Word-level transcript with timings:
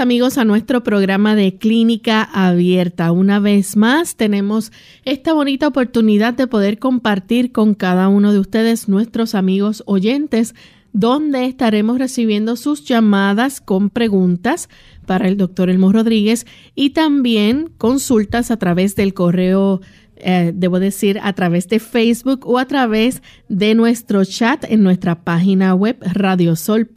Amigos 0.00 0.38
a 0.38 0.44
nuestro 0.44 0.84
programa 0.84 1.34
de 1.34 1.56
Clínica 1.56 2.22
Abierta. 2.22 3.10
Una 3.10 3.40
vez 3.40 3.76
más 3.76 4.14
tenemos 4.14 4.70
esta 5.04 5.32
bonita 5.32 5.66
oportunidad 5.66 6.34
de 6.34 6.46
poder 6.46 6.78
compartir 6.78 7.50
con 7.50 7.74
cada 7.74 8.08
uno 8.08 8.32
de 8.32 8.38
ustedes, 8.38 8.88
nuestros 8.88 9.34
amigos 9.34 9.82
oyentes, 9.86 10.54
donde 10.92 11.46
estaremos 11.46 11.98
recibiendo 11.98 12.54
sus 12.54 12.84
llamadas 12.84 13.60
con 13.60 13.90
preguntas 13.90 14.68
para 15.04 15.26
el 15.26 15.36
doctor 15.36 15.68
Elmo 15.68 15.92
Rodríguez 15.92 16.46
y 16.76 16.90
también 16.90 17.70
consultas 17.76 18.52
a 18.52 18.56
través 18.56 18.94
del 18.94 19.14
correo 19.14 19.80
eh, 20.20 20.52
debo 20.54 20.80
decir, 20.80 21.20
a 21.22 21.32
través 21.32 21.68
de 21.68 21.78
Facebook 21.78 22.46
o 22.46 22.58
a 22.58 22.66
través 22.66 23.22
de 23.48 23.74
nuestro 23.74 24.24
chat 24.24 24.64
en 24.68 24.82
nuestra 24.82 25.22
página 25.22 25.74
web 25.74 25.96
radiosol.org. 26.00 26.88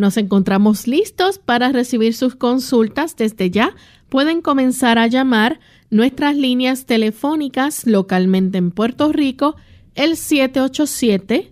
Nos 0.00 0.16
encontramos 0.16 0.86
listos 0.86 1.38
para 1.38 1.72
recibir 1.72 2.14
sus 2.14 2.34
consultas 2.34 3.16
desde 3.16 3.50
ya. 3.50 3.74
Pueden 4.08 4.40
comenzar 4.40 4.98
a 4.98 5.06
llamar 5.06 5.60
nuestras 5.90 6.34
líneas 6.36 6.86
telefónicas 6.86 7.86
localmente 7.86 8.56
en 8.56 8.70
Puerto 8.70 9.12
Rico, 9.12 9.56
el 9.94 10.16
787. 10.16 11.50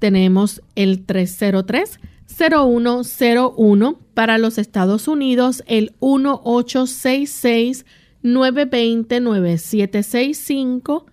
Tenemos 0.00 0.60
el 0.74 1.04
303 1.04 2.00
0101 2.26 4.00
para 4.12 4.38
los 4.38 4.58
Estados 4.58 5.06
Unidos, 5.06 5.62
el 5.68 5.94
1866 6.00 7.86
920 8.24 9.20
9765 9.20 11.06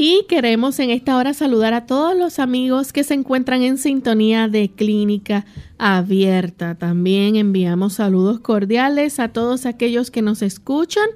Y 0.00 0.26
queremos 0.28 0.78
en 0.78 0.91
esta 0.91 1.16
hora 1.16 1.34
saludar 1.34 1.75
a 1.75 1.84
todos 1.84 2.16
los 2.16 2.38
amigos 2.38 2.92
que 2.92 3.03
se 3.03 3.14
encuentran 3.14 3.62
en 3.62 3.78
sintonía 3.78 4.47
de 4.47 4.70
Clínica 4.70 5.44
Abierta. 5.76 6.76
También 6.76 7.34
enviamos 7.34 7.94
saludos 7.94 8.38
cordiales 8.38 9.19
a 9.19 9.31
todos 9.31 9.66
aquellos 9.66 10.12
que 10.12 10.22
nos 10.22 10.41
escuchan 10.42 11.08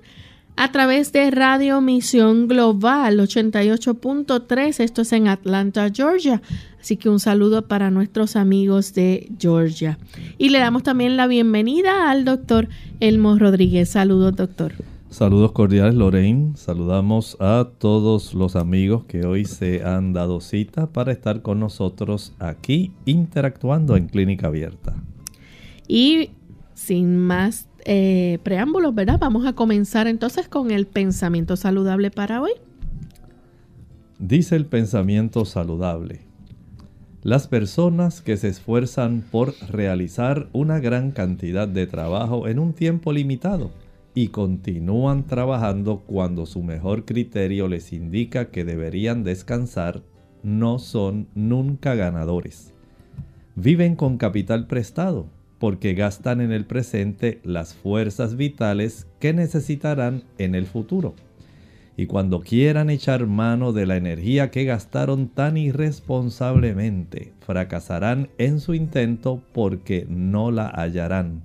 a 0.57 0.73
través 0.73 1.13
de 1.13 1.31
Radio 1.31 1.81
Misión 1.81 2.49
Global 2.49 3.21
88.3. 3.21 4.81
Esto 4.81 5.03
es 5.03 5.13
en 5.13 5.29
Atlanta, 5.29 5.89
Georgia. 5.95 6.43
Así 6.81 6.97
que 6.97 7.09
un 7.09 7.21
saludo 7.21 7.69
para 7.69 7.93
nuestros 7.93 8.35
amigos 8.35 8.95
de 8.95 9.31
Georgia. 9.39 9.97
Y 10.39 10.49
le 10.49 10.59
damos 10.59 10.83
también 10.83 11.17
la 11.17 11.29
bienvenida 11.29 12.11
al 12.11 12.25
doctor 12.25 12.69
Elmo 12.99 13.39
Rodríguez. 13.39 13.91
Saludos, 13.91 14.35
doctor. 14.35 14.75
Saludos 15.13 15.53
cordiales 15.53 15.95
Lorraine, 15.95 16.57
saludamos 16.57 17.37
a 17.39 17.69
todos 17.77 18.33
los 18.33 18.57
amigos 18.57 19.05
que 19.05 19.27
hoy 19.27 19.45
se 19.45 19.85
han 19.85 20.15
dado 20.15 20.41
cita 20.41 20.87
para 20.87 21.13
estar 21.13 21.43
con 21.43 21.61
nosotros 21.61 22.33
aquí 22.39 22.93
interactuando 23.05 23.99
en 23.99 24.07
Clínica 24.07 24.47
Abierta. 24.47 24.95
Y 25.87 26.31
sin 26.73 27.19
más 27.19 27.69
eh, 27.85 28.39
preámbulos, 28.43 28.95
¿verdad? 28.95 29.19
Vamos 29.21 29.45
a 29.45 29.53
comenzar 29.53 30.07
entonces 30.07 30.49
con 30.49 30.71
el 30.71 30.87
pensamiento 30.87 31.57
saludable 31.57 32.11
para 32.11 32.41
hoy. 32.41 32.53
Dice 34.19 34.57
el 34.57 34.65
pensamiento 34.65 35.45
saludable. 35.45 36.21
Las 37.23 37.49
personas 37.49 38.23
que 38.23 38.39
se 38.39 38.49
esfuerzan 38.49 39.23
por 39.31 39.53
realizar 39.69 40.49
una 40.55 40.81
gran 40.81 41.11
cantidad 41.11 41.69
de 41.69 41.87
trabajo 41.87 42.49
en 42.49 42.59
un 42.59 42.73
tiempo 42.73 43.13
limitado 43.13 43.73
y 44.15 44.29
continúan 44.29 45.27
trabajando 45.27 46.01
cuando 46.07 46.47
su 46.47 46.63
mejor 46.63 47.05
criterio 47.05 47.69
les 47.69 47.93
indica 47.93 48.51
que 48.51 48.65
deberían 48.65 49.25
descansar, 49.25 50.03
no 50.43 50.79
son 50.79 51.29
nunca 51.35 51.95
ganadores. 51.95 52.73
Viven 53.55 53.97
con 53.97 54.19
capital 54.19 54.67
prestado 54.67 55.27
porque 55.59 55.95
gastan 55.95 56.41
en 56.41 56.51
el 56.51 56.65
presente 56.65 57.41
las 57.45 57.75
fuerzas 57.75 58.37
vitales 58.37 59.07
que 59.21 59.33
necesitarán 59.33 60.25
en 60.39 60.55
el 60.55 60.67
futuro. 60.67 61.15
Y 61.97 62.07
cuando 62.07 62.41
quieran 62.41 62.91
echar 62.91 63.27
mano 63.27 63.73
de 63.73 63.87
la 63.87 63.97
energía 63.97 64.51
que 64.51 64.65
gastaron 64.65 65.29
tan 65.29 65.57
irresponsablemente, 65.57 67.33
fracasarán 67.47 68.29
en 68.39 68.59
su 68.59 68.75
intento 68.75 69.41
porque 69.53 70.07
no 70.09 70.51
la 70.51 70.67
hallarán. 70.67 71.43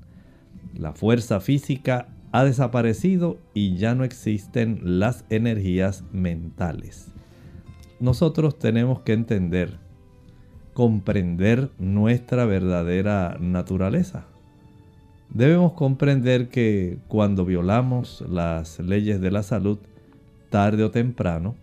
La 0.74 0.94
fuerza 0.94 1.40
física 1.40 2.08
ha 2.38 2.44
desaparecido 2.44 3.40
y 3.56 3.78
ya 3.78 3.96
no 3.96 4.04
existen 4.04 4.80
las 4.84 5.26
energías 5.32 6.04
mentales. 6.12 7.12
Nosotros 8.00 8.60
tenemos 8.60 9.00
que 9.00 9.14
entender, 9.14 9.80
comprender 10.76 11.72
nuestra 11.80 12.46
verdadera 12.46 13.38
naturaleza. 13.40 14.28
Debemos 15.32 15.74
comprender 15.74 16.50
que 16.50 17.00
cuando 17.08 17.44
violamos 17.44 18.24
las 18.30 18.80
leyes 18.82 19.20
de 19.20 19.32
la 19.32 19.42
salud, 19.42 19.80
tarde 20.52 20.84
o 20.84 20.92
temprano, 20.92 21.56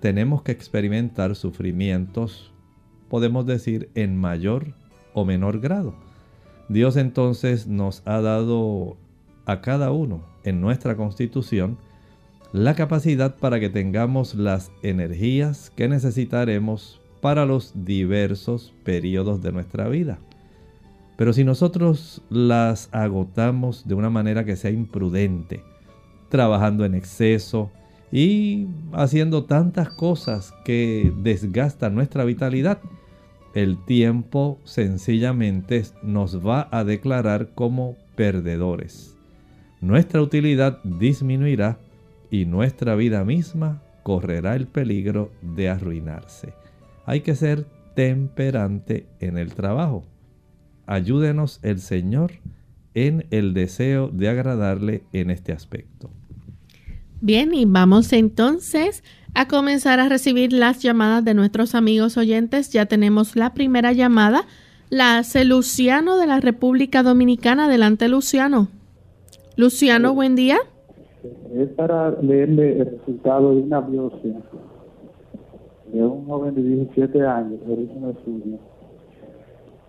tenemos 0.00 0.40
que 0.40 0.52
experimentar 0.52 1.36
sufrimientos, 1.36 2.54
podemos 3.10 3.44
decir, 3.44 3.90
en 3.94 4.16
mayor 4.16 4.72
o 5.12 5.26
menor 5.26 5.60
grado. 5.60 5.94
Dios 6.70 6.96
entonces 6.96 7.66
nos 7.66 8.02
ha 8.06 8.22
dado 8.22 8.96
a 9.46 9.60
cada 9.60 9.92
uno 9.92 10.22
en 10.44 10.60
nuestra 10.60 10.96
constitución 10.96 11.78
la 12.52 12.74
capacidad 12.74 13.36
para 13.36 13.60
que 13.60 13.68
tengamos 13.68 14.34
las 14.34 14.70
energías 14.82 15.70
que 15.70 15.88
necesitaremos 15.88 17.00
para 17.20 17.44
los 17.44 17.72
diversos 17.84 18.72
periodos 18.84 19.42
de 19.42 19.52
nuestra 19.52 19.88
vida. 19.88 20.18
Pero 21.16 21.32
si 21.32 21.44
nosotros 21.44 22.22
las 22.28 22.88
agotamos 22.92 23.86
de 23.88 23.94
una 23.94 24.10
manera 24.10 24.44
que 24.44 24.56
sea 24.56 24.70
imprudente, 24.70 25.62
trabajando 26.28 26.84
en 26.84 26.94
exceso 26.94 27.70
y 28.12 28.68
haciendo 28.92 29.44
tantas 29.44 29.90
cosas 29.90 30.52
que 30.64 31.12
desgastan 31.22 31.94
nuestra 31.94 32.24
vitalidad, 32.24 32.80
el 33.54 33.82
tiempo 33.84 34.58
sencillamente 34.64 35.82
nos 36.02 36.46
va 36.46 36.68
a 36.70 36.84
declarar 36.84 37.54
como 37.54 37.96
perdedores. 38.14 39.15
Nuestra 39.80 40.22
utilidad 40.22 40.82
disminuirá 40.84 41.78
y 42.30 42.44
nuestra 42.44 42.94
vida 42.94 43.24
misma 43.24 43.82
correrá 44.02 44.56
el 44.56 44.66
peligro 44.66 45.32
de 45.42 45.68
arruinarse. 45.68 46.54
Hay 47.04 47.20
que 47.20 47.34
ser 47.34 47.66
temperante 47.94 49.06
en 49.20 49.38
el 49.38 49.54
trabajo. 49.54 50.04
Ayúdenos 50.86 51.60
el 51.62 51.80
Señor 51.80 52.32
en 52.94 53.26
el 53.30 53.52
deseo 53.52 54.08
de 54.08 54.28
agradarle 54.28 55.02
en 55.12 55.30
este 55.30 55.52
aspecto. 55.52 56.10
Bien, 57.20 57.52
y 57.54 57.64
vamos 57.64 58.12
entonces 58.12 59.02
a 59.34 59.48
comenzar 59.48 60.00
a 60.00 60.08
recibir 60.08 60.52
las 60.52 60.82
llamadas 60.82 61.24
de 61.24 61.34
nuestros 61.34 61.74
amigos 61.74 62.16
oyentes. 62.16 62.70
Ya 62.70 62.86
tenemos 62.86 63.36
la 63.36 63.54
primera 63.54 63.92
llamada. 63.92 64.46
La 64.88 65.18
hace 65.18 65.44
Luciano 65.44 66.16
de 66.16 66.26
la 66.26 66.40
República 66.40 67.02
Dominicana. 67.02 67.64
Adelante, 67.66 68.08
Luciano. 68.08 68.68
Luciano, 69.58 70.12
buen 70.12 70.36
día. 70.36 70.58
Es 71.54 71.70
para 71.70 72.10
leerle 72.20 72.78
el 72.78 72.90
resultado 72.90 73.54
de 73.54 73.62
una 73.62 73.80
biopsia 73.80 74.34
de 75.90 76.04
un 76.04 76.26
joven 76.26 76.54
de 76.56 76.62
17 76.62 77.26
años, 77.26 77.66
de 77.66 77.72
origen 77.72 78.16
suyo. 78.22 78.58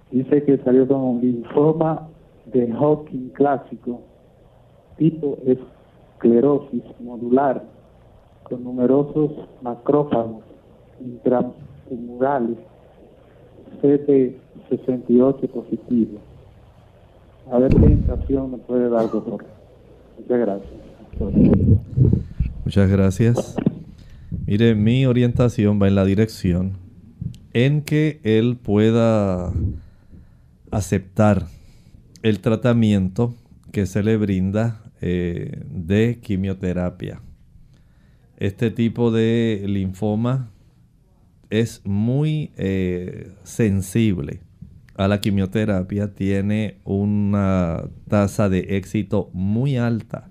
Dice 0.09 0.43
que 0.45 0.57
salió 0.59 0.87
con 0.87 1.01
un 1.01 1.19
linfoma 1.19 2.07
de 2.45 2.73
Hodgkin 2.73 3.27
clásico, 3.33 3.99
tipo 4.95 5.37
esclerosis 5.45 6.83
modular 7.01 7.61
con 8.43 8.63
numerosos 8.63 9.31
macrófagos 9.61 10.45
intratumorales 11.01 12.57
CD68 13.81 15.49
positivo. 15.49 16.19
A 17.51 17.59
ver 17.59 17.75
qué 17.75 17.85
indicación 17.85 18.51
me 18.51 18.57
puede 18.59 18.89
dar, 18.89 19.11
doctor. 19.11 19.56
Muchas 20.17 20.39
gracias. 20.39 20.71
Muchas 22.65 22.89
gracias. 22.89 23.55
Mire, 24.45 24.75
mi 24.75 25.05
orientación 25.05 25.81
va 25.81 25.87
en 25.87 25.95
la 25.95 26.05
dirección 26.05 26.77
en 27.53 27.81
que 27.81 28.19
él 28.23 28.57
pueda 28.61 29.51
aceptar 30.71 31.47
el 32.23 32.39
tratamiento 32.39 33.35
que 33.71 33.85
se 33.85 34.03
le 34.03 34.17
brinda 34.17 34.81
eh, 35.01 35.63
de 35.69 36.19
quimioterapia. 36.21 37.21
Este 38.37 38.69
tipo 38.69 39.11
de 39.11 39.63
linfoma 39.65 40.51
es 41.49 41.81
muy 41.85 42.51
eh, 42.57 43.31
sensible 43.43 44.41
a 44.97 45.07
la 45.07 45.21
quimioterapia, 45.21 46.13
tiene 46.13 46.79
una 46.83 47.83
tasa 48.07 48.49
de 48.49 48.77
éxito 48.77 49.29
muy 49.33 49.77
alta. 49.77 50.27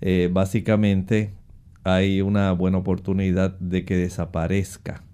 Eh, 0.00 0.28
básicamente 0.32 1.34
hay 1.84 2.20
una 2.20 2.52
buena 2.52 2.78
oportunidad 2.78 3.58
de 3.60 3.84
que 3.84 3.96
desaparezca. 3.96 5.04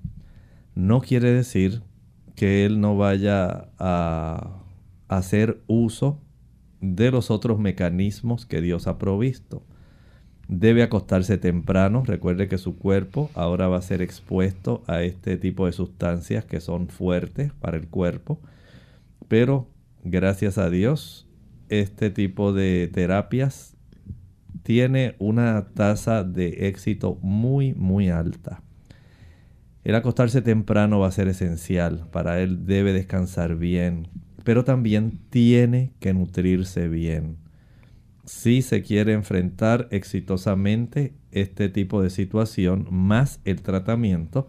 No 0.75 1.03
quiere 1.03 1.31
decir 1.33 1.83
que 2.35 2.65
él 2.65 2.81
no 2.81 2.97
vaya 2.97 3.69
a 3.79 4.63
hacer 5.09 5.61
uso 5.67 6.19
de 6.81 7.11
los 7.11 7.31
otros 7.31 7.59
mecanismos 7.59 8.47
que 8.47 8.63
Dios 8.63 8.87
ha 8.87 8.99
provisto. 8.99 9.63
Debe 10.49 10.83
acostarse 10.83 11.39
temprano. 11.39 12.03
Recuerde 12.05 12.49
que 12.49 12.59
su 12.59 12.77
cuerpo 12.77 13.31
ahora 13.35 13.69
va 13.69 13.79
a 13.79 13.83
ser 13.83 14.03
expuesto 14.03 14.83
a 14.87 15.03
este 15.03 15.37
tipo 15.37 15.67
de 15.67 15.73
sustancias 15.73 16.45
que 16.45 16.61
son 16.61 16.89
fuertes 16.89 17.53
para 17.53 17.77
el 17.77 17.87
cuerpo. 17.87 18.41
Pero 19.29 19.71
gracias 20.05 20.59
a 20.59 20.71
Dios, 20.71 21.29
este 21.69 22.11
tipo 22.11 22.53
de 22.53 22.91
terapias 22.93 23.77
tiene 24.63 25.17
una 25.19 25.69
tasa 25.75 26.25
de 26.25 26.69
éxito 26.69 27.19
muy, 27.23 27.75
muy 27.75 28.09
alta. 28.09 28.63
El 29.85 29.95
acostarse 29.95 30.43
temprano 30.43 31.01
va 31.01 31.09
a 31.09 31.13
ser 31.13 31.29
esencial. 31.29 32.07
Para 32.13 32.41
él 32.41 32.67
debe 32.67 32.93
descansar 32.93 33.57
bien, 33.57 34.09
pero 34.45 34.65
también 34.65 35.19
tiene 35.31 35.93
que 35.99 36.15
nutrirse 36.15 36.89
bien 36.89 37.43
si 38.25 38.63
se 38.63 38.83
quiere 38.83 39.13
enfrentar 39.13 39.89
exitosamente 39.91 41.15
este 41.33 41.69
tipo 41.69 42.03
de 42.03 42.11
situación 42.11 42.87
más 42.91 43.41
el 43.45 43.63
tratamiento, 43.63 44.47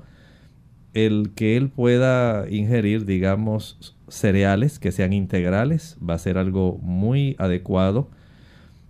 el 0.93 1.31
que 1.35 1.57
él 1.57 1.69
pueda 1.69 2.49
ingerir, 2.49 3.05
digamos, 3.05 3.95
cereales 4.07 4.77
que 4.77 4.91
sean 4.91 5.11
integrales 5.11 5.97
va 6.07 6.13
a 6.13 6.19
ser 6.19 6.37
algo 6.37 6.77
muy 6.81 7.35
adecuado. 7.39 8.09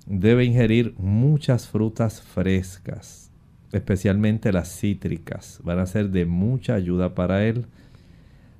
Debe 0.06 0.44
ingerir 0.44 0.96
muchas 0.98 1.68
frutas 1.68 2.22
frescas, 2.22 3.32
especialmente 3.72 4.52
las 4.52 4.70
cítricas, 4.70 5.62
van 5.64 5.80
a 5.80 5.86
ser 5.86 6.10
de 6.10 6.26
mucha 6.26 6.74
ayuda 6.74 7.16
para 7.16 7.46
él. 7.46 7.66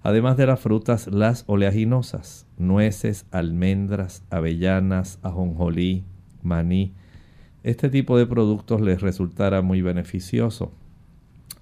Además 0.04 0.38
de 0.38 0.48
las 0.48 0.60
frutas, 0.60 1.08
las 1.08 1.44
oleaginosas, 1.48 2.46
nueces, 2.58 3.26
almendras, 3.32 4.24
avellanas, 4.30 5.20
ajonjolí, 5.22 6.04
maní. 6.42 6.94
Este 7.64 7.90
tipo 7.90 8.18
de 8.18 8.26
productos 8.26 8.82
les 8.82 9.02
resultará 9.02 9.62
muy 9.62 9.82
beneficioso. 9.82 10.74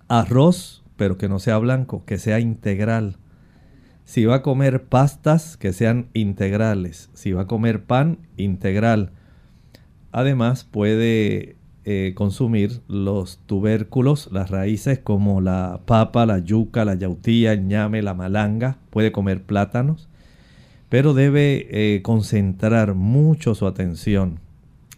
Arroz, 0.08 0.81
pero 1.02 1.18
que 1.18 1.28
no 1.28 1.40
sea 1.40 1.58
blanco, 1.58 2.06
que 2.06 2.20
sea 2.20 2.40
integral. 2.40 3.18
Si 4.06 4.26
va 4.26 4.36
a 4.36 4.42
comer 4.44 4.84
pastas, 4.84 5.58
que 5.58 5.74
sean 5.74 6.10
integrales. 6.14 7.10
Si 7.16 7.32
va 7.32 7.42
a 7.42 7.48
comer 7.48 7.86
pan, 7.86 8.20
integral. 8.38 9.10
Además, 10.12 10.64
puede 10.64 11.56
eh, 11.86 12.12
consumir 12.14 12.82
los 12.88 13.40
tubérculos, 13.48 14.30
las 14.32 14.52
raíces 14.52 15.00
como 15.00 15.42
la 15.42 15.82
papa, 15.88 16.28
la 16.28 16.38
yuca, 16.38 16.86
la 16.86 16.94
yautía, 16.94 17.54
el 17.54 17.68
ñame, 17.68 18.04
la 18.04 18.14
malanga. 18.14 18.78
Puede 18.92 19.12
comer 19.12 19.42
plátanos. 19.42 20.08
Pero 20.88 21.16
debe 21.16 21.68
eh, 21.72 22.04
concentrar 22.04 22.94
mucho 22.94 23.56
su 23.56 23.66
atención 23.66 24.40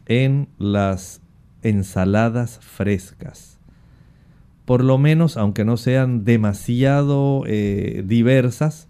en 0.07 0.50
las 0.57 1.22
ensaladas 1.62 2.60
frescas. 2.60 3.52
Por 4.65 4.84
lo 4.84 4.98
menos, 4.98 5.36
aunque 5.36 5.65
no 5.65 5.75
sean 5.77 6.24
demasiado 6.24 7.43
eh, 7.46 8.03
diversas, 8.05 8.88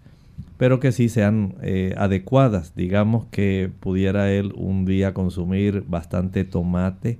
pero 0.56 0.78
que 0.78 0.92
sí 0.92 1.08
sean 1.08 1.56
eh, 1.62 1.94
adecuadas. 1.98 2.74
Digamos 2.76 3.26
que 3.30 3.70
pudiera 3.80 4.30
él 4.30 4.52
un 4.56 4.84
día 4.84 5.14
consumir 5.14 5.84
bastante 5.88 6.44
tomate 6.44 7.18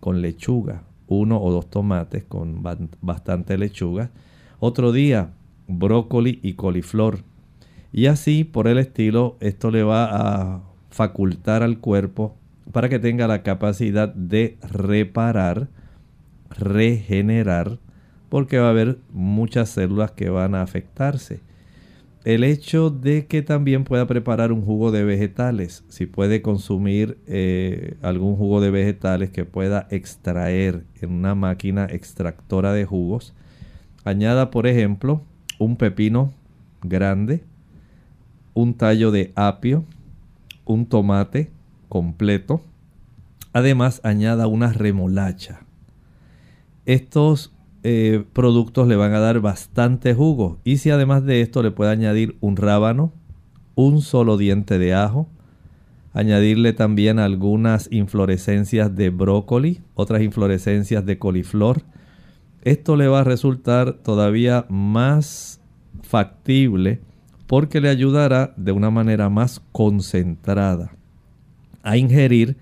con 0.00 0.20
lechuga, 0.20 0.82
uno 1.08 1.42
o 1.42 1.50
dos 1.50 1.70
tomates 1.70 2.24
con 2.24 2.62
bastante 3.00 3.56
lechuga. 3.56 4.10
Otro 4.60 4.92
día, 4.92 5.30
brócoli 5.66 6.38
y 6.42 6.52
coliflor. 6.52 7.20
Y 7.92 8.06
así, 8.06 8.44
por 8.44 8.68
el 8.68 8.78
estilo, 8.78 9.36
esto 9.40 9.70
le 9.70 9.82
va 9.82 10.04
a 10.04 10.60
facultar 10.90 11.62
al 11.62 11.78
cuerpo 11.78 12.36
para 12.72 12.88
que 12.88 12.98
tenga 12.98 13.26
la 13.26 13.42
capacidad 13.42 14.12
de 14.12 14.58
reparar, 14.62 15.68
regenerar, 16.50 17.78
porque 18.28 18.58
va 18.58 18.68
a 18.68 18.70
haber 18.70 18.98
muchas 19.12 19.70
células 19.70 20.10
que 20.12 20.28
van 20.28 20.54
a 20.54 20.62
afectarse. 20.62 21.40
El 22.24 22.42
hecho 22.42 22.90
de 22.90 23.26
que 23.26 23.42
también 23.42 23.84
pueda 23.84 24.06
preparar 24.06 24.50
un 24.50 24.62
jugo 24.62 24.90
de 24.90 25.04
vegetales, 25.04 25.84
si 25.88 26.06
puede 26.06 26.42
consumir 26.42 27.18
eh, 27.28 27.96
algún 28.02 28.34
jugo 28.34 28.60
de 28.60 28.72
vegetales 28.72 29.30
que 29.30 29.44
pueda 29.44 29.86
extraer 29.90 30.84
en 31.00 31.12
una 31.12 31.36
máquina 31.36 31.84
extractora 31.84 32.72
de 32.72 32.84
jugos, 32.84 33.32
añada 34.04 34.50
por 34.50 34.66
ejemplo 34.66 35.22
un 35.60 35.76
pepino 35.76 36.32
grande, 36.82 37.44
un 38.54 38.74
tallo 38.74 39.12
de 39.12 39.32
apio, 39.36 39.84
un 40.64 40.86
tomate, 40.86 41.50
completo. 41.88 42.60
Además, 43.52 44.00
añada 44.04 44.48
una 44.48 44.72
remolacha. 44.72 45.60
Estos 46.84 47.52
eh, 47.88 48.24
productos 48.32 48.88
le 48.88 48.96
van 48.96 49.14
a 49.14 49.20
dar 49.20 49.38
bastante 49.38 50.12
jugo. 50.12 50.58
Y 50.64 50.78
si 50.78 50.90
además 50.90 51.24
de 51.24 51.40
esto 51.40 51.62
le 51.62 51.70
puede 51.70 51.92
añadir 51.92 52.36
un 52.40 52.56
rábano, 52.56 53.12
un 53.76 54.02
solo 54.02 54.36
diente 54.36 54.80
de 54.80 54.92
ajo, 54.92 55.28
añadirle 56.12 56.72
también 56.72 57.20
algunas 57.20 57.88
inflorescencias 57.92 58.92
de 58.96 59.10
brócoli, 59.10 59.82
otras 59.94 60.22
inflorescencias 60.22 61.06
de 61.06 61.20
coliflor. 61.20 61.82
Esto 62.62 62.96
le 62.96 63.06
va 63.06 63.20
a 63.20 63.24
resultar 63.24 63.92
todavía 63.92 64.66
más 64.68 65.60
factible 66.02 66.98
porque 67.46 67.80
le 67.80 67.88
ayudará 67.88 68.52
de 68.56 68.72
una 68.72 68.90
manera 68.90 69.28
más 69.28 69.62
concentrada 69.70 70.90
a 71.84 71.96
ingerir 71.96 72.56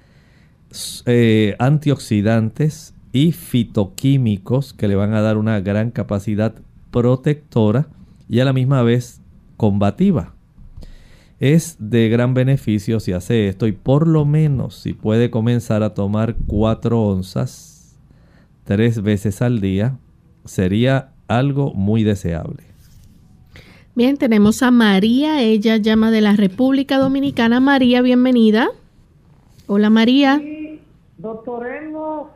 eh, 1.07 1.57
antioxidantes 1.59 2.94
y 3.15 3.33
fitoquímicos 3.33 4.75
que 4.75 4.89
le 4.89 4.97
van 4.97 5.15
a 5.15 5.23
dar 5.23 5.39
una 5.39 5.61
gran 5.61 5.91
capacidad 5.91 6.55
protectora 6.91 7.87
y 8.29 8.41
a 8.41 8.45
la 8.45 8.53
misma 8.53 8.83
vez 8.83 9.23
combativa 9.57 10.35
es 11.39 11.77
de 11.79 12.09
gran 12.09 12.35
beneficio 12.35 13.01
si 13.01 13.13
hace 13.13 13.49
esto 13.49 13.67
y 13.67 13.73
por 13.73 14.09
lo 14.09 14.25
menos 14.25 14.77
si 14.77 14.93
puede 14.95 15.31
comenzar 15.31 15.83
a 15.83 15.95
tomar 15.95 16.37
4 16.47 17.01
onzas 17.01 17.97
tres 18.65 19.03
veces 19.03 19.43
al 19.43 19.61
día, 19.61 19.99
sería 20.45 21.13
algo 21.29 21.73
muy 21.75 22.03
deseable. 22.03 22.65
Bien, 23.95 24.17
tenemos 24.17 24.63
a 24.63 24.71
María, 24.71 25.43
ella 25.43 25.77
llama 25.77 26.11
de 26.11 26.21
la 26.21 26.35
República 26.35 26.99
Dominicana. 26.99 27.61
María, 27.61 28.03
bienvenida. 28.03 28.69
Hola 29.67 29.91
María. 29.91 30.39
Sí, 30.39 30.81
doctor 31.19 31.67
Elmo 31.67 32.31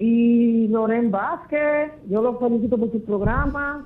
y 0.00 0.66
Loren 0.68 1.10
Vázquez, 1.10 1.92
yo 2.08 2.22
los 2.22 2.38
felicito 2.38 2.78
por 2.78 2.90
su 2.90 3.04
programa 3.04 3.84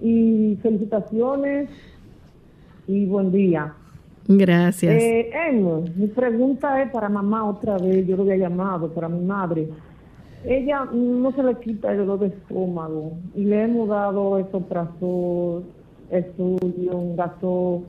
y 0.00 0.58
felicitaciones 0.62 1.68
y 2.88 3.04
buen 3.04 3.30
día. 3.30 3.74
Gracias. 4.26 4.94
Eh, 4.94 5.30
mi 5.94 6.06
pregunta 6.06 6.82
es 6.82 6.90
para 6.90 7.10
mamá 7.10 7.44
otra 7.44 7.76
vez, 7.76 8.06
yo 8.06 8.16
lo 8.16 8.22
había 8.22 8.48
llamado, 8.48 8.88
para 8.88 9.10
mi 9.10 9.20
madre. 9.24 9.68
Ella 10.42 10.86
no 10.90 11.30
se 11.32 11.42
le 11.42 11.54
quita 11.56 11.92
el 11.92 11.98
dolor 11.98 12.20
de 12.20 12.28
estómago 12.28 13.12
y 13.34 13.44
le 13.44 13.64
hemos 13.64 13.90
dado 13.90 14.38
esoprazol, 14.38 15.64
estudio, 16.10 16.96
un 16.96 17.14
gaso. 17.14 17.82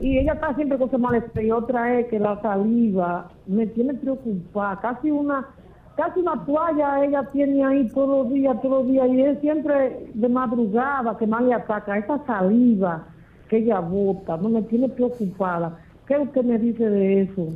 Y 0.00 0.16
ella 0.16 0.32
está 0.32 0.54
siempre 0.54 0.78
con 0.78 0.90
su 0.90 0.98
malestar. 0.98 1.44
Y 1.44 1.50
otra 1.50 2.00
es 2.00 2.06
que 2.06 2.18
la 2.18 2.40
saliva 2.40 3.28
me 3.46 3.66
tiene 3.66 3.92
preocupada. 3.94 4.80
Casi 4.80 5.10
una 5.10 5.46
casi 5.96 6.20
una 6.20 6.44
toalla 6.44 7.04
ella 7.04 7.28
tiene 7.32 7.64
ahí 7.64 7.88
todos 7.88 8.24
los 8.24 8.32
días, 8.32 8.60
todos 8.62 8.84
los 8.84 8.92
días. 8.92 9.08
Y 9.10 9.20
es 9.20 9.40
siempre 9.40 10.10
de 10.14 10.28
madrugada 10.28 11.16
que 11.16 11.26
más 11.26 11.42
le 11.42 11.54
ataca. 11.54 11.98
Esa 11.98 12.24
saliva 12.26 13.06
que 13.48 13.58
ella 13.58 13.80
vota, 13.80 14.36
no 14.36 14.48
me 14.48 14.62
tiene 14.62 14.88
preocupada. 14.88 15.78
¿Qué 16.06 16.16
usted 16.18 16.44
me 16.44 16.58
dice 16.58 16.88
de 16.88 17.22
eso? 17.22 17.48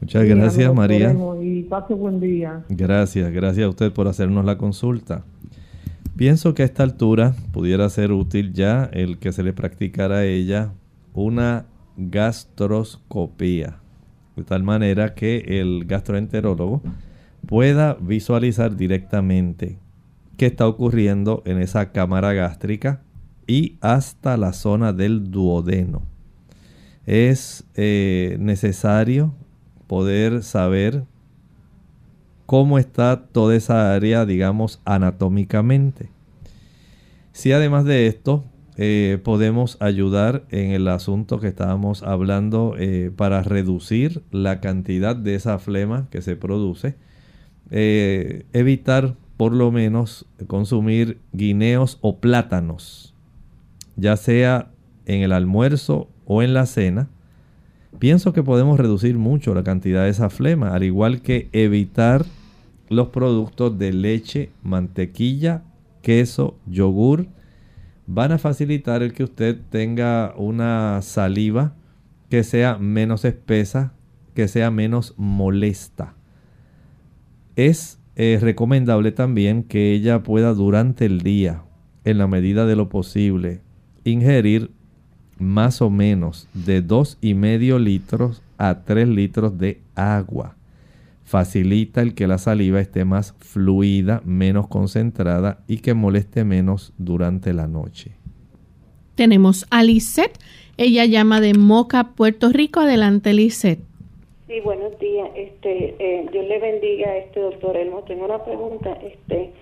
Muchas 0.00 0.24
gracias, 0.24 0.74
María. 0.74 1.14
Y 1.40 1.62
pase 1.62 1.94
buen 1.94 2.18
día. 2.18 2.64
Gracias, 2.68 3.30
gracias 3.30 3.64
a 3.64 3.68
usted 3.68 3.92
por 3.92 4.08
hacernos 4.08 4.44
la 4.44 4.58
consulta. 4.58 5.22
Pienso 6.16 6.54
que 6.54 6.62
a 6.62 6.66
esta 6.66 6.82
altura 6.82 7.34
pudiera 7.52 7.88
ser 7.88 8.10
útil 8.12 8.52
ya 8.52 8.90
el 8.92 9.18
que 9.18 9.32
se 9.32 9.42
le 9.42 9.52
practicara 9.52 10.16
a 10.16 10.24
ella 10.24 10.72
una 11.14 11.66
gastroscopía, 11.96 13.76
de 14.36 14.44
tal 14.44 14.62
manera 14.62 15.14
que 15.14 15.60
el 15.60 15.84
gastroenterólogo 15.86 16.82
pueda 17.46 17.94
visualizar 17.94 18.76
directamente 18.76 19.78
qué 20.36 20.46
está 20.46 20.66
ocurriendo 20.66 21.42
en 21.44 21.60
esa 21.60 21.92
cámara 21.92 22.32
gástrica 22.32 23.02
y 23.46 23.76
hasta 23.80 24.36
la 24.36 24.52
zona 24.52 24.92
del 24.92 25.30
duodeno. 25.30 26.02
Es 27.06 27.64
eh, 27.74 28.36
necesario 28.38 29.34
poder 29.86 30.42
saber 30.42 31.04
cómo 32.46 32.78
está 32.78 33.26
toda 33.26 33.56
esa 33.56 33.94
área, 33.94 34.24
digamos, 34.24 34.80
anatómicamente. 34.84 36.10
Si 37.32 37.52
además 37.52 37.84
de 37.84 38.06
esto 38.06 38.44
eh, 38.76 39.18
podemos 39.22 39.76
ayudar 39.80 40.44
en 40.50 40.70
el 40.70 40.88
asunto 40.88 41.40
que 41.40 41.48
estábamos 41.48 42.02
hablando 42.02 42.74
eh, 42.78 43.10
para 43.14 43.42
reducir 43.42 44.22
la 44.30 44.60
cantidad 44.60 45.14
de 45.16 45.34
esa 45.34 45.58
flema 45.58 46.08
que 46.10 46.22
se 46.22 46.36
produce, 46.36 46.96
evitar 47.70 49.16
por 49.38 49.52
lo 49.52 49.72
menos 49.72 50.26
consumir 50.46 51.18
guineos 51.32 51.98
o 52.02 52.18
plátanos 52.18 53.12
ya 53.96 54.16
sea 54.16 54.70
en 55.06 55.22
el 55.22 55.32
almuerzo 55.32 56.08
o 56.24 56.42
en 56.42 56.54
la 56.54 56.66
cena, 56.66 57.08
pienso 57.98 58.32
que 58.32 58.42
podemos 58.42 58.78
reducir 58.78 59.18
mucho 59.18 59.54
la 59.54 59.64
cantidad 59.64 60.04
de 60.04 60.10
esa 60.10 60.30
flema, 60.30 60.74
al 60.74 60.82
igual 60.82 61.22
que 61.22 61.48
evitar 61.52 62.24
los 62.88 63.08
productos 63.08 63.78
de 63.78 63.92
leche, 63.92 64.50
mantequilla, 64.62 65.62
queso, 66.02 66.56
yogur, 66.66 67.26
van 68.06 68.32
a 68.32 68.38
facilitar 68.38 69.02
el 69.02 69.12
que 69.12 69.24
usted 69.24 69.58
tenga 69.70 70.34
una 70.36 71.00
saliva 71.02 71.74
que 72.28 72.44
sea 72.44 72.78
menos 72.78 73.24
espesa, 73.24 73.92
que 74.34 74.48
sea 74.48 74.70
menos 74.70 75.14
molesta. 75.16 76.14
Es 77.56 77.98
eh, 78.16 78.38
recomendable 78.40 79.12
también 79.12 79.62
que 79.62 79.92
ella 79.92 80.22
pueda 80.22 80.54
durante 80.54 81.04
el 81.04 81.20
día, 81.20 81.62
en 82.04 82.18
la 82.18 82.26
medida 82.26 82.66
de 82.66 82.76
lo 82.76 82.88
posible, 82.88 83.60
ingerir 84.04 84.70
más 85.38 85.82
o 85.82 85.90
menos 85.90 86.48
de 86.54 86.84
y 87.20 87.34
medio 87.34 87.78
litros 87.78 88.42
a 88.58 88.82
3 88.84 89.08
litros 89.08 89.58
de 89.58 89.80
agua. 89.94 90.56
Facilita 91.24 92.02
el 92.02 92.14
que 92.14 92.26
la 92.26 92.38
saliva 92.38 92.80
esté 92.80 93.04
más 93.04 93.34
fluida, 93.38 94.20
menos 94.24 94.68
concentrada 94.68 95.64
y 95.66 95.78
que 95.78 95.94
moleste 95.94 96.44
menos 96.44 96.92
durante 96.98 97.52
la 97.52 97.68
noche. 97.68 98.12
Tenemos 99.14 99.66
a 99.70 99.82
Lisette. 99.82 100.38
Ella 100.76 101.04
llama 101.04 101.40
de 101.40 101.54
Moca, 101.54 102.12
Puerto 102.14 102.50
Rico. 102.50 102.80
Adelante, 102.80 103.32
Lisette. 103.32 103.84
Sí, 104.48 104.60
buenos 104.60 104.98
días. 104.98 105.28
Este, 105.36 105.94
eh, 105.98 106.26
Dios 106.32 106.46
le 106.46 106.58
bendiga 106.58 107.10
a 107.10 107.16
este 107.18 107.40
doctor 107.40 107.76
Elmo. 107.76 108.02
Tengo 108.02 108.24
una 108.24 108.42
pregunta. 108.44 108.92
Este, 109.02 109.52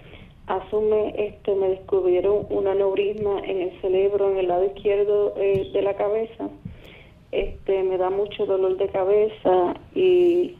asume 0.50 1.14
este 1.16 1.54
me 1.54 1.68
descubrieron 1.68 2.46
un 2.50 2.66
aneurisma 2.66 3.40
en 3.44 3.60
el 3.60 3.80
cerebro 3.80 4.32
en 4.32 4.38
el 4.38 4.48
lado 4.48 4.64
izquierdo 4.64 5.34
eh, 5.36 5.70
de 5.72 5.82
la 5.82 5.94
cabeza 5.94 6.48
este 7.32 7.84
me 7.84 7.96
da 7.96 8.10
mucho 8.10 8.46
dolor 8.46 8.76
de 8.76 8.88
cabeza 8.88 9.74
y 9.94 10.56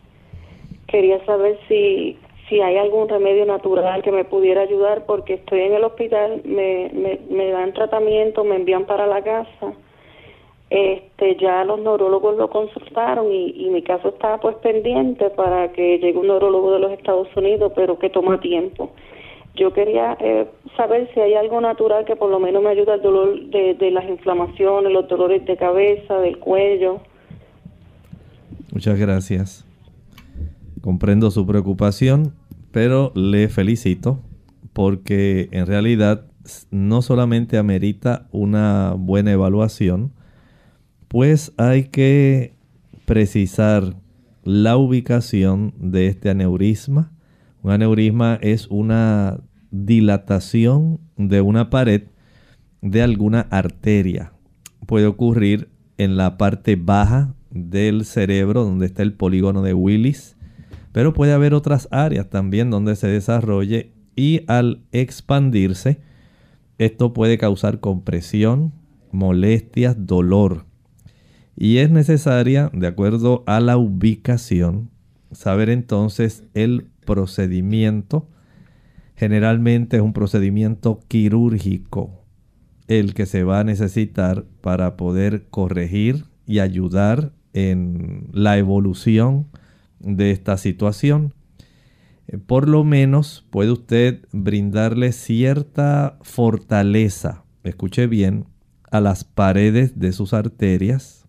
quería 0.91 1.25
saber 1.25 1.59
si 1.69 2.19
si 2.49 2.61
hay 2.61 2.77
algún 2.77 3.09
remedio 3.09 3.47
natural 3.47 4.03
que 4.03 4.11
me 4.11 4.25
pudiera 4.25 4.63
ayudar 4.63 5.07
porque 5.07 5.35
estoy 5.35 5.61
en 5.61 5.75
el 5.75 5.85
hospital 5.85 6.43
me, 6.45 6.91
me, 7.31 7.51
dan 7.51 7.73
tratamiento 7.73 8.43
me 8.43 8.57
envían 8.57 8.87
para 8.87 9.07
la 9.07 9.23
casa 9.23 9.73
este 10.69 11.37
ya 11.37 11.65
los 11.65 11.79
neurólogos 11.79 12.37
lo 12.37 12.51
consultaron 12.51 13.33
y, 13.33 13.51
y 13.51 13.71
mi 13.71 13.83
caso 13.83 14.09
está 14.09 14.39
pues 14.39 14.57
pendiente 14.57 15.31
para 15.31 15.71
que 15.73 15.99
llegue 15.99 16.19
un 16.19 16.27
neurólogo 16.27 16.73
de 16.73 16.81
los 16.81 16.93
Estados 16.93 17.29
Unidos 17.37 17.73
pero 17.77 17.99
que 17.99 18.11
toma 18.11 18.41
tiempo 18.41 18.91
yo 19.55 19.73
quería 19.73 20.17
eh, 20.21 20.47
saber 20.77 21.11
si 21.13 21.21
hay 21.21 21.35
algo 21.35 21.61
natural 21.61 22.05
que 22.05 22.17
por 22.17 22.31
lo 22.31 22.39
menos 22.39 22.63
me 22.63 22.71
ayude 22.71 22.93
al 22.93 23.03
dolor 23.03 23.41
de, 23.47 23.75
de 23.75 23.91
las 23.91 24.09
inflamaciones, 24.09 24.93
los 24.93 25.09
dolores 25.09 25.45
de 25.45 25.57
cabeza, 25.57 26.19
del 26.19 26.39
cuello. 26.39 27.01
Muchas 28.73 28.99
gracias. 28.99 29.70
Comprendo 30.81 31.31
su 31.31 31.47
preocupación, 31.47 32.35
pero 32.71 33.13
le 33.15 33.49
felicito 33.49 34.23
porque 34.73 35.49
en 35.53 35.67
realidad 35.67 36.27
no 36.71 37.03
solamente 37.03 37.59
amerita 37.59 38.29
una 38.33 38.95
buena 38.97 39.33
evaluación, 39.33 40.13
pues 41.09 41.53
hay 41.57 41.85
que 41.85 42.55
precisar 43.05 43.97
la 44.45 44.77
ubicación 44.77 45.75
de 45.79 46.07
este 46.07 46.31
aneurisma, 46.31 47.13
un 47.63 47.73
aneurisma 47.73 48.39
es 48.41 48.69
una 48.69 49.41
dilatación 49.71 51.01
de 51.17 51.41
una 51.41 51.69
pared 51.69 52.05
de 52.81 53.03
alguna 53.03 53.41
arteria. 53.51 54.33
Puede 54.87 55.07
ocurrir 55.07 55.69
en 55.99 56.17
la 56.17 56.39
parte 56.39 56.77
baja 56.77 57.35
del 57.51 58.05
cerebro 58.05 58.65
donde 58.65 58.87
está 58.87 59.03
el 59.03 59.13
polígono 59.13 59.63
de 59.63 59.75
Willis, 59.75 60.37
pero 60.93 61.13
puede 61.13 61.33
haber 61.33 61.55
otras 61.55 61.89
áreas 61.91 62.31
también 62.31 62.71
donde 62.71 62.97
se 62.97 63.09
desarrolle 63.09 63.93
y 64.17 64.43
al 64.49 64.85
expandirse 64.93 66.01
esto 66.81 67.13
puede 67.13 67.37
causar 67.37 67.79
compresión, 67.81 68.73
molestias, 69.13 70.07
dolor. 70.07 70.65
Y 71.55 71.77
es 71.77 71.91
necesaria, 71.91 72.71
de 72.73 72.87
acuerdo 72.87 73.45
a 73.47 73.61
la 73.61 73.77
ubicación, 73.77 74.89
saber 75.31 75.69
entonces 75.69 76.45
el 76.55 76.89
procedimiento. 77.05 78.31
Generalmente 79.15 79.99
es 79.99 80.03
un 80.03 80.15
procedimiento 80.15 81.01
quirúrgico 81.07 82.25
el 82.89 83.13
que 83.13 83.27
se 83.27 83.45
va 83.45 83.61
a 83.61 83.65
necesitar 83.65 84.47
para 84.63 84.97
poder 84.97 85.49
corregir 85.51 86.25
y 86.47 86.61
ayudar 86.61 87.35
en 87.53 88.29
la 88.33 88.57
evolución 88.57 89.49
de 90.00 90.30
esta 90.33 90.57
situación. 90.57 91.35
Eh, 92.26 92.38
por 92.38 92.69
lo 92.69 92.85
menos 92.85 93.47
puede 93.50 93.71
usted 93.71 94.26
brindarle 94.33 95.12
cierta 95.12 96.19
fortaleza, 96.23 97.45
escuche 97.62 98.07
bien, 98.07 98.47
a 98.90 99.00
las 99.00 99.25
paredes 99.25 99.99
de 99.99 100.12
sus 100.12 100.35
arterias, 100.35 101.26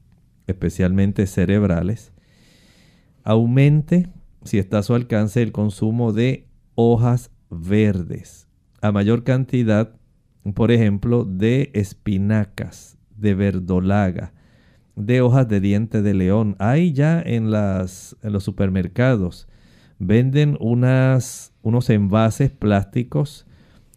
especialmente 0.47 1.27
cerebrales. 1.27 2.11
Aumente, 3.23 4.09
si 4.43 4.57
está 4.57 4.79
a 4.79 4.83
su 4.83 4.95
alcance, 4.95 5.43
el 5.43 5.51
consumo 5.51 6.11
de 6.11 6.47
hojas 6.75 7.29
verdes. 7.51 8.47
A 8.81 8.91
mayor 8.91 9.23
cantidad, 9.23 9.95
por 10.55 10.71
ejemplo, 10.71 11.23
de 11.23 11.69
espinacas, 11.73 12.97
de 13.15 13.35
verdolaga, 13.35 14.33
de 15.05 15.21
hojas 15.21 15.47
de 15.47 15.59
diente 15.59 16.01
de 16.01 16.13
león. 16.13 16.55
Hay 16.59 16.93
ya 16.93 17.21
en, 17.21 17.51
las, 17.51 18.15
en 18.21 18.33
los 18.33 18.43
supermercados, 18.43 19.47
venden 19.99 20.57
unas, 20.59 21.53
unos 21.61 21.89
envases 21.89 22.51
plásticos 22.51 23.45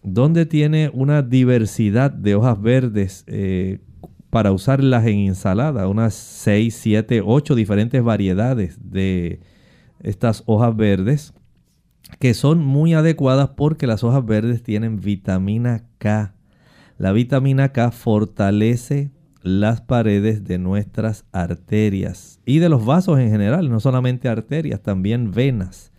donde 0.03 0.45
tiene 0.45 0.91
una 0.93 1.23
diversidad 1.23 2.11
de 2.11 2.35
hojas 2.35 2.61
verdes 2.61 3.25
eh, 3.27 3.81
para 4.29 4.53
usarlas 4.53 5.07
en 5.07 5.21
ensalada, 5.21 5.89
unas 5.89 6.15
6, 6.15 6.75
7, 6.75 7.23
8 7.25 7.55
diferentes 7.55 8.03
variedades 8.03 8.79
de 8.83 9.41
estas 10.01 10.43
hojas 10.47 10.77
verdes 10.77 11.33
que 12.19 12.35
son 12.35 12.65
muy 12.65 12.95
adecuadas 12.95 13.51
porque 13.57 13.87
las 13.87 14.05
hojas 14.05 14.25
verdes 14.25 14.63
tienen 14.63 15.01
vitamina 15.01 15.85
K. 15.99 16.35
La 16.99 17.13
vitamina 17.13 17.71
K 17.71 17.91
fortalece 17.91 19.11
las 19.45 19.83
paredes 19.83 20.45
de 20.45 20.57
nuestras 20.57 21.27
arterias 21.31 22.41
y 22.47 22.61
de 22.61 22.71
los 22.71 22.87
vasos 22.87 23.19
en 23.19 23.29
general, 23.29 23.69
no 23.69 23.79
solamente 23.79 24.27
arterias, 24.27 24.83
también 24.83 25.33
venas. 25.33 25.93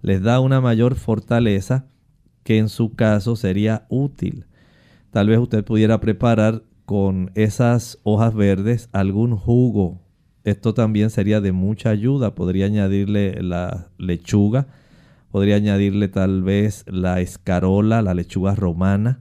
Les 0.00 0.22
da 0.22 0.38
una 0.38 0.60
mayor 0.60 0.94
fortaleza 0.94 1.86
que 2.44 2.56
en 2.58 2.68
su 2.68 2.94
caso 2.94 3.34
sería 3.34 3.84
útil. 3.88 4.46
Tal 5.10 5.28
vez 5.28 5.40
usted 5.40 5.64
pudiera 5.64 5.98
preparar 5.98 6.62
con 6.84 7.32
esas 7.34 7.98
hojas 8.04 8.32
verdes 8.32 8.88
algún 8.92 9.34
jugo. 9.36 10.00
Esto 10.44 10.72
también 10.72 11.10
sería 11.10 11.40
de 11.40 11.50
mucha 11.50 11.90
ayuda. 11.90 12.36
Podría 12.36 12.66
añadirle 12.66 13.42
la 13.42 13.88
lechuga, 13.98 14.68
podría 15.32 15.56
añadirle 15.56 16.06
tal 16.06 16.44
vez 16.44 16.84
la 16.86 17.20
escarola, 17.20 18.02
la 18.02 18.14
lechuga 18.14 18.54
romana, 18.54 19.20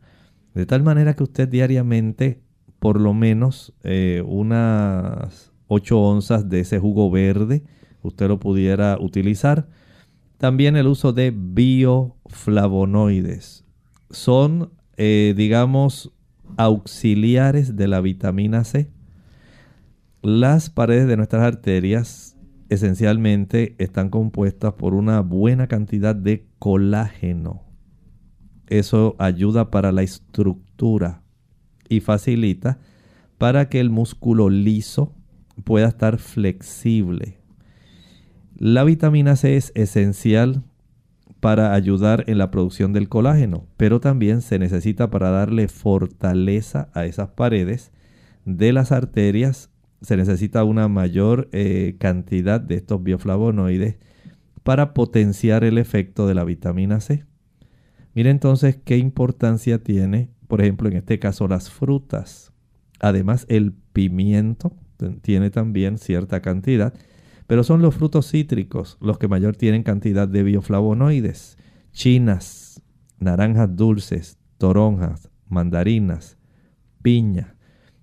de 0.54 0.68
tal 0.68 0.84
manera 0.84 1.16
que 1.16 1.24
usted 1.24 1.50
diariamente 1.50 2.43
por 2.84 3.00
lo 3.00 3.14
menos 3.14 3.74
eh, 3.86 4.22
unas 4.26 5.54
8 5.68 5.98
onzas 5.98 6.50
de 6.50 6.60
ese 6.60 6.80
jugo 6.80 7.10
verde 7.10 7.64
usted 8.02 8.28
lo 8.28 8.42
pudiera 8.42 8.98
utilizar. 9.00 9.70
También 10.38 10.76
el 10.76 10.88
uso 10.88 11.14
de 11.14 11.34
bioflavonoides. 11.34 13.64
Son, 14.10 14.74
eh, 14.98 15.34
digamos, 15.38 16.12
auxiliares 16.58 17.78
de 17.78 17.88
la 17.88 18.02
vitamina 18.02 18.66
C. 18.66 18.92
Las 20.22 20.70
paredes 20.70 21.08
de 21.08 21.16
nuestras 21.16 21.44
arterias 21.44 22.36
esencialmente 22.68 23.76
están 23.78 24.10
compuestas 24.10 24.74
por 24.74 24.94
una 24.94 25.22
buena 25.22 25.68
cantidad 25.68 26.18
de 26.18 26.50
colágeno. 26.60 27.64
Eso 28.68 29.16
ayuda 29.20 29.72
para 29.72 29.94
la 29.94 30.04
estructura 30.04 31.23
y 31.90 32.00
facilita 32.00 32.80
para 33.38 33.70
que 33.70 33.80
el 33.80 33.90
músculo 33.90 34.50
liso 34.50 35.14
pueda 35.64 35.88
estar 35.88 36.18
flexible. 36.18 37.38
La 38.56 38.84
vitamina 38.84 39.36
C 39.36 39.58
es 39.58 39.72
esencial 39.76 40.64
para 41.40 41.74
ayudar 41.74 42.24
en 42.28 42.38
la 42.38 42.52
producción 42.52 42.94
del 42.94 43.10
colágeno, 43.10 43.68
pero 43.76 44.00
también 44.00 44.42
se 44.42 44.60
necesita 44.60 45.10
para 45.10 45.30
darle 45.30 45.68
fortaleza 45.68 46.90
a 46.94 47.06
esas 47.06 47.32
paredes 47.32 47.92
de 48.46 48.72
las 48.72 48.92
arterias. 48.94 49.70
Se 50.02 50.16
necesita 50.16 50.64
una 50.64 50.88
mayor 50.88 51.50
eh, 51.52 51.98
cantidad 52.00 52.62
de 52.62 52.76
estos 52.76 53.04
bioflavonoides 53.04 53.98
para 54.64 54.94
potenciar 54.94 55.66
el 55.66 55.78
efecto 55.78 56.28
de 56.28 56.36
la 56.36 56.46
vitamina 56.46 57.02
C. 57.02 57.26
Mire 58.14 58.30
entonces 58.30 58.78
qué 58.78 58.98
importancia 58.98 59.84
tiene 59.84 60.30
por 60.54 60.62
ejemplo, 60.62 60.88
en 60.88 60.98
este 60.98 61.18
caso 61.18 61.48
las 61.48 61.72
frutas. 61.72 62.54
Además, 63.00 63.48
el 63.50 63.74
pimiento 63.74 64.72
tiene 65.24 65.50
también 65.50 65.98
cierta 65.98 66.44
cantidad, 66.44 66.94
pero 67.48 67.64
son 67.64 67.82
los 67.82 67.96
frutos 67.96 68.30
cítricos 68.30 69.00
los 69.02 69.18
que 69.18 69.28
mayor 69.28 69.56
tienen 69.56 69.82
cantidad 69.82 70.28
de 70.28 70.44
bioflavonoides. 70.44 71.58
Chinas, 71.92 72.84
naranjas 73.18 73.76
dulces, 73.76 74.38
toronjas, 74.60 75.32
mandarinas, 75.50 76.38
piña. 77.02 77.56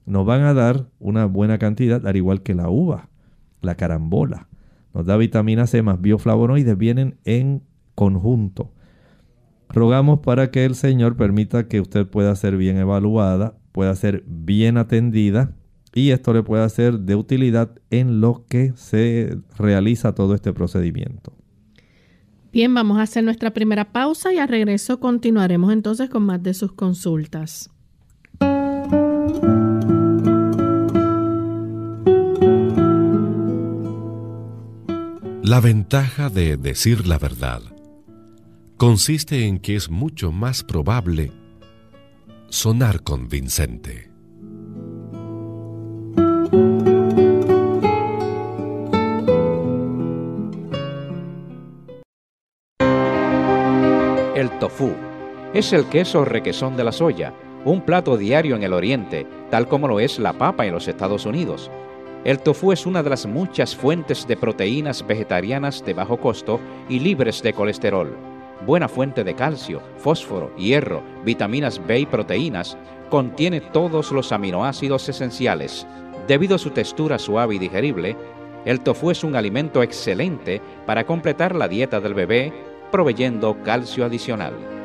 Nos 0.05 0.27
van 0.27 0.43
a 0.43 0.53
dar 0.53 0.89
una 0.99 1.27
buena 1.27 1.57
cantidad, 1.59 2.05
al 2.05 2.17
igual 2.17 2.43
que 2.43 2.57
la 2.57 2.69
uva, 2.69 3.11
la 3.61 3.77
carambola. 3.77 4.49
Nos 4.93 5.07
da 5.07 5.17
vitamina 5.17 5.69
C 5.69 5.83
más 5.83 6.01
bioflavonoides, 6.01 6.77
vienen 6.77 7.17
en 7.23 7.63
conjunto. 7.95 8.73
Rogamos 9.73 10.21
para 10.21 10.51
que 10.51 10.65
el 10.65 10.75
Señor 10.75 11.17
permita 11.17 11.69
que 11.69 11.81
usted 11.81 12.07
pueda 12.07 12.35
ser 12.35 12.57
bien 12.57 12.77
evaluada, 12.77 13.55
pueda 13.73 13.95
ser 13.95 14.25
bien 14.27 14.77
atendida 14.79 15.55
y 15.95 16.11
esto 16.11 16.33
le 16.33 16.43
pueda 16.43 16.69
ser 16.69 17.01
de 17.01 17.15
utilidad 17.15 17.71
en 17.91 18.21
lo 18.21 18.45
que 18.49 18.73
se 18.77 19.39
realiza 19.57 20.15
todo 20.15 20.35
este 20.35 20.53
procedimiento. 20.53 21.33
Bien, 22.53 22.75
vamos 22.75 22.99
a 22.99 23.03
hacer 23.03 23.23
nuestra 23.23 23.53
primera 23.53 23.93
pausa 23.93 24.33
y 24.33 24.39
al 24.39 24.49
regreso 24.49 24.99
continuaremos 24.99 25.73
entonces 25.73 26.11
con 26.11 26.25
más 26.25 26.43
de 26.43 26.55
sus 26.55 26.73
consultas. 26.73 27.71
La 35.43 35.61
ventaja 35.61 36.29
de 36.29 36.57
decir 36.57 37.07
la 37.07 37.19
verdad 37.19 37.63
consiste 38.81 39.47
en 39.47 39.59
que 39.59 39.77
es 39.77 39.91
mucho 39.91 40.33
más 40.33 40.65
probable 40.65 41.33
sonar 42.49 43.03
convincente. 43.03 44.11
El 54.35 54.49
tofu 54.59 54.95
es 55.53 55.75
el 55.75 55.85
queso 55.91 56.25
requesón 56.25 56.79
de 56.79 56.85
la 56.85 56.93
soya, 56.93 57.35
un 57.67 57.83
plato 57.83 58.17
diario 58.17 58.57
en 58.57 58.63
el 58.63 58.73
Oriente, 58.73 59.27
tal 59.51 59.69
como 59.69 59.89
lo 59.89 60.01
es 60.01 60.19
la 60.19 60.33
papa 60.33 60.65
en 60.65 60.73
los 60.73 60.89
Estados 60.89 61.27
Unidos. 61.27 61.71
El 62.25 62.39
tofu 62.39 62.73
es 62.73 62.87
una 62.87 63.03
de 63.03 63.11
las 63.11 63.27
muchas 63.27 63.77
fuentes 63.77 64.27
de 64.27 64.39
proteínas 64.39 65.07
vegetarianas 65.07 65.85
de 65.85 65.93
bajo 65.93 66.17
costo 66.19 66.59
y 66.89 67.01
libres 67.01 67.43
de 67.43 67.53
colesterol 67.53 68.30
buena 68.67 68.89
fuente 68.89 69.25
de 69.25 69.35
calcio, 69.35 69.83
fósforo, 69.99 70.55
hierro, 70.57 71.03
vitaminas 71.25 71.85
B 71.87 72.01
y 72.01 72.07
proteínas, 72.07 72.77
contiene 73.09 73.61
todos 73.61 74.13
los 74.13 74.33
aminoácidos 74.33 75.09
esenciales. 75.09 75.87
Debido 76.27 76.57
a 76.57 76.59
su 76.59 76.71
textura 76.71 77.19
suave 77.19 77.57
y 77.57 77.59
digerible, 77.59 78.17
el 78.65 78.81
tofu 78.81 79.11
es 79.11 79.25
un 79.25 79.37
alimento 79.37 79.83
excelente 79.83 80.61
para 80.87 81.05
completar 81.05 81.55
la 81.55 81.69
dieta 81.69 82.01
del 82.01 82.15
bebé, 82.15 82.53
proveyendo 82.91 83.57
calcio 83.63 84.05
adicional. 84.05 84.80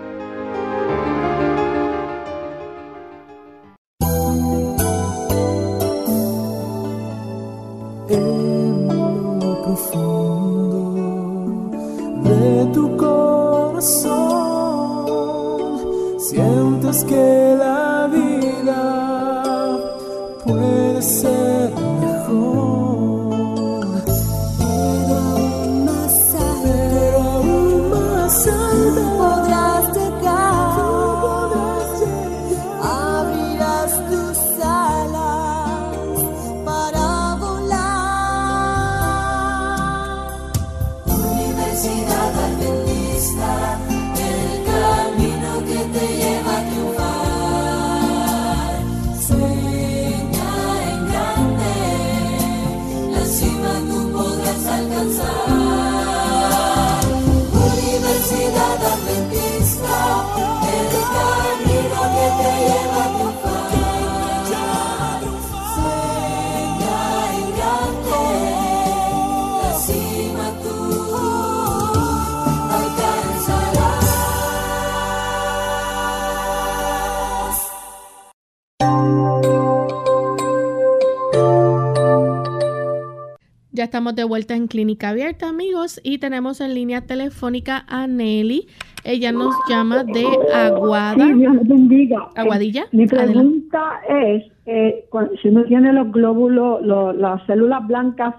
Estamos 84.05 84.17
de 84.17 84.23
vuelta 84.23 84.55
en 84.55 84.67
Clínica 84.67 85.09
Abierta, 85.09 85.49
amigos, 85.49 85.99
y 86.03 86.19
tenemos 86.19 86.61
en 86.61 86.75
línea 86.75 87.01
telefónica 87.07 87.85
a 87.87 88.05
Nelly. 88.05 88.67
Ella 89.03 89.31
nos 89.31 89.55
llama 89.67 90.03
de 90.03 90.27
Aguada. 90.53 91.15
Sí, 91.15 91.33
Dios 91.33 91.55
bendiga. 91.63 92.29
Aguadilla. 92.35 92.83
Mi 92.91 93.07
pregunta 93.07 94.01
es, 94.07 94.43
eh, 94.67 95.05
si 95.41 95.47
uno 95.47 95.63
tiene 95.63 95.91
los 95.91 96.11
glóbulos, 96.11 96.85
las 97.17 97.43
células 97.47 97.87
blancas 97.87 98.35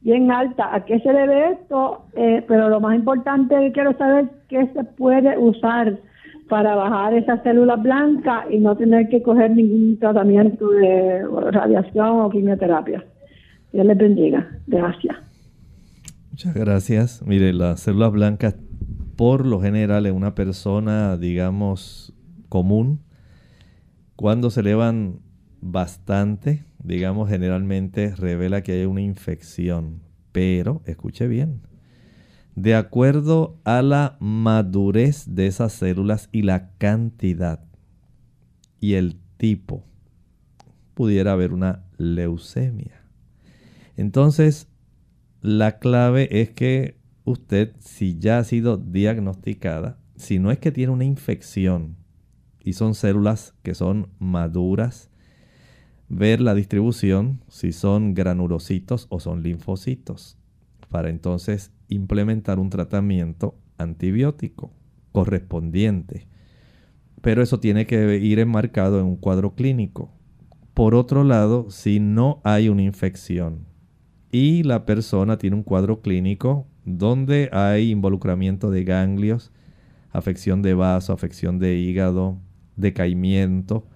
bien 0.00 0.32
altas, 0.32 0.66
¿a 0.72 0.84
qué 0.84 0.98
se 0.98 1.12
debe 1.12 1.52
esto? 1.52 2.06
Eh, 2.16 2.44
pero 2.48 2.68
lo 2.68 2.80
más 2.80 2.96
importante 2.96 3.70
quiero 3.72 3.96
saber 3.96 4.30
qué 4.48 4.68
se 4.74 4.82
puede 4.82 5.38
usar 5.38 5.96
para 6.48 6.74
bajar 6.74 7.14
esas 7.14 7.40
células 7.44 7.80
blancas 7.80 8.46
y 8.50 8.58
no 8.58 8.76
tener 8.76 9.08
que 9.10 9.22
coger 9.22 9.52
ningún 9.52 9.96
tratamiento 9.96 10.70
de 10.70 11.24
radiación 11.52 12.20
o 12.20 12.30
quimioterapia. 12.30 13.04
Dios 13.74 13.86
les 13.86 13.98
bendiga. 13.98 14.60
Gracias. 14.68 15.16
Muchas 16.30 16.54
gracias. 16.54 17.22
Mire, 17.26 17.52
las 17.52 17.80
células 17.80 18.12
blancas, 18.12 18.54
por 19.16 19.44
lo 19.44 19.60
general, 19.60 20.06
en 20.06 20.14
una 20.14 20.36
persona, 20.36 21.16
digamos, 21.16 22.14
común, 22.48 23.00
cuando 24.14 24.50
se 24.50 24.60
elevan 24.60 25.18
bastante, 25.60 26.62
digamos, 26.84 27.28
generalmente 27.28 28.14
revela 28.14 28.62
que 28.62 28.74
hay 28.74 28.84
una 28.84 29.00
infección. 29.00 30.02
Pero, 30.30 30.82
escuche 30.86 31.26
bien, 31.26 31.62
de 32.54 32.76
acuerdo 32.76 33.58
a 33.64 33.82
la 33.82 34.16
madurez 34.20 35.34
de 35.34 35.48
esas 35.48 35.72
células 35.72 36.28
y 36.30 36.42
la 36.42 36.70
cantidad 36.78 37.64
y 38.78 38.94
el 38.94 39.16
tipo, 39.36 39.82
pudiera 40.94 41.32
haber 41.32 41.52
una 41.52 41.82
leucemia. 41.98 42.93
Entonces, 43.96 44.68
la 45.40 45.78
clave 45.78 46.40
es 46.40 46.50
que 46.50 46.98
usted, 47.24 47.74
si 47.78 48.18
ya 48.18 48.38
ha 48.38 48.44
sido 48.44 48.76
diagnosticada, 48.76 49.98
si 50.16 50.38
no 50.38 50.50
es 50.50 50.58
que 50.58 50.72
tiene 50.72 50.92
una 50.92 51.04
infección 51.04 51.96
y 52.60 52.74
son 52.74 52.94
células 52.94 53.54
que 53.62 53.74
son 53.74 54.08
maduras, 54.18 55.10
ver 56.08 56.40
la 56.40 56.54
distribución, 56.54 57.42
si 57.48 57.72
son 57.72 58.14
granulocitos 58.14 59.06
o 59.10 59.20
son 59.20 59.42
linfocitos, 59.42 60.38
para 60.88 61.10
entonces 61.10 61.72
implementar 61.88 62.58
un 62.58 62.70
tratamiento 62.70 63.58
antibiótico 63.78 64.72
correspondiente. 65.12 66.26
Pero 67.20 67.42
eso 67.42 67.60
tiene 67.60 67.86
que 67.86 68.16
ir 68.18 68.38
enmarcado 68.38 69.00
en 69.00 69.06
un 69.06 69.16
cuadro 69.16 69.54
clínico. 69.54 70.10
Por 70.74 70.94
otro 70.94 71.24
lado, 71.24 71.70
si 71.70 72.00
no 72.00 72.40
hay 72.44 72.68
una 72.68 72.82
infección, 72.82 73.66
y 74.34 74.64
la 74.64 74.84
persona 74.84 75.38
tiene 75.38 75.54
un 75.54 75.62
cuadro 75.62 76.00
clínico 76.00 76.66
donde 76.84 77.50
hay 77.52 77.92
involucramiento 77.92 78.72
de 78.72 78.82
ganglios, 78.82 79.52
afección 80.10 80.60
de 80.60 80.74
vaso, 80.74 81.12
afección 81.12 81.60
de 81.60 81.76
hígado, 81.76 82.40
decaimiento, 82.74 83.86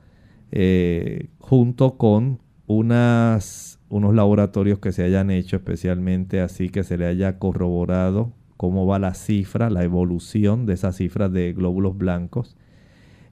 eh, 0.53 1.31
junto 1.41 1.99
con 1.99 2.41
unos 2.69 3.81
laboratorios 3.91 4.79
que 4.79 4.93
se 4.93 5.03
hayan 5.03 5.33
hecho 5.33 5.57
especialmente 5.57 6.41
así 6.41 6.69
que 6.69 6.85
se 6.85 6.99
le 6.99 7.07
haya 7.07 7.41
corroborado 7.41 8.33
cómo 8.57 8.87
va 8.87 9.01
la 9.01 9.15
cifra, 9.15 9.71
la 9.71 9.83
evolución 9.83 10.67
de 10.67 10.75
esa 10.75 10.93
cifra 10.93 11.29
de 11.29 11.53
glóbulos 11.53 11.99
blancos 11.99 12.57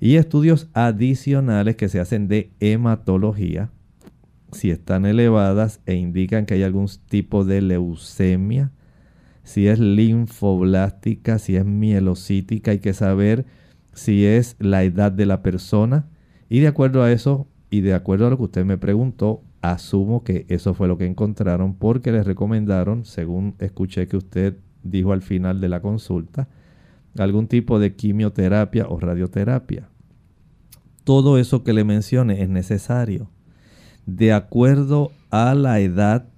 y 0.01 0.17
estudios 0.17 0.71
adicionales 0.75 1.77
que 1.77 1.89
se 1.89 2.01
hacen 2.01 2.27
de 2.27 2.51
hematología 2.59 3.71
si 4.57 4.71
están 4.71 5.07
elevadas 5.07 5.81
e 5.87 5.95
indican 5.95 6.47
que 6.47 6.55
hay 6.55 6.63
algún 6.65 6.89
tipo 7.09 7.45
de 7.45 7.63
leucemia, 7.63 8.73
si 9.45 9.69
es 9.69 9.79
linfoblástica, 9.79 11.39
si 11.39 11.55
es 11.55 11.65
mielocítica, 11.65 12.73
hay 12.73 12.81
que 12.81 12.95
saber 12.95 13.47
si 13.93 14.27
es 14.27 14.57
la 14.59 14.83
edad 14.83 15.13
de 15.13 15.27
la 15.27 15.43
persona. 15.43 16.09
Y 16.49 16.61
de 16.61 16.67
acuerdo 16.67 17.03
a 17.05 17.13
eso, 17.13 17.47
y 17.71 17.81
de 17.81 17.95
acuerdo 17.95 18.27
a 18.27 18.31
lo 18.31 18.37
que 18.37 18.45
usted 18.45 18.65
me 18.65 18.79
preguntó, 18.79 19.43
asumo 19.63 20.25
que 20.25 20.47
eso 20.49 20.75
fue 20.75 20.89
lo 20.89 20.99
que 20.99 21.07
encontraron 21.07 21.75
porque 21.75 22.11
les 22.11 22.27
recomendaron, 22.27 23.05
según 23.05 23.55
escuché 23.61 24.09
que 24.09 24.17
usted 24.17 24.57
dijo 24.83 25.13
al 25.13 25.23
final 25.23 25.61
de 25.61 25.69
la 25.69 25.81
consulta, 25.81 26.49
algún 27.19 27.47
tipo 27.47 27.79
de 27.79 27.95
quimioterapia 27.95 28.87
o 28.89 28.99
radioterapia. 28.99 29.89
Todo 31.05 31.39
eso 31.39 31.63
que 31.63 31.73
le 31.73 31.85
mencione 31.85 32.43
es 32.43 32.49
necesario 32.49 33.31
de 34.07 34.33
acuerdo 34.33 35.13
a 35.31 35.55
la 35.55 35.81
edad 35.81 36.29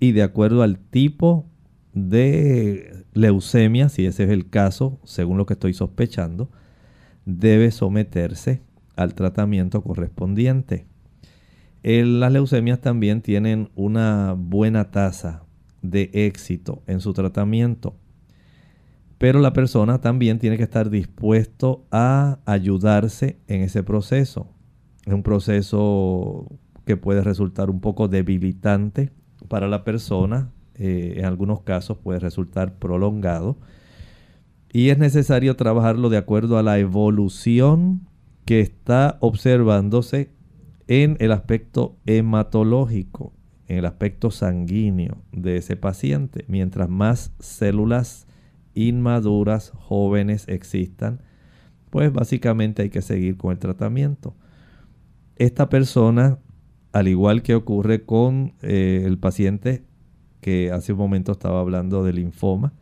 y 0.00 0.12
de 0.12 0.22
acuerdo 0.22 0.62
al 0.62 0.78
tipo 0.78 1.46
de 1.94 3.04
leucemia, 3.12 3.88
si 3.88 4.04
ese 4.04 4.24
es 4.24 4.30
el 4.30 4.50
caso, 4.50 4.98
según 5.04 5.38
lo 5.38 5.46
que 5.46 5.54
estoy 5.54 5.74
sospechando, 5.74 6.50
debe 7.24 7.70
someterse 7.70 8.62
al 8.96 9.14
tratamiento 9.14 9.82
correspondiente. 9.82 10.86
las 11.82 12.32
leucemias 12.32 12.80
también 12.80 13.22
tienen 13.22 13.70
una 13.74 14.34
buena 14.36 14.90
tasa 14.90 15.44
de 15.82 16.10
éxito 16.12 16.82
en 16.86 17.00
su 17.00 17.12
tratamiento, 17.12 17.96
pero 19.18 19.38
la 19.38 19.52
persona 19.52 20.00
también 20.00 20.40
tiene 20.40 20.56
que 20.56 20.64
estar 20.64 20.90
dispuesto 20.90 21.86
a 21.92 22.40
ayudarse 22.44 23.38
en 23.46 23.62
ese 23.62 23.84
proceso. 23.84 24.48
Es 25.06 25.12
un 25.12 25.22
proceso 25.22 26.48
que 26.84 26.96
puede 26.96 27.22
resultar 27.22 27.70
un 27.70 27.80
poco 27.80 28.08
debilitante 28.08 29.10
para 29.48 29.68
la 29.68 29.84
persona, 29.84 30.50
eh, 30.74 31.14
en 31.18 31.24
algunos 31.24 31.62
casos 31.62 31.98
puede 31.98 32.18
resultar 32.18 32.78
prolongado 32.78 33.58
y 34.72 34.88
es 34.88 34.98
necesario 34.98 35.54
trabajarlo 35.54 36.08
de 36.08 36.16
acuerdo 36.16 36.56
a 36.56 36.62
la 36.62 36.78
evolución 36.78 38.08
que 38.46 38.60
está 38.60 39.18
observándose 39.20 40.30
en 40.88 41.16
el 41.20 41.32
aspecto 41.32 41.98
hematológico, 42.06 43.34
en 43.68 43.78
el 43.78 43.84
aspecto 43.84 44.30
sanguíneo 44.30 45.18
de 45.30 45.58
ese 45.58 45.76
paciente. 45.76 46.44
Mientras 46.48 46.88
más 46.88 47.32
células 47.38 48.26
inmaduras, 48.74 49.72
jóvenes 49.74 50.48
existan, 50.48 51.20
pues 51.90 52.10
básicamente 52.10 52.82
hay 52.82 52.90
que 52.90 53.02
seguir 53.02 53.36
con 53.36 53.52
el 53.52 53.58
tratamiento. 53.58 54.34
Esta 55.36 55.68
persona 55.68 56.38
al 56.92 57.08
igual 57.08 57.42
que 57.42 57.54
ocurre 57.54 58.04
con 58.04 58.54
eh, 58.62 59.02
el 59.04 59.18
paciente 59.18 59.82
que 60.40 60.70
hace 60.72 60.92
un 60.92 60.98
momento 60.98 61.32
estaba 61.32 61.60
hablando 61.60 62.04
de 62.04 62.12
linfoma, 62.12 62.72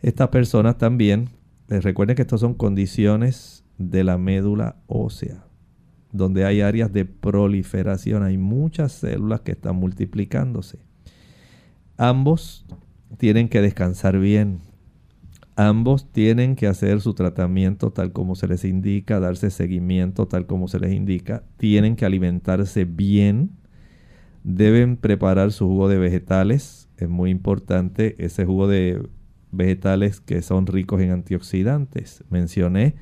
estas 0.00 0.28
personas 0.28 0.78
también, 0.78 1.30
les 1.68 1.82
recuerden 1.82 2.14
que 2.14 2.22
estas 2.22 2.40
son 2.40 2.54
condiciones 2.54 3.64
de 3.78 4.04
la 4.04 4.18
médula 4.18 4.76
ósea, 4.86 5.44
donde 6.12 6.44
hay 6.44 6.60
áreas 6.60 6.92
de 6.92 7.04
proliferación, 7.04 8.22
hay 8.22 8.38
muchas 8.38 8.92
células 8.92 9.40
que 9.40 9.52
están 9.52 9.76
multiplicándose. 9.76 10.78
Ambos 11.96 12.64
tienen 13.18 13.48
que 13.48 13.60
descansar 13.60 14.18
bien, 14.18 14.60
Ambos 15.56 16.10
tienen 16.10 16.56
que 16.56 16.66
hacer 16.66 17.00
su 17.00 17.14
tratamiento 17.14 17.92
tal 17.92 18.12
como 18.12 18.34
se 18.34 18.48
les 18.48 18.64
indica, 18.64 19.20
darse 19.20 19.50
seguimiento 19.50 20.26
tal 20.26 20.46
como 20.46 20.66
se 20.66 20.80
les 20.80 20.92
indica. 20.92 21.44
Tienen 21.58 21.94
que 21.94 22.04
alimentarse 22.04 22.84
bien. 22.84 23.50
Deben 24.42 24.96
preparar 24.96 25.52
su 25.52 25.68
jugo 25.68 25.88
de 25.88 25.98
vegetales. 25.98 26.88
Es 26.96 27.08
muy 27.08 27.30
importante 27.30 28.16
ese 28.18 28.44
jugo 28.44 28.66
de 28.66 29.08
vegetales 29.52 30.20
que 30.20 30.42
son 30.42 30.66
ricos 30.66 31.00
en 31.00 31.12
antioxidantes. 31.12 32.24
Mencioné 32.30 32.96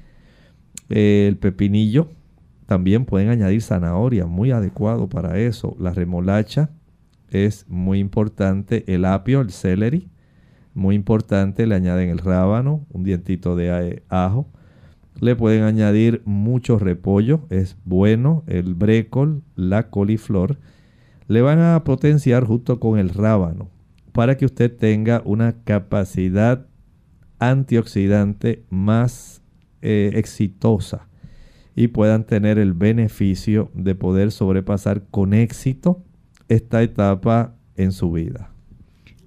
eh, 0.91 1.27
el 1.29 1.39
pepinillo. 1.39 2.11
También 2.67 3.07
pueden 3.07 3.31
añadir 3.31 3.63
zanahoria, 3.63 4.27
muy 4.27 4.51
adecuado 4.51 5.09
para 5.09 5.39
eso. 5.39 5.75
La 5.81 5.93
remolacha 5.93 6.71
es 7.31 7.67
muy 7.69 7.99
importante. 7.99 8.85
El 8.93 9.07
apio, 9.07 9.41
el 9.41 9.51
celery 9.51 10.11
muy 10.75 10.95
importante, 10.95 11.67
le 11.67 11.75
añaden 11.75 12.09
el 12.09 12.19
rábano, 12.19 12.87
un 12.91 13.05
dientito 13.05 13.57
de 13.57 14.03
ajo. 14.09 14.49
Le 15.21 15.37
pueden 15.37 15.63
añadir 15.65 16.23
mucho 16.25 16.79
repollo, 16.79 17.47
es 17.51 17.77
bueno, 17.85 18.45
el 18.47 18.75
brécol, 18.75 19.43
la 19.55 19.91
coliflor. 19.91 20.59
Le 21.29 21.43
van 21.43 21.61
a 21.61 21.85
potenciar 21.85 22.45
junto 22.45 22.81
con 22.81 22.99
el 22.99 23.11
rábano 23.11 23.69
para 24.13 24.37
que 24.37 24.45
usted 24.45 24.75
tenga 24.75 25.23
una 25.25 25.63
capacidad 25.65 26.67
antioxidante 27.39 28.65
más 28.71 29.43
eh, 29.81 30.13
exitosa 30.15 31.09
y 31.75 31.89
puedan 31.89 32.25
tener 32.25 32.59
el 32.59 32.73
beneficio 32.73 33.71
de 33.75 33.95
poder 33.95 34.31
sobrepasar 34.31 35.05
con 35.11 35.35
éxito 35.35 36.05
esta 36.49 36.83
etapa 36.83 37.57
en 37.77 37.93
su 37.93 38.13
vida. 38.13 38.52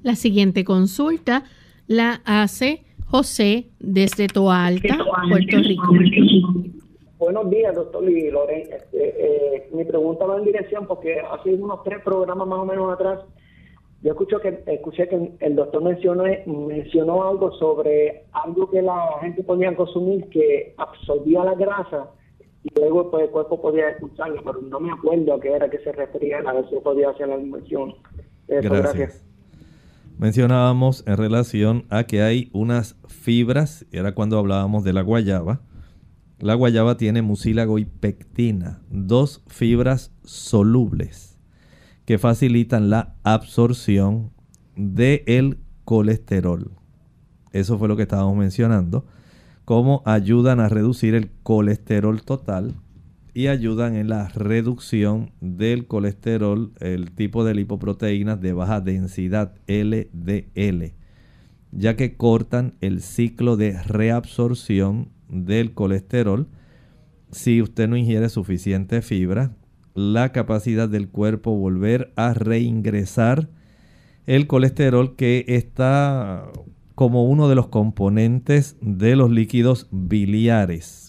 La 0.06 0.14
siguiente 0.14 0.64
consulta 0.64 1.46
la 1.88 2.22
hace 2.26 2.84
José 3.08 3.72
desde 3.80 4.28
Toalta, 4.28 5.00
Puerto 5.32 5.58
Rico. 5.58 5.84
Buenos 7.18 7.50
días, 7.50 7.74
doctor 7.74 8.08
y 8.08 8.30
Loren. 8.30 8.72
Este, 8.72 9.56
eh, 9.56 9.70
mi 9.74 9.84
pregunta 9.84 10.28
va 10.28 10.38
en 10.38 10.46
dirección 10.46 10.86
porque 10.86 11.20
hace 11.20 11.56
unos 11.56 11.84
tres 11.84 12.04
programas 12.04 12.48
más 12.48 12.60
o 12.60 12.66
menos 12.66 12.94
atrás 12.94 13.22
yo 14.04 14.12
escucho 14.12 14.40
que, 14.40 14.62
escuché 14.68 15.10
que 15.10 15.32
el 15.40 15.56
doctor 15.56 15.82
mencionó, 15.82 16.26
mencionó 16.46 17.28
algo 17.28 17.52
sobre 17.54 18.26
algo 18.32 18.70
que 18.70 18.84
la 18.84 19.08
gente 19.22 19.42
podía 19.42 19.76
consumir 19.76 20.30
que 20.30 20.76
absorbía 20.78 21.44
la 21.46 21.56
grasa 21.56 22.12
y 22.64 22.70
luego 22.80 23.10
pues, 23.10 23.24
el 23.24 23.32
cuerpo 23.32 23.60
podía 23.60 23.90
escucharlo, 23.90 24.40
pero 24.46 24.62
no 24.62 24.80
me 24.80 24.92
acuerdo 24.92 25.34
a 25.34 25.40
qué 25.40 25.52
era 25.52 25.68
que 25.68 25.80
se 25.80 25.92
refería, 25.92 26.44
a 26.46 26.54
ver 26.54 26.70
si 26.70 26.76
podía 26.76 27.10
hacer 27.10 27.28
la 27.28 27.38
mención. 27.38 27.96
gracias. 28.48 29.26
Mencionábamos 30.18 31.04
en 31.08 31.18
relación 31.18 31.86
a 31.90 32.06
que 32.06 32.22
hay 32.22 32.50
unas 32.54 32.96
fibras, 33.08 33.86
era 33.92 34.14
cuando 34.14 34.40
hablábamos 34.40 34.84
de 34.84 34.94
la 34.94 35.02
guayaba. 35.02 35.62
La 36.40 36.54
guayaba 36.54 36.98
tiene 36.98 37.22
mucílago 37.22 37.80
y 37.80 37.86
pectina, 37.86 38.82
dos 38.90 39.44
fibras 39.48 40.12
solubles 40.24 41.38
que 42.06 42.18
facilitan 42.18 42.90
la 42.90 43.16
absorción 43.24 44.32
del 44.76 45.60
colesterol. 45.84 46.72
Eso 47.52 47.78
fue 47.78 47.88
lo 47.88 47.96
que 47.96 48.04
estábamos 48.04 48.38
mencionando 48.38 49.06
cómo 49.66 50.04
ayudan 50.06 50.60
a 50.60 50.70
reducir 50.70 51.16
el 51.16 51.32
colesterol 51.44 52.22
total 52.22 52.76
y 53.36 53.48
ayudan 53.48 53.98
en 53.98 54.08
la 54.08 54.30
reducción 54.30 55.34
del 55.42 55.88
colesterol, 55.88 56.72
el 56.80 57.12
tipo 57.12 57.44
de 57.44 57.54
lipoproteínas 57.54 58.40
de 58.40 58.54
baja 58.54 58.80
densidad 58.80 59.56
LDL, 59.68 60.94
ya 61.74 61.98
que 61.98 62.16
cortan 62.16 62.76
el 62.80 63.02
ciclo 63.02 63.58
de 63.58 63.84
reabsorción 63.84 65.10
del 65.28 65.74
colesterol. 65.74 66.48
Si 67.30 67.62
usted 67.62 67.90
no 67.90 67.98
ingiere 67.98 68.30
suficiente 68.30 69.02
fibra, 69.02 69.52
la 69.94 70.32
capacidad 70.32 70.88
del 70.88 71.10
cuerpo 71.10 71.58
volver 71.58 72.14
a 72.16 72.34
reingresar 72.34 73.50
el 74.28 74.48
colesterol 74.48 75.18
que 75.18 75.44
está 75.50 76.46
como 76.96 77.26
uno 77.26 77.50
de 77.50 77.56
los 77.56 77.68
componentes 77.68 78.78
de 78.80 79.18
los 79.18 79.30
líquidos 79.30 79.90
biliares. 79.92 81.05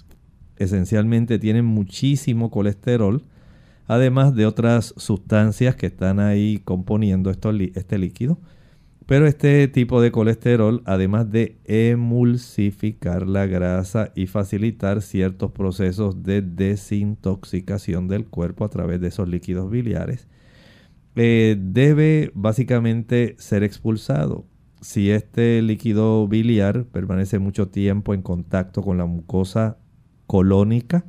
Esencialmente 0.57 1.39
tienen 1.39 1.65
muchísimo 1.65 2.51
colesterol, 2.51 3.23
además 3.87 4.35
de 4.35 4.47
otras 4.47 4.95
sustancias 4.97 5.77
que 5.77 5.87
están 5.87 6.21
ahí 6.21 6.61
componiendo 6.65 7.31
este 7.31 7.99
líquido. 7.99 8.39
Pero 9.07 9.29
este 9.29 9.69
tipo 9.69 10.01
de 10.01 10.11
colesterol, 10.11 10.83
además 10.85 11.31
de 11.31 11.59
emulsificar 11.65 13.29
la 13.29 13.47
grasa 13.47 14.11
y 14.17 14.27
facilitar 14.27 15.01
ciertos 15.01 15.53
procesos 15.53 16.25
de 16.25 16.43
desintoxicación 16.43 18.09
del 18.09 18.27
cuerpo 18.27 18.65
a 18.65 18.69
través 18.69 19.01
de 19.01 19.09
esos 19.09 19.29
líquidos 19.29 19.71
biliares, 19.71 20.27
eh, 21.15 21.57
debe 21.59 22.33
básicamente 22.35 23.37
ser 23.39 23.63
expulsado 23.63 24.45
si 24.81 25.11
este 25.11 25.63
líquido 25.63 26.29
biliar 26.29 26.85
permanece 26.85 27.39
mucho 27.39 27.69
tiempo 27.69 28.15
en 28.15 28.23
contacto 28.23 28.83
con 28.83 28.99
la 28.99 29.07
mucosa 29.07 29.79
colónica, 30.27 31.05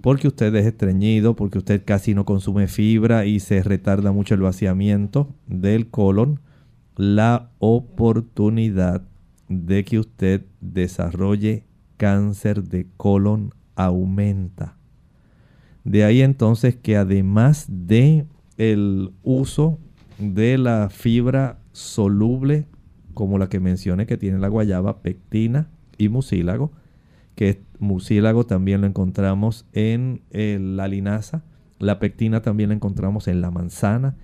porque 0.00 0.28
usted 0.28 0.54
es 0.54 0.66
estreñido, 0.66 1.36
porque 1.36 1.58
usted 1.58 1.82
casi 1.84 2.14
no 2.14 2.24
consume 2.24 2.68
fibra 2.68 3.26
y 3.26 3.40
se 3.40 3.62
retarda 3.62 4.12
mucho 4.12 4.34
el 4.34 4.40
vaciamiento 4.40 5.34
del 5.46 5.90
colon, 5.90 6.40
la 6.96 7.50
oportunidad 7.58 9.02
de 9.48 9.84
que 9.84 9.98
usted 9.98 10.46
desarrolle 10.60 11.64
cáncer 11.96 12.64
de 12.64 12.86
colon 12.96 13.52
aumenta. 13.74 14.76
De 15.84 16.04
ahí 16.04 16.22
entonces 16.22 16.76
que 16.76 16.96
además 16.96 17.66
de 17.68 18.26
el 18.56 19.12
uso 19.22 19.78
de 20.18 20.58
la 20.58 20.88
fibra 20.90 21.58
soluble 21.72 22.66
como 23.14 23.38
la 23.38 23.48
que 23.48 23.60
mencioné 23.60 24.06
que 24.06 24.16
tiene 24.16 24.38
la 24.38 24.48
guayaba, 24.48 25.02
pectina 25.02 25.68
y 25.98 26.08
mucílago, 26.08 26.72
que 27.34 27.62
mucílago 27.80 28.46
también 28.46 28.82
lo 28.82 28.86
encontramos 28.86 29.66
en 29.72 30.22
la 30.30 30.86
linaza, 30.86 31.42
la 31.78 31.98
pectina 31.98 32.42
también 32.42 32.68
la 32.68 32.76
encontramos 32.76 33.26
en 33.26 33.40
la 33.40 33.50
manzana 33.50 34.16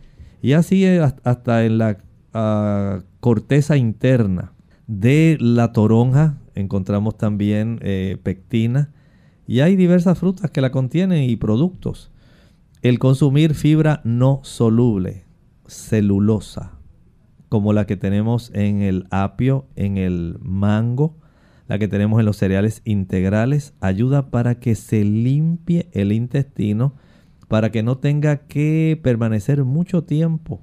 y 0.43 0.53
así 0.53 0.87
hasta 0.87 1.65
en 1.65 1.79
la 1.79 1.99
ah, 2.35 3.01
corteza 3.21 3.77
interna 3.77 4.53
de 4.87 5.37
la 5.41 5.73
toronja 5.73 6.39
encontramos 6.55 7.17
también 7.17 7.79
eh, 7.83 8.19
pectina 8.23 8.93
y 9.47 9.61
hay 9.61 9.77
diversas 9.77 10.19
frutas 10.19 10.51
que 10.51 10.61
la 10.61 10.71
contienen 10.73 11.23
y 11.23 11.37
productos. 11.37 12.11
El 12.83 12.99
consumir 12.99 13.55
fibra 13.55 14.01
no 14.05 14.41
soluble, 14.43 15.25
celulosa, 15.67 16.79
como 17.49 17.73
la 17.73 17.87
que 17.87 17.97
tenemos 17.97 18.51
en 18.55 18.83
el 18.83 19.07
apio, 19.11 19.67
en 19.77 19.99
el 19.99 20.39
mango, 20.41 21.17
la 21.69 21.79
que 21.79 21.89
tenemos 21.89 22.21
en 22.21 22.27
los 22.27 22.37
cereales 22.37 22.83
integrales, 22.85 23.75
ayuda 23.81 24.31
para 24.31 24.61
que 24.61 24.75
se 24.75 25.05
limpie 25.05 25.89
el 25.93 26.13
intestino, 26.13 26.95
para 27.49 27.71
que 27.71 27.83
no 27.83 27.99
tenga 27.99 28.47
que 28.47 28.99
permanecer 29.03 29.65
mucho 29.65 30.05
tiempo 30.05 30.63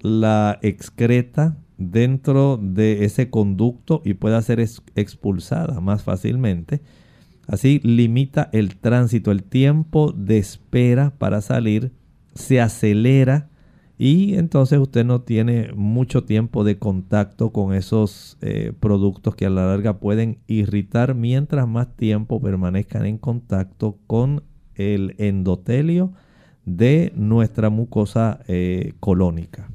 la 0.00 0.58
excreta 0.62 1.56
dentro 1.76 2.58
de 2.60 3.04
ese 3.04 3.30
conducto 3.30 4.02
y 4.04 4.14
pueda 4.14 4.40
ser 4.42 4.60
expulsada 4.60 5.80
más 5.80 6.02
fácilmente. 6.02 6.82
Así 7.46 7.80
limita 7.82 8.50
el 8.52 8.76
tránsito, 8.76 9.30
el 9.30 9.42
tiempo 9.42 10.12
de 10.12 10.38
espera 10.38 11.14
para 11.16 11.40
salir 11.40 11.92
se 12.34 12.60
acelera 12.60 13.47
y 13.98 14.36
entonces 14.36 14.78
usted 14.78 15.04
no 15.04 15.22
tiene 15.22 15.72
mucho 15.74 16.22
tiempo 16.22 16.62
de 16.62 16.78
contacto 16.78 17.50
con 17.50 17.74
esos 17.74 18.38
eh, 18.40 18.72
productos 18.78 19.34
que 19.34 19.46
a 19.46 19.50
la 19.50 19.66
larga 19.66 19.98
pueden 19.98 20.38
irritar 20.46 21.16
mientras 21.16 21.66
más 21.66 21.96
tiempo 21.96 22.40
permanezcan 22.40 23.06
en 23.06 23.18
contacto 23.18 23.98
con 24.06 24.44
el 24.76 25.16
endotelio 25.18 26.12
de 26.64 27.12
nuestra 27.16 27.70
mucosa 27.70 28.38
eh, 28.46 28.92
colónica. 29.00 29.68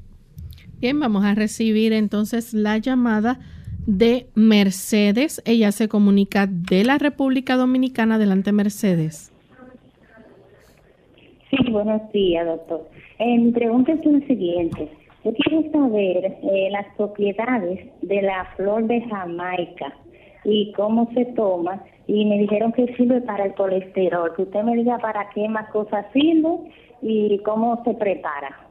Bien, 0.79 0.97
vamos 0.99 1.25
a 1.25 1.35
recibir 1.35 1.91
entonces 1.91 2.53
la 2.53 2.77
llamada 2.77 3.41
de 3.85 4.29
Mercedes. 4.35 5.41
Ella 5.43 5.73
se 5.73 5.89
comunica 5.89 6.47
de 6.47 6.85
la 6.85 6.97
República 6.97 7.57
Dominicana. 7.57 8.15
Adelante, 8.15 8.53
Mercedes. 8.53 9.32
Sí, 11.53 11.71
buenos 11.71 12.01
días, 12.11 12.47
doctor. 12.47 12.89
Eh, 13.19 13.37
mi 13.37 13.51
pregunta 13.51 13.91
es 13.91 14.03
la 14.03 14.19
siguiente. 14.25 14.89
Yo 15.23 15.33
quiero 15.33 15.71
saber 15.71 16.25
eh, 16.41 16.69
las 16.71 16.87
propiedades 16.95 17.79
de 18.01 18.21
la 18.23 18.45
flor 18.55 18.87
de 18.87 19.01
Jamaica 19.01 19.93
y 20.45 20.71
cómo 20.73 21.11
se 21.13 21.25
toma. 21.35 21.83
Y 22.07 22.25
me 22.25 22.39
dijeron 22.39 22.71
que 22.71 22.95
sirve 22.95 23.21
para 23.21 23.45
el 23.45 23.53
colesterol. 23.53 24.33
Que 24.35 24.43
usted 24.43 24.63
me 24.63 24.75
diga 24.75 24.97
para 24.97 25.29
qué 25.29 25.47
más 25.47 25.69
cosas 25.69 26.07
sirve 26.11 26.71
y 27.03 27.37
cómo 27.39 27.83
se 27.83 27.93
prepara. 27.93 28.67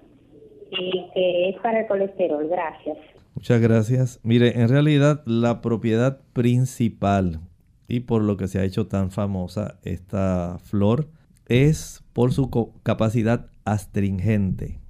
Y 0.72 1.06
que 1.14 1.50
es 1.50 1.60
para 1.60 1.82
el 1.82 1.86
colesterol. 1.86 2.48
Gracias. 2.48 2.98
Muchas 3.36 3.60
gracias. 3.60 4.20
Mire, 4.24 4.60
en 4.60 4.68
realidad 4.68 5.22
la 5.24 5.60
propiedad 5.60 6.20
principal 6.32 7.38
y 7.86 8.00
por 8.00 8.22
lo 8.22 8.36
que 8.36 8.48
se 8.48 8.58
ha 8.58 8.64
hecho 8.64 8.88
tan 8.88 9.12
famosa 9.12 9.78
esta 9.84 10.58
flor 10.64 11.06
es 11.52 12.02
por 12.14 12.32
su 12.32 12.50
capacidad 12.82 13.50
astringente. 13.66 14.80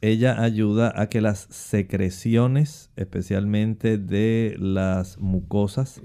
Ella 0.00 0.42
ayuda 0.42 0.90
a 0.96 1.08
que 1.10 1.20
las 1.20 1.40
secreciones, 1.50 2.90
especialmente 2.96 3.98
de 3.98 4.56
las 4.58 5.18
mucosas, 5.18 6.00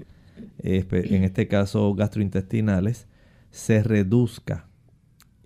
en 0.58 1.24
este 1.24 1.48
caso 1.48 1.94
gastrointestinales, 1.94 3.08
se 3.50 3.82
reduzca. 3.82 4.68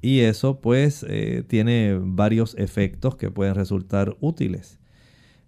Y 0.01 0.21
eso 0.21 0.61
pues 0.61 1.07
eh, 1.09 1.45
tiene 1.47 1.97
varios 2.01 2.57
efectos 2.57 3.15
que 3.15 3.31
pueden 3.31 3.55
resultar 3.55 4.17
útiles. 4.21 4.81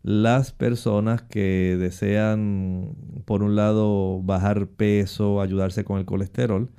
Las 0.02 0.52
personas 0.52 1.22
que 1.22 1.76
desean, 1.80 2.94
por 3.24 3.42
un 3.42 3.56
lado, 3.56 4.22
bajar 4.22 4.68
peso, 4.68 5.40
ayudarse 5.40 5.82
con 5.82 5.98
el 5.98 6.04
colesterol, 6.04 6.70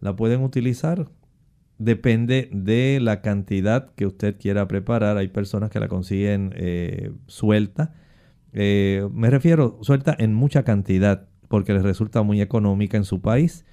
la 0.00 0.14
pueden 0.14 0.42
utilizar 0.42 1.08
depende 1.80 2.50
de 2.52 3.00
la 3.00 3.22
cantidad 3.22 3.90
que 3.94 4.06
usted 4.06 4.36
quiera 4.38 4.68
preparar. 4.68 5.16
Hay 5.16 5.28
personas 5.28 5.70
que 5.70 5.80
la 5.80 5.88
consiguen 5.88 6.52
eh, 6.54 7.10
suelta. 7.26 7.94
Eh, 8.52 9.08
me 9.12 9.30
refiero 9.30 9.78
suelta 9.80 10.14
en 10.18 10.34
mucha 10.34 10.62
cantidad 10.62 11.26
porque 11.48 11.72
les 11.72 11.82
resulta 11.82 12.22
muy 12.22 12.40
económica 12.42 12.96
en 12.96 13.04
su 13.04 13.22
país. 13.22 13.64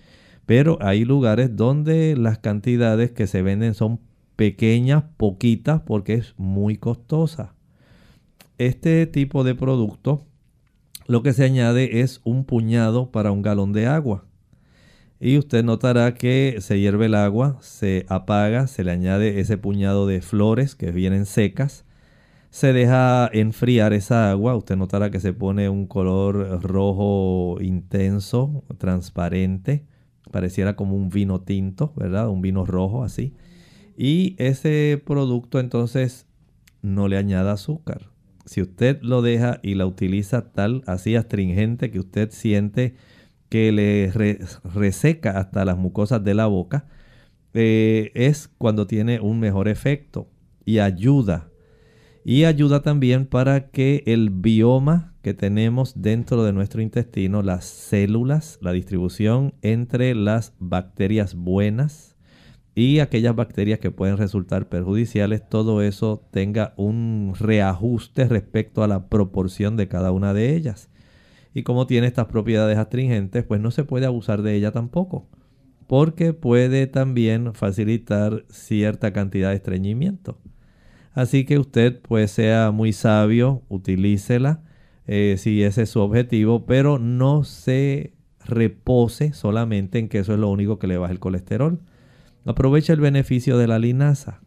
Pero 0.45 0.77
hay 0.81 1.03
lugares 1.03 1.55
donde 1.55 2.15
las 2.15 2.39
cantidades 2.39 3.11
que 3.11 3.27
se 3.27 3.41
venden 3.41 3.73
son 3.73 3.99
pequeñas, 4.37 5.03
poquitas, 5.17 5.81
porque 5.81 6.13
es 6.13 6.33
muy 6.37 6.77
costosa. 6.77 7.55
Este 8.57 9.05
tipo 9.05 9.43
de 9.43 9.53
producto 9.53 10.25
lo 11.07 11.23
que 11.23 11.33
se 11.33 11.43
añade 11.43 12.01
es 12.01 12.21
un 12.23 12.45
puñado 12.45 13.11
para 13.11 13.31
un 13.31 13.41
galón 13.41 13.73
de 13.73 13.87
agua. 13.87 14.25
Y 15.19 15.37
usted 15.37 15.63
notará 15.63 16.13
que 16.13 16.57
se 16.59 16.79
hierve 16.79 17.07
el 17.07 17.15
agua, 17.15 17.57
se 17.61 18.05
apaga, 18.07 18.67
se 18.67 18.83
le 18.83 18.91
añade 18.91 19.39
ese 19.39 19.57
puñado 19.57 20.05
de 20.05 20.21
flores 20.21 20.75
que 20.75 20.91
vienen 20.91 21.25
secas, 21.25 21.85
se 22.51 22.71
deja 22.71 23.29
enfriar 23.33 23.93
esa 23.93 24.29
agua, 24.29 24.55
usted 24.55 24.75
notará 24.77 25.09
que 25.09 25.19
se 25.19 25.33
pone 25.33 25.69
un 25.69 25.87
color 25.87 26.61
rojo 26.63 27.57
intenso, 27.61 28.63
transparente, 28.77 29.85
pareciera 30.31 30.75
como 30.75 30.95
un 30.95 31.09
vino 31.09 31.41
tinto, 31.41 31.93
¿verdad? 31.95 32.29
Un 32.29 32.41
vino 32.41 32.65
rojo 32.65 33.03
así. 33.03 33.33
Y 33.97 34.35
ese 34.37 35.01
producto 35.03 35.59
entonces 35.59 36.27
no 36.83 37.07
le 37.07 37.17
añada 37.17 37.53
azúcar. 37.53 38.09
Si 38.45 38.61
usted 38.61 39.01
lo 39.01 39.21
deja 39.21 39.59
y 39.63 39.73
la 39.75 39.85
utiliza 39.85 40.51
tal, 40.53 40.83
así 40.85 41.15
astringente 41.15 41.91
que 41.91 41.99
usted 41.99 42.29
siente 42.31 42.95
que 43.49 43.71
le 43.71 44.11
reseca 44.63 45.39
hasta 45.39 45.65
las 45.65 45.77
mucosas 45.77 46.23
de 46.23 46.33
la 46.33 46.47
boca, 46.47 46.87
eh, 47.53 48.11
es 48.13 48.49
cuando 48.57 48.87
tiene 48.87 49.19
un 49.19 49.39
mejor 49.39 49.67
efecto 49.67 50.29
y 50.65 50.79
ayuda. 50.79 51.49
Y 52.23 52.43
ayuda 52.43 52.81
también 52.81 53.25
para 53.25 53.69
que 53.69 54.03
el 54.05 54.29
bioma 54.29 55.15
que 55.21 55.33
tenemos 55.33 56.01
dentro 56.01 56.43
de 56.43 56.51
nuestro 56.51 56.81
intestino, 56.81 57.41
las 57.41 57.65
células, 57.65 58.59
la 58.61 58.73
distribución 58.73 59.53
entre 59.61 60.13
las 60.13 60.53
bacterias 60.59 61.35
buenas 61.35 62.17
y 62.75 62.99
aquellas 62.99 63.35
bacterias 63.35 63.79
que 63.79 63.91
pueden 63.91 64.17
resultar 64.17 64.69
perjudiciales, 64.69 65.47
todo 65.49 65.81
eso 65.81 66.27
tenga 66.29 66.73
un 66.77 67.33
reajuste 67.39 68.27
respecto 68.27 68.83
a 68.83 68.87
la 68.87 69.07
proporción 69.07 69.77
de 69.77 69.87
cada 69.87 70.11
una 70.11 70.33
de 70.33 70.55
ellas. 70.55 70.89
Y 71.57 71.63
como 71.63 71.87
tiene 71.87 72.05
estas 72.05 72.27
propiedades 72.27 72.77
astringentes, 72.77 73.43
pues 73.43 73.59
no 73.59 73.71
se 73.71 73.83
puede 73.83 74.05
abusar 74.05 74.43
de 74.43 74.53
ella 74.53 74.71
tampoco, 74.71 75.27
porque 75.87 76.31
puede 76.31 76.85
también 76.85 77.55
facilitar 77.55 78.45
cierta 78.47 79.11
cantidad 79.11 79.49
de 79.49 79.55
estreñimiento. 79.55 80.37
Así 81.13 81.45
que 81.45 81.57
usted 81.57 81.99
pues 81.99 82.29
sea 82.29 82.69
muy 82.69 82.93
sabio, 82.93 83.63
utilícela 83.69 84.61
eh, 85.07 85.37
si 85.39 85.63
ese 85.63 85.81
es 85.81 85.89
su 85.89 85.99
objetivo, 85.99 86.67
pero 86.67 86.99
no 86.99 87.43
se 87.43 88.13
repose 88.45 89.33
solamente 89.33 89.97
en 89.97 90.09
que 90.09 90.19
eso 90.19 90.33
es 90.33 90.39
lo 90.39 90.51
único 90.51 90.77
que 90.77 90.85
le 90.85 90.99
baja 90.99 91.13
el 91.13 91.19
colesterol. 91.19 91.81
Aprovecha 92.45 92.93
el 92.93 92.99
beneficio 92.99 93.57
de 93.57 93.65
la 93.65 93.79
linaza. 93.79 94.41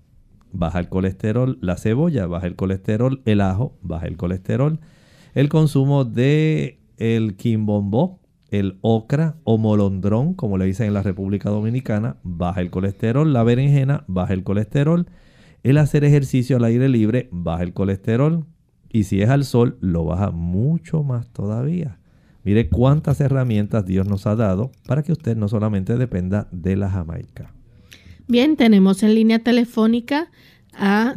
Baja 0.53 0.79
el 0.79 0.89
colesterol, 0.89 1.59
la 1.61 1.77
cebolla 1.77 2.29
baja 2.29 2.47
el 2.47 2.55
colesterol, 2.55 3.21
el 3.25 3.41
ajo 3.41 3.77
baja 3.83 4.07
el 4.07 4.17
colesterol. 4.17 4.79
El 5.35 5.49
consumo 5.49 6.05
de 6.05 6.80
el 7.01 7.35
quimbombó, 7.35 8.21
el 8.51 8.79
ocra 8.83 9.37
o 9.45 9.59
molondrón, 9.59 10.35
como 10.35 10.59
le 10.59 10.67
dicen 10.67 10.87
en 10.87 10.95
la 10.95 11.03
República 11.03 11.51
Dominicana, 11.51 12.17
baja 12.23 12.61
el 12.61 12.71
colesterol. 12.71 13.33
La 13.33 13.43
berenjena 13.43 14.05
baja 14.07 14.35
el 14.35 14.45
colesterol. 14.45 15.07
El 15.63 15.79
hacer 15.79 16.05
ejercicio 16.05 16.57
al 16.57 16.65
aire 16.65 16.89
libre 16.89 17.29
baja 17.33 17.63
el 17.63 17.73
colesterol. 17.73 18.45
Y 18.93 19.05
si 19.05 19.23
es 19.23 19.31
al 19.31 19.45
sol, 19.45 19.79
lo 19.81 20.05
baja 20.05 20.31
mucho 20.31 21.03
más 21.03 21.29
todavía. 21.33 21.99
Mire 22.43 22.69
cuántas 22.69 23.21
herramientas 23.21 23.87
Dios 23.87 24.07
nos 24.07 24.27
ha 24.27 24.35
dado 24.35 24.73
para 24.87 25.03
que 25.03 25.13
usted 25.13 25.37
no 25.37 25.49
solamente 25.49 25.97
dependa 25.97 26.49
de 26.51 26.77
la 26.77 26.91
Jamaica. 26.91 27.53
Bien, 28.27 28.57
tenemos 28.57 29.03
en 29.03 29.15
línea 29.15 29.41
telefónica 29.41 30.31
a 30.73 31.17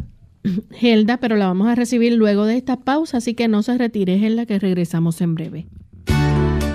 Helda, 0.80 1.18
pero 1.18 1.36
la 1.36 1.48
vamos 1.48 1.68
a 1.68 1.76
recibir 1.76 2.14
luego 2.14 2.46
de 2.46 2.58
esta 2.58 2.78
pausa, 2.78 3.18
así 3.18 3.34
que 3.34 3.48
no 3.48 3.64
se 3.64 3.78
retire, 3.78 4.16
Helda, 4.26 4.46
que 4.46 4.60
regresamos 4.60 5.22
en 5.22 5.36
breve. 5.36 5.68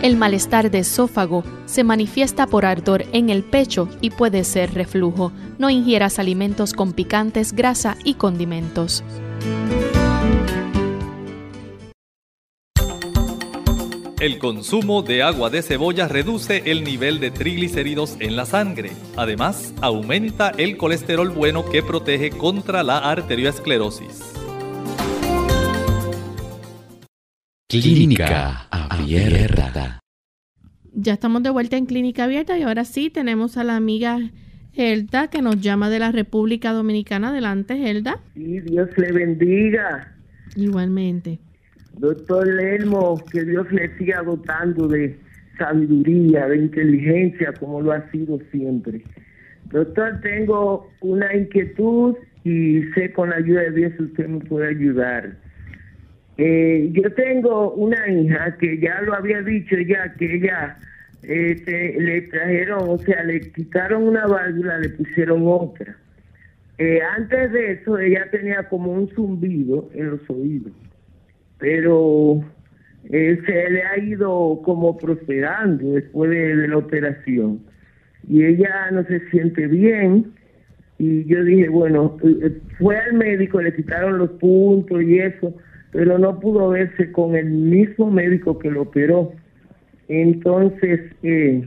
El 0.02 0.16
malestar 0.16 0.70
de 0.70 0.78
esófago 0.78 1.42
se 1.66 1.82
manifiesta 1.82 2.46
por 2.46 2.64
ardor 2.64 3.04
en 3.12 3.30
el 3.30 3.42
pecho 3.42 3.88
y 4.00 4.10
puede 4.10 4.44
ser 4.44 4.72
reflujo. 4.72 5.32
No 5.58 5.70
ingieras 5.70 6.20
alimentos 6.20 6.72
con 6.72 6.92
picantes, 6.92 7.52
grasa 7.52 7.96
y 8.04 8.14
condimentos. 8.14 9.02
El 14.20 14.38
consumo 14.38 15.02
de 15.02 15.22
agua 15.22 15.48
de 15.48 15.62
cebolla 15.62 16.08
reduce 16.08 16.72
el 16.72 16.82
nivel 16.82 17.20
de 17.20 17.30
triglicéridos 17.30 18.16
en 18.18 18.34
la 18.34 18.46
sangre. 18.46 18.90
Además, 19.16 19.72
aumenta 19.80 20.50
el 20.58 20.76
colesterol 20.76 21.28
bueno 21.28 21.64
que 21.70 21.84
protege 21.84 22.30
contra 22.30 22.82
la 22.82 22.98
arteriosclerosis. 22.98 24.34
Clínica 27.68 28.66
Abierta. 28.72 30.00
Ya 30.94 31.12
estamos 31.12 31.44
de 31.44 31.50
vuelta 31.50 31.76
en 31.76 31.86
Clínica 31.86 32.24
Abierta 32.24 32.58
y 32.58 32.62
ahora 32.62 32.84
sí 32.84 33.10
tenemos 33.10 33.56
a 33.56 33.62
la 33.62 33.76
amiga 33.76 34.18
Helda 34.72 35.30
que 35.30 35.42
nos 35.42 35.60
llama 35.60 35.90
de 35.90 36.00
la 36.00 36.10
República 36.10 36.72
Dominicana. 36.72 37.28
Adelante, 37.28 37.88
Helda. 37.88 38.18
Sí, 38.34 38.62
Dios 38.62 38.88
le 38.96 39.12
bendiga. 39.12 40.16
Igualmente. 40.56 41.38
Doctor 41.98 42.46
Lermo, 42.46 43.20
que 43.32 43.44
Dios 43.44 43.70
le 43.72 43.96
siga 43.98 44.22
dotando 44.22 44.86
de 44.86 45.18
sabiduría, 45.58 46.46
de 46.46 46.58
inteligencia, 46.58 47.52
como 47.54 47.80
lo 47.82 47.92
ha 47.92 48.08
sido 48.10 48.38
siempre. 48.52 49.02
Doctor, 49.72 50.20
tengo 50.20 50.88
una 51.00 51.34
inquietud 51.34 52.16
y 52.44 52.82
sé 52.94 53.12
con 53.12 53.30
la 53.30 53.36
ayuda 53.36 53.62
de 53.62 53.72
Dios 53.72 53.92
usted 53.98 54.28
me 54.28 54.38
puede 54.40 54.68
ayudar. 54.68 55.36
Eh, 56.36 56.88
yo 56.92 57.12
tengo 57.14 57.72
una 57.72 58.08
hija 58.08 58.56
que 58.58 58.78
ya 58.78 59.00
lo 59.02 59.14
había 59.14 59.42
dicho 59.42 59.76
ya, 59.78 60.14
que 60.14 60.36
ella 60.36 60.78
este, 61.22 62.00
le 62.00 62.22
trajeron, 62.22 62.90
o 62.90 62.98
sea, 62.98 63.24
le 63.24 63.40
quitaron 63.40 64.04
una 64.04 64.24
válvula, 64.24 64.78
le 64.78 64.90
pusieron 64.90 65.42
otra. 65.44 65.96
Eh, 66.78 67.00
antes 67.16 67.50
de 67.50 67.72
eso, 67.72 67.98
ella 67.98 68.30
tenía 68.30 68.68
como 68.68 68.92
un 68.92 69.08
zumbido 69.08 69.90
en 69.94 70.10
los 70.10 70.30
oídos 70.30 70.72
pero 71.58 72.40
eh, 73.10 73.40
se 73.46 73.70
le 73.70 73.82
ha 73.82 73.98
ido 73.98 74.60
como 74.64 74.96
prosperando 74.96 75.92
después 75.92 76.30
de, 76.30 76.68
la 76.68 76.76
operación. 76.76 77.60
Y 78.28 78.44
ella 78.44 78.90
no 78.92 79.04
se 79.04 79.20
siente 79.30 79.66
bien 79.66 80.32
y 80.98 81.24
yo 81.26 81.44
dije 81.44 81.68
bueno 81.68 82.16
eh, 82.24 82.58
fue 82.78 82.98
al 82.98 83.14
médico 83.14 83.62
le 83.62 83.72
quitaron 83.72 84.18
los 84.18 84.30
puntos 84.30 85.00
y 85.00 85.20
eso 85.20 85.54
pero 85.92 86.18
no 86.18 86.40
pudo 86.40 86.70
verse 86.70 87.12
con 87.12 87.36
el 87.36 87.46
mismo 87.46 88.10
médico 88.10 88.58
que 88.58 88.70
lo 88.70 88.82
operó. 88.82 89.32
Entonces 90.08 91.00
eh, 91.22 91.66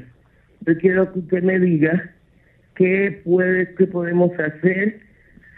yo 0.68 0.78
quiero 0.78 1.12
que 1.12 1.20
usted 1.20 1.44
me 1.44 1.60
diga 1.60 2.12
qué 2.76 3.22
puede 3.24 3.74
qué 3.76 3.88
podemos 3.88 4.32
hacer 4.40 5.00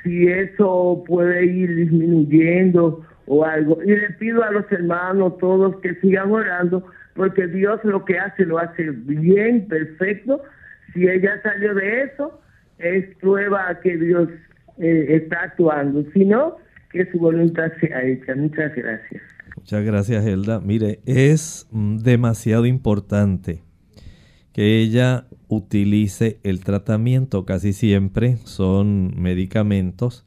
si 0.03 0.27
eso 0.27 1.03
puede 1.07 1.45
ir 1.45 1.75
disminuyendo 1.75 3.05
o 3.27 3.45
algo. 3.45 3.81
Y 3.83 3.89
le 3.89 4.09
pido 4.19 4.43
a 4.43 4.51
los 4.51 4.71
hermanos 4.71 5.37
todos 5.37 5.75
que 5.81 5.95
sigan 5.95 6.31
orando, 6.31 6.85
porque 7.15 7.47
Dios 7.47 7.79
lo 7.83 8.03
que 8.05 8.17
hace 8.19 8.45
lo 8.45 8.57
hace 8.59 8.89
bien, 8.91 9.67
perfecto. 9.67 10.41
Si 10.93 11.07
ella 11.07 11.41
salió 11.41 11.73
de 11.73 12.03
eso, 12.03 12.41
es 12.79 13.15
prueba 13.17 13.79
que 13.81 13.97
Dios 13.97 14.29
eh, 14.77 15.21
está 15.21 15.43
actuando. 15.43 16.03
Si 16.13 16.25
no, 16.25 16.57
que 16.91 17.09
su 17.11 17.19
voluntad 17.19 17.71
sea 17.79 18.03
hecha. 18.03 18.35
Muchas 18.35 18.75
gracias. 18.75 19.21
Muchas 19.57 19.85
gracias, 19.85 20.25
Helda. 20.25 20.59
Mire, 20.59 20.99
es 21.05 21.67
mm, 21.71 21.97
demasiado 21.97 22.65
importante 22.65 23.63
que 24.51 24.79
ella 24.79 25.25
utilice 25.47 26.39
el 26.43 26.63
tratamiento. 26.63 27.45
Casi 27.45 27.73
siempre 27.73 28.37
son 28.43 29.13
medicamentos 29.21 30.25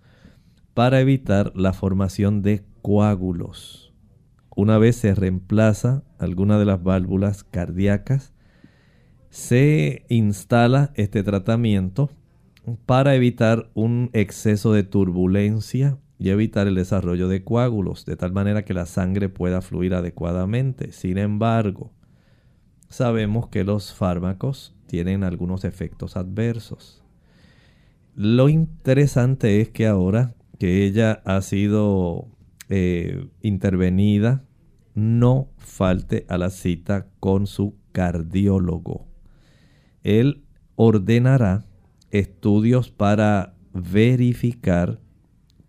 para 0.74 1.00
evitar 1.00 1.52
la 1.54 1.72
formación 1.72 2.42
de 2.42 2.62
coágulos. 2.86 3.92
Una 4.54 4.78
vez 4.78 4.94
se 4.94 5.12
reemplaza 5.12 6.04
alguna 6.20 6.56
de 6.56 6.66
las 6.66 6.84
válvulas 6.84 7.42
cardíacas, 7.42 8.32
se 9.28 10.04
instala 10.08 10.92
este 10.94 11.24
tratamiento 11.24 12.10
para 12.86 13.16
evitar 13.16 13.70
un 13.74 14.10
exceso 14.12 14.72
de 14.72 14.84
turbulencia 14.84 15.98
y 16.16 16.28
evitar 16.28 16.68
el 16.68 16.76
desarrollo 16.76 17.26
de 17.26 17.42
coágulos, 17.42 18.06
de 18.06 18.14
tal 18.14 18.30
manera 18.30 18.64
que 18.64 18.72
la 18.72 18.86
sangre 18.86 19.28
pueda 19.28 19.62
fluir 19.62 19.92
adecuadamente. 19.92 20.92
Sin 20.92 21.18
embargo, 21.18 21.90
sabemos 22.88 23.48
que 23.48 23.64
los 23.64 23.94
fármacos 23.94 24.76
tienen 24.86 25.24
algunos 25.24 25.64
efectos 25.64 26.16
adversos. 26.16 27.02
Lo 28.14 28.48
interesante 28.48 29.60
es 29.60 29.70
que 29.70 29.88
ahora 29.88 30.36
que 30.60 30.86
ella 30.86 31.20
ha 31.24 31.42
sido 31.42 32.28
eh, 32.68 33.28
intervenida, 33.42 34.44
no 34.94 35.50
falte 35.58 36.24
a 36.28 36.38
la 36.38 36.50
cita 36.50 37.08
con 37.20 37.46
su 37.46 37.76
cardiólogo. 37.92 39.06
Él 40.02 40.44
ordenará 40.74 41.66
estudios 42.10 42.90
para 42.90 43.54
verificar 43.72 45.00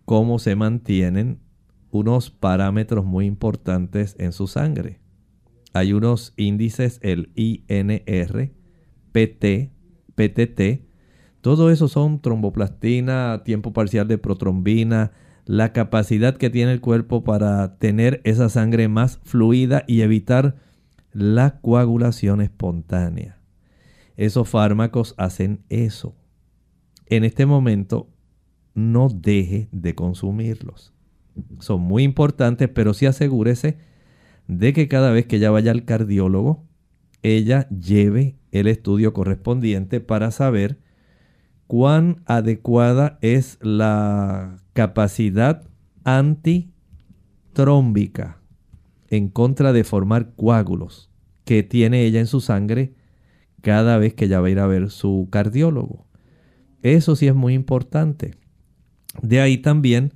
cómo 0.04 0.38
se 0.38 0.56
mantienen 0.56 1.40
unos 1.90 2.30
parámetros 2.30 3.04
muy 3.04 3.26
importantes 3.26 4.16
en 4.18 4.32
su 4.32 4.46
sangre. 4.46 5.00
Hay 5.72 5.92
unos 5.92 6.32
índices, 6.36 6.98
el 7.02 7.30
INR, 7.34 8.52
PT, 9.12 9.72
PTT, 10.14 10.88
todo 11.40 11.70
eso 11.70 11.88
son 11.88 12.20
tromboplastina, 12.20 13.42
tiempo 13.44 13.72
parcial 13.72 14.08
de 14.08 14.18
protrombina, 14.18 15.12
la 15.48 15.72
capacidad 15.72 16.36
que 16.36 16.50
tiene 16.50 16.72
el 16.72 16.82
cuerpo 16.82 17.24
para 17.24 17.78
tener 17.78 18.20
esa 18.24 18.50
sangre 18.50 18.86
más 18.88 19.18
fluida 19.24 19.82
y 19.86 20.02
evitar 20.02 20.56
la 21.10 21.58
coagulación 21.62 22.42
espontánea. 22.42 23.38
Esos 24.18 24.46
fármacos 24.46 25.14
hacen 25.16 25.64
eso. 25.70 26.14
En 27.06 27.24
este 27.24 27.46
momento 27.46 28.10
no 28.74 29.08
deje 29.08 29.68
de 29.72 29.94
consumirlos. 29.94 30.92
Son 31.60 31.80
muy 31.80 32.02
importantes, 32.02 32.68
pero 32.68 32.92
sí 32.92 33.06
asegúrese 33.06 33.78
de 34.48 34.74
que 34.74 34.86
cada 34.86 35.12
vez 35.12 35.24
que 35.24 35.36
ella 35.36 35.50
vaya 35.50 35.70
al 35.70 35.86
cardiólogo, 35.86 36.66
ella 37.22 37.66
lleve 37.70 38.36
el 38.52 38.66
estudio 38.66 39.14
correspondiente 39.14 40.00
para 40.00 40.30
saber 40.30 40.78
cuán 41.66 42.22
adecuada 42.26 43.18
es 43.22 43.58
la 43.62 44.58
capacidad 44.78 45.66
antitrómbica 46.04 48.40
en 49.08 49.28
contra 49.28 49.72
de 49.72 49.82
formar 49.82 50.36
coágulos 50.36 51.10
que 51.44 51.64
tiene 51.64 52.04
ella 52.04 52.20
en 52.20 52.28
su 52.28 52.40
sangre 52.40 52.94
cada 53.60 53.98
vez 53.98 54.14
que 54.14 54.26
ella 54.26 54.40
va 54.40 54.46
a 54.46 54.50
ir 54.50 54.60
a 54.60 54.68
ver 54.68 54.90
su 54.90 55.26
cardiólogo. 55.32 56.06
Eso 56.84 57.16
sí 57.16 57.26
es 57.26 57.34
muy 57.34 57.54
importante. 57.54 58.36
De 59.20 59.40
ahí 59.40 59.58
también 59.58 60.14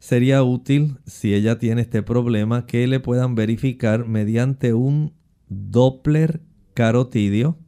sería 0.00 0.42
útil, 0.42 0.98
si 1.06 1.32
ella 1.32 1.60
tiene 1.60 1.82
este 1.82 2.02
problema, 2.02 2.66
que 2.66 2.88
le 2.88 2.98
puedan 2.98 3.36
verificar 3.36 4.08
mediante 4.08 4.74
un 4.74 5.14
Doppler 5.48 6.40
carotidio 6.74 7.60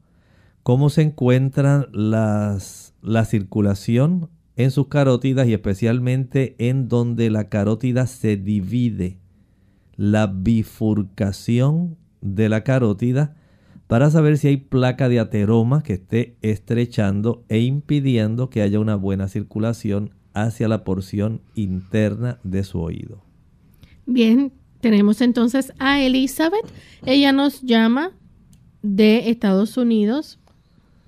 cómo 0.65 0.91
se 0.91 1.03
encuentra 1.03 1.87
las, 1.93 2.95
la 3.01 3.25
circulación 3.27 4.29
en 4.63 4.71
sus 4.71 4.89
carótidas 4.89 5.47
y 5.49 5.53
especialmente 5.53 6.57
en 6.59 6.89
donde 6.89 7.31
la 7.31 7.49
carótida 7.49 8.07
se 8.07 8.37
divide, 8.37 9.19
la 9.97 10.27
bifurcación 10.27 11.97
de 12.21 12.49
la 12.49 12.65
carótida 12.65 13.37
para 13.87 14.11
saber 14.11 14.39
si 14.39 14.49
hay 14.49 14.57
placa 14.57 15.09
de 15.09 15.21
ateroma 15.21 15.83
que 15.83 15.95
esté 15.95 16.37
estrechando 16.41 17.45
e 17.49 17.61
impidiendo 17.61 18.49
que 18.49 18.63
haya 18.63 18.81
una 18.81 18.97
buena 18.97 19.29
circulación 19.29 20.15
hacia 20.33 20.67
la 20.67 20.83
porción 20.83 21.43
interna 21.55 22.39
de 22.43 22.65
su 22.65 22.81
oído. 22.81 23.23
Bien, 24.07 24.53
tenemos 24.81 25.21
entonces 25.21 25.73
a 25.79 26.01
Elizabeth. 26.01 26.65
Ella 27.05 27.33
nos 27.33 27.61
llama 27.63 28.13
de 28.83 29.31
Estados 29.31 29.77
Unidos. 29.77 30.39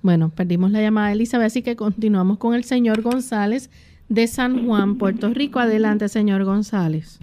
Bueno, 0.05 0.29
perdimos 0.29 0.69
la 0.69 0.83
llamada 0.83 1.07
de 1.07 1.13
Elizabeth, 1.13 1.47
así 1.47 1.63
que 1.63 1.75
continuamos 1.75 2.37
con 2.37 2.53
el 2.53 2.63
señor 2.63 3.01
González 3.01 3.71
de 4.07 4.27
San 4.27 4.67
Juan, 4.67 4.99
Puerto 4.99 5.33
Rico. 5.33 5.57
Adelante, 5.57 6.09
señor 6.09 6.43
González. 6.43 7.19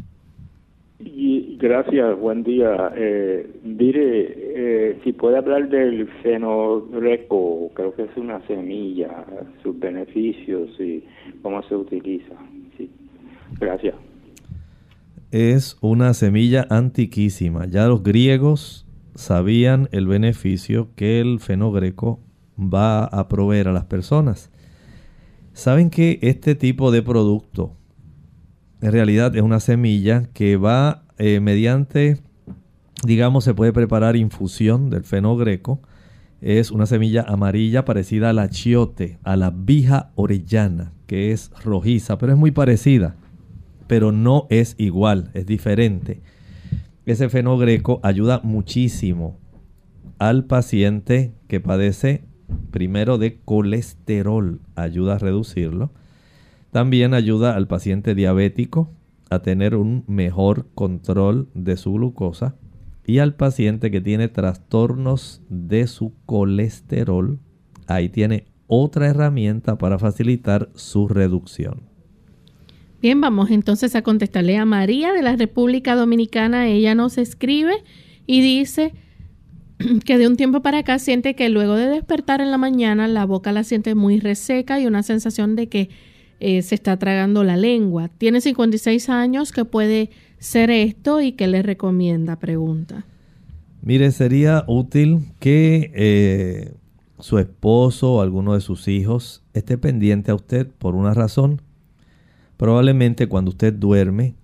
Y 0.99 1.59
gracias, 1.61 2.19
buen 2.19 2.43
día. 2.43 2.93
Eh, 2.97 3.49
mire, 3.63 4.35
eh, 4.37 4.99
si 5.05 5.13
puede 5.13 5.39
hablar 5.39 5.69
del 5.69 6.09
fenogreco, 6.25 7.71
creo 7.73 7.95
que 7.95 8.03
es 8.03 8.17
una 8.17 8.45
semilla, 8.49 9.27
sus 9.63 9.79
beneficios 9.79 10.71
y 10.81 11.05
cómo 11.41 11.63
se 11.63 11.77
utiliza. 11.77 12.35
Sí. 12.77 12.91
Gracias. 13.61 13.95
Es 15.31 15.79
una 15.81 16.15
semilla 16.15 16.67
antiquísima. 16.69 17.67
Ya 17.67 17.87
los 17.87 18.03
griegos 18.03 18.89
sabían 19.15 19.89
el 19.93 20.09
beneficio 20.09 20.89
que 20.97 21.21
el 21.21 21.39
fenogreco 21.39 22.19
va 22.59 23.05
a 23.05 23.29
proveer 23.29 23.69
a 23.69 23.73
las 23.73 23.85
personas. 23.85 24.51
Saben 25.53 25.91
que 25.91 26.19
este 26.23 26.55
tipo 26.55 26.91
de 26.91 27.03
producto 27.03 27.77
en 28.83 28.91
realidad 28.91 29.35
es 29.37 29.43
una 29.43 29.61
semilla 29.61 30.25
que 30.33 30.57
va 30.57 31.05
eh, 31.17 31.39
mediante, 31.39 32.19
digamos, 33.05 33.45
se 33.45 33.55
puede 33.55 33.73
preparar 33.73 34.17
infusión 34.17 34.91
del 34.91 35.05
fenogreco. 35.05 35.81
Es 36.41 36.73
una 36.73 36.87
semilla 36.87 37.25
amarilla 37.29 37.85
parecida 37.85 38.31
a 38.31 38.33
la 38.33 38.51
chiote, 38.51 39.19
a 39.23 39.37
la 39.37 39.51
vija 39.51 40.11
orellana, 40.17 40.93
que 41.07 41.31
es 41.31 41.53
rojiza, 41.65 42.19
pero 42.19 42.33
es 42.33 42.39
muy 42.39 42.51
parecida, 42.51 43.15
pero 43.87 44.11
no 44.11 44.49
es 44.51 44.75
igual, 44.79 45.31
es 45.35 45.47
diferente. 45.47 46.21
Ese 47.07 47.29
fenogreco 47.29 48.01
ayuda 48.03 48.41
muchísimo 48.43 49.39
al 50.19 50.45
paciente 50.47 51.35
que 51.47 51.61
padece 51.61 52.25
primero 52.71 53.19
de 53.19 53.41
colesterol, 53.45 54.61
ayuda 54.75 55.15
a 55.15 55.19
reducirlo 55.19 55.91
también 56.73 57.13
ayuda 57.13 57.55
al 57.55 57.69
paciente 57.69 58.15
diabético 58.15 58.91
a 59.29 59.41
tener 59.41 59.77
un 59.77 60.05
mejor 60.07 60.67
control 60.75 61.49
de 61.53 61.77
su 61.77 61.93
glucosa 61.93 62.57
y 63.07 63.19
al 63.19 63.35
paciente 63.35 63.91
que 63.91 64.01
tiene 64.01 64.29
trastornos 64.29 65.43
de 65.51 65.87
su 65.87 66.15
colesterol, 66.25 67.39
ahí 67.87 68.09
tiene 68.09 68.47
otra 68.69 69.09
herramienta 69.09 69.77
para 69.77 69.99
facilitar 69.99 70.71
su 70.75 71.09
reducción. 71.09 71.83
Bien, 73.03 73.21
vamos 73.21 73.51
entonces 73.51 73.95
a 73.95 74.01
contestarle 74.01 74.57
a 74.57 74.65
María 74.65 75.13
de 75.13 75.21
la 75.21 75.37
República 75.37 75.95
Dominicana. 75.95 76.69
Ella 76.69 76.95
nos 76.95 77.19
escribe 77.19 77.75
y 78.27 78.41
dice 78.41 78.95
que 80.05 80.19
de 80.19 80.27
un 80.27 80.37
tiempo 80.37 80.63
para 80.63 80.79
acá 80.79 80.99
siente 80.99 81.35
que 81.35 81.49
luego 81.49 81.75
de 81.75 81.89
despertar 81.89 82.41
en 82.41 82.51
la 82.51 82.59
mañana 82.59 83.09
la 83.09 83.25
boca 83.27 83.53
la 83.53 83.65
siente 83.65 83.95
muy 83.95 84.21
reseca 84.21 84.81
y 84.81 84.87
una 84.87 85.03
sensación 85.03 85.57
de 85.57 85.69
que 85.69 85.91
eh, 86.41 86.63
se 86.63 86.75
está 86.75 86.97
tragando 86.99 87.45
la 87.45 87.57
lengua. 87.57 88.09
Tiene 88.09 88.41
56 88.41 89.09
años, 89.09 89.53
¿qué 89.53 89.65
puede 89.65 90.11
ser 90.39 90.71
esto 90.71 91.21
y 91.21 91.33
qué 91.33 91.47
le 91.47 91.63
recomienda? 91.63 92.39
Pregunta. 92.39 93.05
Mire, 93.81 94.11
sería 94.11 94.65
útil 94.67 95.21
que 95.39 95.93
eh, 95.95 96.75
su 97.19 97.39
esposo 97.39 98.15
o 98.15 98.21
alguno 98.23 98.55
de 98.55 98.61
sus 98.61 98.89
hijos 98.89 99.43
esté 99.55 99.79
pendiente 99.79 100.31
a 100.31 100.35
usted 100.35 100.69
por 100.79 100.95
una 100.95 101.15
razón. 101.15 101.63
Probablemente 102.57 103.29
cuando 103.29 103.51
usted 103.51 103.73
duerme 103.73 104.35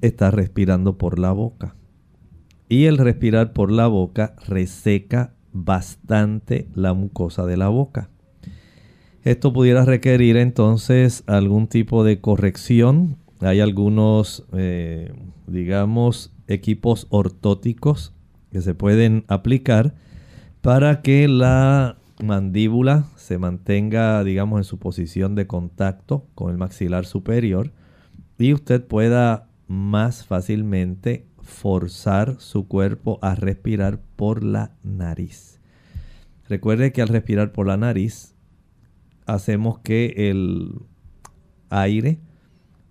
está 0.00 0.30
respirando 0.30 0.98
por 0.98 1.18
la 1.18 1.32
boca. 1.32 1.74
Y 2.68 2.84
el 2.84 2.98
respirar 2.98 3.52
por 3.52 3.72
la 3.72 3.86
boca 3.86 4.34
reseca 4.46 5.34
bastante 5.52 6.68
la 6.74 6.92
mucosa 6.92 7.46
de 7.46 7.56
la 7.56 7.68
boca. 7.68 8.10
Esto 9.22 9.52
pudiera 9.52 9.84
requerir 9.84 10.36
entonces 10.36 11.24
algún 11.26 11.66
tipo 11.66 12.04
de 12.04 12.20
corrección. 12.20 13.16
Hay 13.40 13.60
algunos, 13.60 14.46
eh, 14.52 15.12
digamos, 15.46 16.32
equipos 16.46 17.06
ortóticos 17.10 18.14
que 18.50 18.60
se 18.62 18.74
pueden 18.74 19.24
aplicar 19.28 19.94
para 20.60 21.02
que 21.02 21.28
la 21.28 21.98
mandíbula 22.22 23.04
se 23.16 23.38
mantenga, 23.38 24.22
digamos, 24.24 24.58
en 24.58 24.64
su 24.64 24.78
posición 24.78 25.34
de 25.34 25.46
contacto 25.46 26.26
con 26.34 26.50
el 26.50 26.58
maxilar 26.58 27.06
superior 27.06 27.72
y 28.38 28.52
usted 28.52 28.84
pueda 28.84 29.48
más 29.66 30.24
fácilmente 30.24 31.27
forzar 31.48 32.36
su 32.38 32.68
cuerpo 32.68 33.18
a 33.22 33.34
respirar 33.34 34.00
por 34.16 34.44
la 34.44 34.76
nariz. 34.84 35.60
Recuerde 36.48 36.92
que 36.92 37.02
al 37.02 37.08
respirar 37.08 37.52
por 37.52 37.66
la 37.66 37.76
nariz 37.76 38.34
hacemos 39.26 39.80
que 39.80 40.30
el 40.30 40.74
aire 41.70 42.20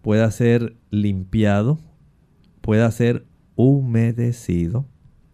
pueda 0.02 0.30
ser 0.32 0.76
limpiado, 0.90 1.80
pueda 2.62 2.92
ser 2.92 3.26
humedecido 3.56 4.86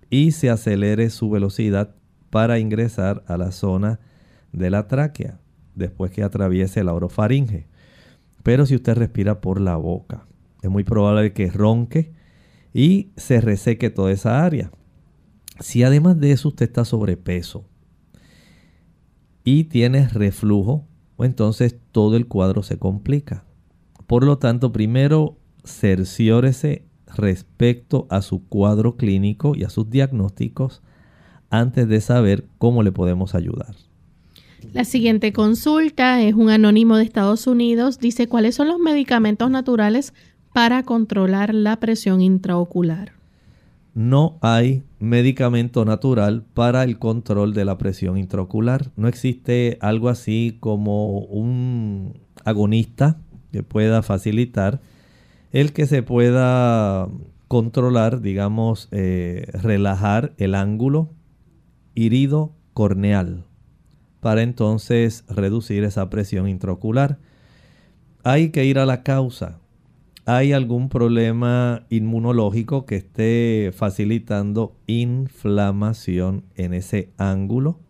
y 0.10 0.32
se 0.32 0.50
acelere 0.50 1.10
su 1.10 1.30
velocidad 1.30 1.96
para 2.30 2.60
ingresar 2.60 3.24
a 3.28 3.38
la 3.38 3.52
zona 3.52 4.00
de 4.52 4.70
la 4.70 4.88
tráquea 4.88 5.40
después 5.76 6.12
que 6.12 6.24
atraviese 6.24 6.84
la 6.84 6.94
orofaringe. 6.94 7.68
Pero 8.44 8.66
si 8.66 8.76
usted 8.76 8.96
respira 8.96 9.42
por 9.42 9.60
la 9.60 9.76
boca, 9.78 10.26
es 10.62 10.70
muy 10.70 10.84
probable 10.84 11.34
que 11.34 11.50
ronque 11.50 12.14
y 12.74 13.12
se 13.16 13.40
reseque 13.40 13.90
toda 13.90 14.12
esa 14.12 14.44
área. 14.44 14.72
Si 15.60 15.84
además 15.84 16.20
de 16.20 16.32
eso 16.32 16.50
usted 16.50 16.66
está 16.66 16.84
sobrepeso 16.84 17.66
y 19.44 19.66
tiene 19.66 20.08
reflujo, 20.10 20.88
entonces 21.20 21.78
todo 21.92 22.18
el 22.18 22.28
cuadro 22.28 22.64
se 22.64 22.80
complica. 22.80 23.46
Por 24.08 24.24
lo 24.26 24.40
tanto, 24.40 24.72
primero 24.72 25.38
cerciórese 25.64 26.86
respecto 27.16 28.08
a 28.10 28.22
su 28.22 28.48
cuadro 28.48 28.98
clínico 28.98 29.54
y 29.56 29.64
a 29.64 29.70
sus 29.70 29.90
diagnósticos 29.90 30.82
antes 31.50 31.88
de 31.88 32.02
saber 32.02 32.46
cómo 32.58 32.82
le 32.82 32.92
podemos 32.92 33.36
ayudar. 33.36 33.76
La 34.72 34.86
siguiente 34.86 35.34
consulta 35.34 36.22
es 36.22 36.34
un 36.34 36.50
anónimo 36.50 36.98
de 36.98 37.04
Estados 37.04 37.48
Unidos. 37.48 38.00
Dice, 38.00 38.28
¿cuáles 38.28 38.56
son 38.56 38.70
los 38.70 38.80
medicamentos 38.80 39.52
naturales 39.52 40.14
para 40.54 40.84
controlar 40.84 41.54
la 41.54 41.80
presión 41.80 42.22
intraocular? 42.22 43.14
no 43.94 44.40
hay 44.42 44.84
medicamento 45.00 45.86
natural 45.86 46.44
para 46.54 46.84
el 46.84 46.98
control 46.98 47.54
de 47.54 47.66
la 47.66 47.78
presión 47.78 48.18
intraocular. 48.18 48.92
No 48.96 49.08
existe 49.08 49.78
algo 49.82 50.10
así 50.10 50.58
como 50.60 51.20
un 51.20 52.20
agonista 52.44 53.18
que 53.52 53.62
pueda 53.62 54.02
facilitar 54.02 54.82
el 55.52 55.74
que 55.74 55.86
se 55.86 56.02
pueda 56.02 57.08
controlar, 57.48 58.22
digamos, 58.22 58.88
eh, 58.92 59.46
relajar 59.54 60.34
el 60.38 60.56
ángulo 60.56 61.10
irido 61.94 62.54
corneal 62.74 63.46
para 64.20 64.42
entonces 64.42 65.24
reducir 65.30 65.84
esa 65.84 66.10
presión 66.10 66.50
intraocular. 66.50 67.20
Hay 68.24 68.50
que 68.50 68.66
ir 68.66 68.80
a 68.80 68.88
la 68.88 69.04
causa. 69.04 69.60
¿Hay 70.26 70.54
algún 70.54 70.88
problema 70.88 71.86
inmunológico 71.90 72.86
que 72.86 72.96
esté 72.96 73.74
facilitando 73.76 74.74
inflamación 74.88 76.46
en 76.56 76.74
ese 76.74 77.10
ángulo? 77.18 77.82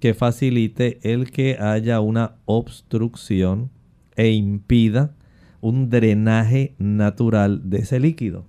Que 0.00 0.12
facilite 0.12 0.98
el 1.02 1.30
que 1.30 1.58
haya 1.60 2.00
una 2.00 2.38
obstrucción 2.44 3.70
e 4.16 4.30
impida 4.30 5.14
un 5.60 5.88
drenaje 5.88 6.74
natural 6.78 7.70
de 7.70 7.78
ese 7.78 8.00
líquido. 8.00 8.44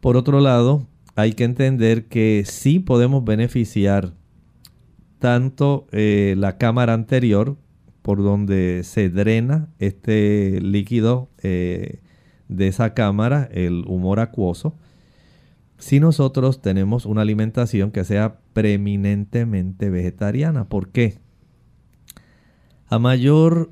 Por 0.00 0.16
otro 0.16 0.40
lado, 0.40 0.88
hay 1.14 1.34
que 1.34 1.44
entender 1.44 2.06
que 2.06 2.42
sí 2.44 2.80
podemos 2.80 3.24
beneficiar 3.24 4.12
tanto 5.20 5.86
eh, 5.92 6.34
la 6.36 6.58
cámara 6.58 6.94
anterior, 6.94 7.56
por 8.02 8.22
donde 8.22 8.82
se 8.84 9.08
drena 9.10 9.68
este 9.78 10.60
líquido 10.62 11.28
eh, 11.42 12.00
de 12.48 12.68
esa 12.68 12.94
cámara, 12.94 13.48
el 13.52 13.84
humor 13.86 14.20
acuoso, 14.20 14.74
si 15.78 16.00
nosotros 16.00 16.60
tenemos 16.60 17.06
una 17.06 17.22
alimentación 17.22 17.92
que 17.92 18.04
sea 18.04 18.40
preeminentemente 18.52 19.90
vegetariana. 19.90 20.68
¿Por 20.68 20.88
qué? 20.88 21.18
A 22.88 22.98
mayor 22.98 23.70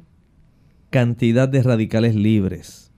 cantidad 0.91 1.49
de 1.49 1.63
radicales 1.63 2.15
libres, 2.15 2.93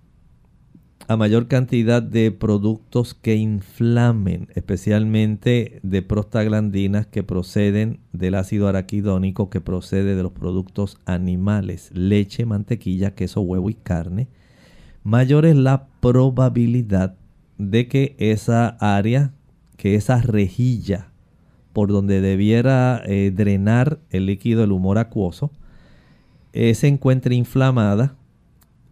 a 1.07 1.17
mayor 1.17 1.49
cantidad 1.49 2.03
de 2.03 2.31
productos 2.33 3.15
que 3.15 3.37
inflamen, 3.37 4.49
especialmente 4.55 5.81
de 5.83 6.03
prostaglandinas 6.03 7.07
que 7.07 7.23
proceden 7.23 8.01
del 8.13 8.35
ácido 8.35 8.69
araquidónico 8.69 9.49
que 9.49 9.63
procede 9.63 10.15
de 10.15 10.23
los 10.23 10.33
productos 10.33 10.99
animales, 11.07 11.91
leche, 11.95 12.45
mantequilla, 12.45 13.15
queso, 13.15 13.41
huevo 13.41 13.71
y 13.71 13.75
carne, 13.75 14.29
mayor 15.09 15.47
es 15.47 15.57
la 15.57 15.87
probabilidad 16.01 17.17
de 17.57 17.89
que 17.89 18.15
esa 18.19 18.77
área, 18.79 19.33
que 19.79 19.95
esa 19.95 20.21
rejilla 20.21 21.09
por 21.73 21.89
donde 21.89 22.21
debiera 22.21 23.01
eh, 23.07 23.33
drenar 23.35 24.01
el 24.11 24.27
líquido 24.27 24.61
del 24.61 24.73
humor 24.73 24.99
acuoso, 24.99 25.51
eh, 26.53 26.75
se 26.75 26.89
encuentre 26.89 27.35
inflamada 27.35 28.17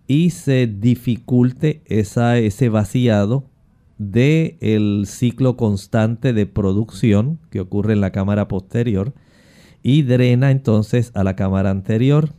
y 0.07 0.31
se 0.31 0.67
dificulte 0.67 1.83
esa, 1.85 2.39
ese 2.39 2.71
vaciado 2.71 3.45
del 3.99 4.57
el 4.61 5.05
ciclo 5.07 5.59
constante 5.59 6.33
de 6.33 6.47
producción 6.47 7.41
que 7.51 7.61
ocurre 7.61 7.93
en 7.93 8.01
la 8.01 8.13
cámara 8.13 8.49
posterior 8.49 9.13
y 9.83 10.03
drena 10.03 10.51
entonces 10.51 11.11
a 11.15 11.25
la 11.25 11.37
cámara 11.37 11.71
anterior, 11.71 12.31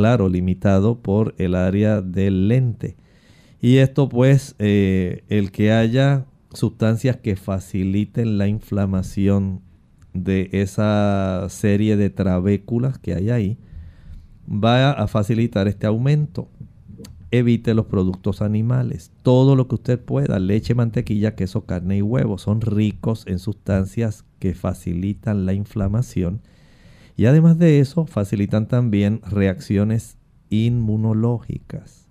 claro, 0.00 0.30
limitado 0.30 0.98
por 1.00 1.34
el 1.36 1.54
área 1.54 2.00
del 2.00 2.48
lente. 2.48 2.96
Y 3.60 3.76
esto 3.76 4.08
pues, 4.08 4.54
eh, 4.58 5.24
el 5.28 5.52
que 5.52 5.72
haya 5.72 6.24
sustancias 6.54 7.18
que 7.18 7.36
faciliten 7.36 8.38
la 8.38 8.48
inflamación 8.48 9.60
de 10.14 10.48
esa 10.52 11.46
serie 11.50 11.96
de 11.98 12.08
trabéculas 12.08 12.98
que 12.98 13.14
hay 13.14 13.28
ahí, 13.30 13.58
va 14.48 14.90
a 14.90 15.06
facilitar 15.06 15.68
este 15.68 15.86
aumento 15.86 16.48
evite 17.30 17.74
los 17.74 17.86
productos 17.86 18.42
animales. 18.42 19.12
Todo 19.22 19.54
lo 19.54 19.68
que 19.68 19.76
usted 19.76 20.00
pueda, 20.00 20.38
leche, 20.38 20.74
mantequilla, 20.74 21.34
queso, 21.34 21.64
carne 21.64 21.98
y 21.98 22.02
huevo, 22.02 22.38
son 22.38 22.60
ricos 22.60 23.24
en 23.26 23.38
sustancias 23.38 24.24
que 24.38 24.54
facilitan 24.54 25.46
la 25.46 25.52
inflamación. 25.52 26.40
Y 27.20 27.26
además 27.26 27.58
de 27.58 27.80
eso, 27.80 28.06
facilitan 28.06 28.66
también 28.66 29.20
reacciones 29.30 30.16
inmunológicas. 30.48 32.08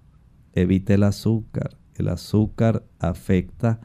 Evite 0.53 0.93
el 0.93 1.01
azúcar. 1.01 1.79
El 1.95 2.09
azúcar 2.09 2.83
afecta 2.99 3.79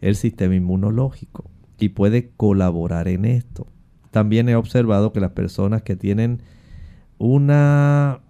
el 0.00 0.14
sistema 0.14 0.54
inmunológico 0.54 1.50
y 1.76 1.88
puede 1.88 2.30
colaborar 2.36 3.08
en 3.08 3.24
esto. 3.24 3.66
También 4.12 4.48
he 4.48 4.54
observado 4.54 5.12
que 5.12 5.18
las 5.18 5.32
personas 5.32 5.82
que 5.82 5.96
tienen 5.96 6.40
una 7.18 8.20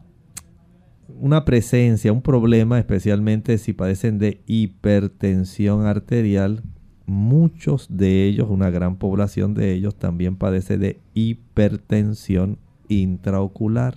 una 1.18 1.45
presencia, 1.45 2.11
un 2.11 2.22
problema, 2.22 2.78
especialmente 2.78 3.59
si 3.59 3.74
padecen 3.74 4.18
de 4.18 4.41
hipertensión 4.47 5.84
arterial. 5.84 6.62
Muchos 7.11 7.89
de 7.91 8.25
ellos, 8.25 8.47
una 8.51 8.71
gran 8.71 8.95
población 8.95 9.53
de 9.53 9.73
ellos, 9.73 9.97
también 9.97 10.37
padece 10.37 10.79
de 10.79 11.01
hipertensión 11.13 12.59
intraocular. 12.87 13.97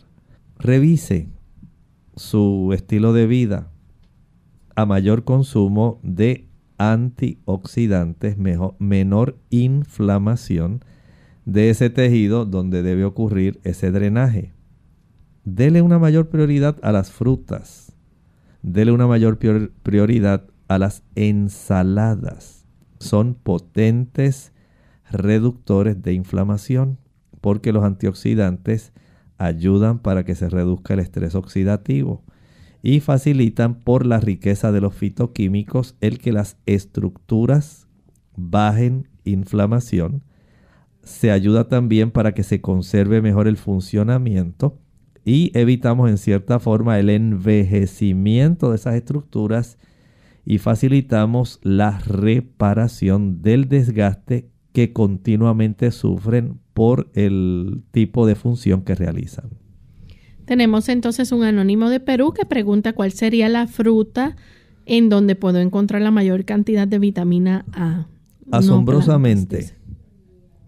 Revise 0.57 1.27
su 2.15 2.71
estilo 2.73 3.13
de 3.13 3.27
vida 3.27 3.71
a 4.75 4.87
mayor 4.87 5.25
consumo 5.25 5.99
de 6.01 6.47
antioxidantes, 6.79 8.35
menor 8.79 9.37
inflamación 9.51 10.83
de 11.45 11.69
ese 11.69 11.91
tejido 11.91 12.47
donde 12.47 12.81
debe 12.81 13.05
ocurrir 13.05 13.59
ese 13.63 13.91
drenaje. 13.91 14.53
Dele 15.45 15.83
una 15.83 15.99
mayor 15.99 16.29
prioridad 16.29 16.77
a 16.81 16.91
las 16.91 17.11
frutas. 17.11 17.93
Dele 18.63 18.91
una 18.91 19.05
mayor 19.05 19.37
prioridad 19.37 20.47
a 20.67 20.79
las 20.79 21.03
ensaladas. 21.13 22.52
Son 23.03 23.35
potentes 23.35 24.53
reductores 25.11 26.01
de 26.01 26.13
inflamación 26.13 26.97
porque 27.41 27.73
los 27.73 27.83
antioxidantes 27.83 28.93
ayudan 29.37 29.99
para 29.99 30.23
que 30.23 30.35
se 30.35 30.49
reduzca 30.49 30.93
el 30.93 31.01
estrés 31.01 31.35
oxidativo 31.35 32.23
y 32.81 33.01
facilitan 33.01 33.75
por 33.75 34.05
la 34.05 34.19
riqueza 34.19 34.71
de 34.71 34.81
los 34.81 34.95
fitoquímicos 34.95 35.95
el 36.01 36.19
que 36.19 36.31
las 36.31 36.57
estructuras 36.65 37.87
bajen 38.35 39.09
inflamación. 39.25 40.23
Se 41.03 41.31
ayuda 41.31 41.67
también 41.67 42.11
para 42.11 42.33
que 42.33 42.43
se 42.43 42.61
conserve 42.61 43.21
mejor 43.21 43.47
el 43.47 43.57
funcionamiento 43.57 44.79
y 45.25 45.51
evitamos 45.57 46.09
en 46.09 46.17
cierta 46.17 46.59
forma 46.59 46.99
el 46.99 47.09
envejecimiento 47.09 48.69
de 48.69 48.75
esas 48.75 48.95
estructuras 48.95 49.77
y 50.45 50.57
facilitamos 50.57 51.59
la 51.63 51.99
reparación 51.99 53.41
del 53.41 53.69
desgaste 53.69 54.49
que 54.73 54.91
continuamente 54.91 55.91
sufren 55.91 56.59
por 56.73 57.09
el 57.13 57.83
tipo 57.91 58.25
de 58.25 58.35
función 58.35 58.81
que 58.81 58.95
realizan. 58.95 59.51
Tenemos 60.45 60.89
entonces 60.89 61.31
un 61.31 61.43
anónimo 61.43 61.89
de 61.89 61.99
Perú 61.99 62.33
que 62.33 62.45
pregunta 62.45 62.93
cuál 62.93 63.11
sería 63.13 63.47
la 63.47 63.67
fruta 63.67 64.35
en 64.85 65.07
donde 65.07 65.35
puedo 65.35 65.59
encontrar 65.59 66.01
la 66.01 66.11
mayor 66.11 66.43
cantidad 66.43 66.87
de 66.87 66.99
vitamina 66.99 67.65
A. 67.71 68.07
Asombrosamente, 68.51 69.73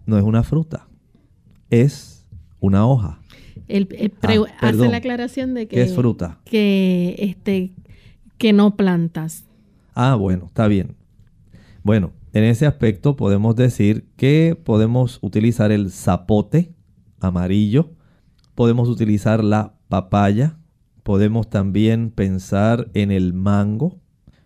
no 0.06 0.16
es 0.16 0.24
una 0.24 0.42
fruta, 0.42 0.88
es 1.68 2.26
una 2.60 2.86
hoja. 2.86 3.20
Ah, 4.22 4.44
hace 4.60 4.88
la 4.88 4.96
aclaración 4.98 5.52
de 5.52 5.66
que... 5.66 5.82
es 5.82 5.94
fruta? 5.94 6.40
Que, 6.44 7.16
este, 7.18 7.74
que 8.38 8.52
no 8.52 8.76
plantas. 8.76 9.45
Ah, 9.98 10.14
bueno, 10.14 10.44
está 10.48 10.68
bien. 10.68 10.94
Bueno, 11.82 12.12
en 12.34 12.44
ese 12.44 12.66
aspecto 12.66 13.16
podemos 13.16 13.56
decir 13.56 14.10
que 14.16 14.54
podemos 14.62 15.18
utilizar 15.22 15.72
el 15.72 15.90
zapote 15.90 16.74
amarillo, 17.18 17.94
podemos 18.54 18.90
utilizar 18.90 19.42
la 19.42 19.78
papaya, 19.88 20.58
podemos 21.02 21.48
también 21.48 22.10
pensar 22.10 22.90
en 22.92 23.10
el 23.10 23.32
mango, 23.32 23.98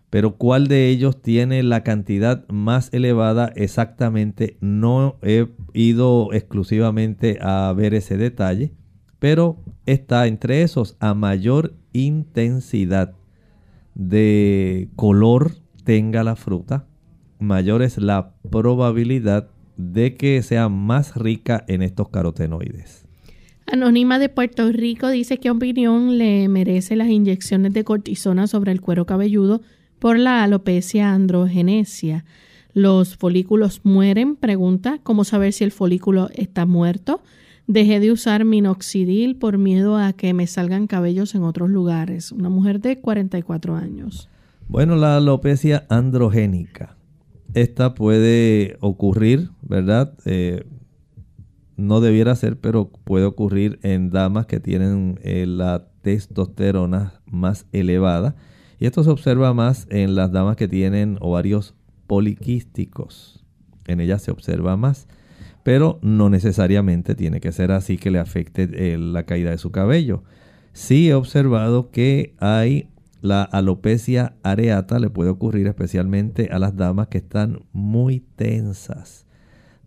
pero 0.09 0.37
cuál 0.37 0.69
de 0.69 0.87
ellos 0.87 1.21
tiene 1.21 1.63
la 1.63 1.83
cantidad 1.83 2.47
más 2.47 2.87
elevada 2.93 3.51
exactamente 3.53 4.57
no 4.61 5.17
he 5.21 5.49
ido 5.73 6.31
exclusivamente 6.31 7.39
a 7.41 7.73
ver 7.73 7.93
ese 7.93 8.15
detalle, 8.15 8.71
pero 9.19 9.61
está 9.85 10.27
entre 10.27 10.61
esos 10.61 10.95
a 11.01 11.13
mayor 11.13 11.73
intensidad 11.91 13.15
de 13.95 14.89
color 14.95 15.55
tenga 15.83 16.23
la 16.23 16.35
fruta, 16.35 16.85
mayor 17.39 17.81
es 17.81 17.97
la 17.97 18.33
probabilidad 18.49 19.49
de 19.77 20.15
que 20.15 20.41
sea 20.43 20.69
más 20.69 21.15
rica 21.15 21.63
en 21.67 21.81
estos 21.81 22.09
carotenoides. 22.09 23.05
Anónima 23.65 24.19
de 24.19 24.29
Puerto 24.29 24.69
Rico 24.71 25.09
dice 25.09 25.37
qué 25.37 25.49
opinión 25.49 26.17
le 26.17 26.47
merece 26.49 26.95
las 26.95 27.07
inyecciones 27.07 27.73
de 27.73 27.83
cortisona 27.83 28.47
sobre 28.47 28.71
el 28.71 28.81
cuero 28.81 29.05
cabelludo 29.05 29.61
por 29.97 30.19
la 30.19 30.43
alopecia 30.43 31.13
androgenesia. 31.13 32.25
Los 32.73 33.15
folículos 33.15 33.81
mueren, 33.83 34.35
pregunta, 34.35 34.99
¿cómo 35.03 35.23
saber 35.23 35.53
si 35.53 35.63
el 35.63 35.71
folículo 35.71 36.29
está 36.33 36.65
muerto? 36.65 37.21
Dejé 37.67 37.99
de 37.99 38.11
usar 38.11 38.43
minoxidil 38.45 39.37
por 39.37 39.57
miedo 39.57 39.97
a 39.97 40.13
que 40.13 40.33
me 40.33 40.47
salgan 40.47 40.87
cabellos 40.87 41.35
en 41.35 41.43
otros 41.43 41.69
lugares. 41.69 42.31
Una 42.31 42.49
mujer 42.49 42.81
de 42.81 42.99
44 42.99 43.75
años. 43.75 44.29
Bueno, 44.67 44.95
la 44.95 45.17
alopecia 45.17 45.85
androgénica. 45.89 46.97
Esta 47.53 47.93
puede 47.93 48.77
ocurrir, 48.79 49.49
¿verdad? 49.61 50.13
Eh, 50.25 50.65
no 51.75 51.99
debiera 51.99 52.35
ser, 52.35 52.57
pero 52.59 52.89
puede 52.89 53.25
ocurrir 53.25 53.79
en 53.83 54.09
damas 54.11 54.45
que 54.45 54.59
tienen 54.59 55.19
eh, 55.23 55.45
la 55.47 55.87
testosterona 56.01 57.21
más 57.25 57.65
elevada. 57.71 58.35
Y 58.79 58.85
esto 58.85 59.03
se 59.03 59.09
observa 59.09 59.53
más 59.53 59.87
en 59.89 60.15
las 60.15 60.31
damas 60.31 60.55
que 60.55 60.67
tienen 60.67 61.17
ovarios 61.19 61.75
poliquísticos. 62.07 63.43
En 63.87 63.99
ellas 63.99 64.21
se 64.21 64.31
observa 64.31 64.77
más, 64.77 65.07
pero 65.63 65.99
no 66.01 66.29
necesariamente 66.29 67.15
tiene 67.15 67.39
que 67.39 67.51
ser 67.51 67.71
así 67.71 67.97
que 67.97 68.11
le 68.11 68.19
afecte 68.19 68.69
eh, 68.73 68.97
la 68.97 69.23
caída 69.23 69.51
de 69.51 69.57
su 69.57 69.71
cabello. 69.71 70.23
Sí 70.73 71.09
he 71.09 71.13
observado 71.13 71.91
que 71.91 72.35
hay 72.39 72.89
la 73.21 73.43
alopecia 73.43 74.35
areata, 74.43 74.99
le 74.99 75.09
puede 75.09 75.29
ocurrir 75.29 75.67
especialmente 75.67 76.49
a 76.51 76.59
las 76.59 76.75
damas 76.75 77.07
que 77.07 77.19
están 77.19 77.63
muy 77.71 78.21
tensas 78.35 79.25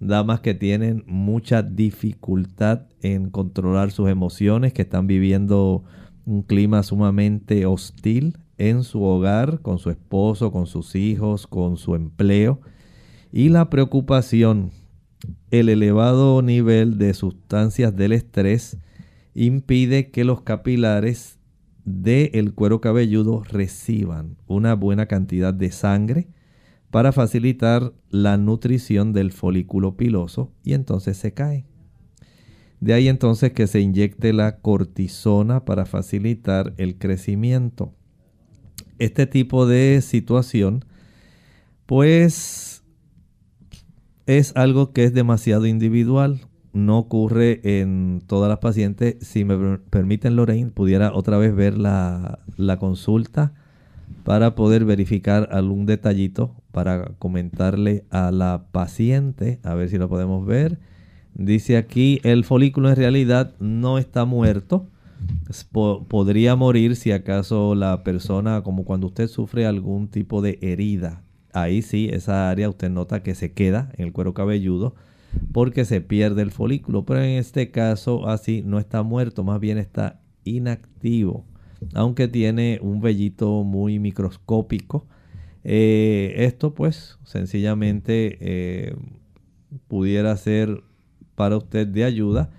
damas 0.00 0.40
que 0.40 0.54
tienen 0.54 1.04
mucha 1.06 1.62
dificultad 1.62 2.82
en 3.00 3.30
controlar 3.30 3.90
sus 3.90 4.08
emociones, 4.08 4.72
que 4.72 4.82
están 4.82 5.06
viviendo 5.06 5.84
un 6.26 6.42
clima 6.42 6.82
sumamente 6.82 7.66
hostil 7.66 8.38
en 8.58 8.82
su 8.82 9.02
hogar, 9.02 9.60
con 9.60 9.78
su 9.78 9.90
esposo, 9.90 10.52
con 10.52 10.66
sus 10.66 10.94
hijos, 10.94 11.46
con 11.46 11.76
su 11.76 11.94
empleo. 11.94 12.60
Y 13.32 13.48
la 13.48 13.70
preocupación, 13.70 14.70
el 15.60 15.68
elevado 15.68 16.42
nivel 16.42 16.98
de 16.98 17.14
sustancias 17.14 17.94
del 17.94 18.12
estrés 18.12 18.78
impide 19.34 20.10
que 20.10 20.24
los 20.24 20.42
capilares 20.42 21.38
del 21.84 22.54
cuero 22.54 22.80
cabelludo 22.80 23.44
reciban 23.44 24.36
una 24.46 24.74
buena 24.74 25.06
cantidad 25.06 25.54
de 25.54 25.70
sangre 25.70 26.28
para 26.90 27.12
facilitar 27.12 27.92
la 28.10 28.36
nutrición 28.36 29.12
del 29.12 29.32
folículo 29.32 29.96
piloso 29.96 30.52
y 30.64 30.72
entonces 30.72 31.16
se 31.18 31.34
cae. 31.34 31.66
De 32.80 32.92
ahí 32.92 33.08
entonces 33.08 33.52
que 33.52 33.66
se 33.66 33.80
inyecte 33.80 34.32
la 34.32 34.58
cortisona 34.58 35.64
para 35.64 35.86
facilitar 35.86 36.74
el 36.78 36.98
crecimiento. 36.98 37.94
Este 38.98 39.26
tipo 39.26 39.66
de 39.66 40.00
situación 40.02 40.84
pues 41.86 42.73
es 44.26 44.56
algo 44.56 44.92
que 44.92 45.04
es 45.04 45.14
demasiado 45.14 45.66
individual. 45.66 46.40
No 46.72 46.98
ocurre 46.98 47.60
en 47.80 48.22
todas 48.26 48.48
las 48.48 48.58
pacientes. 48.58 49.16
Si 49.20 49.44
me 49.44 49.78
permiten, 49.90 50.36
Lorraine, 50.36 50.70
pudiera 50.70 51.14
otra 51.14 51.38
vez 51.38 51.54
ver 51.54 51.78
la, 51.78 52.40
la 52.56 52.78
consulta 52.78 53.52
para 54.24 54.54
poder 54.54 54.84
verificar 54.84 55.48
algún 55.52 55.86
detallito 55.86 56.54
para 56.72 57.12
comentarle 57.18 58.04
a 58.10 58.32
la 58.32 58.66
paciente, 58.72 59.60
a 59.62 59.74
ver 59.74 59.88
si 59.88 59.98
lo 59.98 60.08
podemos 60.08 60.44
ver. 60.46 60.78
Dice 61.34 61.76
aquí, 61.76 62.20
el 62.22 62.44
folículo 62.44 62.88
en 62.90 62.96
realidad 62.96 63.54
no 63.60 63.98
está 63.98 64.24
muerto. 64.24 64.88
podría 66.08 66.56
morir 66.56 66.96
si 66.96 67.12
acaso 67.12 67.74
la 67.74 68.02
persona, 68.02 68.62
como 68.62 68.84
cuando 68.84 69.08
usted 69.08 69.28
sufre 69.28 69.66
algún 69.66 70.08
tipo 70.08 70.42
de 70.42 70.58
herida. 70.62 71.23
Ahí 71.54 71.80
sí, 71.80 72.10
esa 72.12 72.50
área 72.50 72.68
usted 72.68 72.90
nota 72.90 73.22
que 73.22 73.34
se 73.34 73.52
queda 73.52 73.90
en 73.96 74.06
el 74.06 74.12
cuero 74.12 74.34
cabelludo 74.34 74.94
porque 75.52 75.84
se 75.86 76.02
pierde 76.02 76.42
el 76.42 76.50
folículo. 76.50 77.06
Pero 77.06 77.22
en 77.22 77.38
este 77.38 77.70
caso 77.70 78.28
así 78.28 78.62
no 78.62 78.78
está 78.78 79.02
muerto, 79.02 79.44
más 79.44 79.60
bien 79.60 79.78
está 79.78 80.20
inactivo 80.44 81.46
aunque 81.92 82.28
tiene 82.28 82.78
un 82.82 83.00
vellito 83.00 83.64
muy 83.64 83.98
microscópico. 83.98 85.06
Eh, 85.64 86.34
esto 86.38 86.74
pues 86.74 87.18
sencillamente 87.24 88.38
eh, 88.40 88.96
pudiera 89.88 90.36
ser 90.36 90.82
para 91.34 91.56
usted 91.56 91.86
de 91.86 92.04
ayuda. 92.04 92.50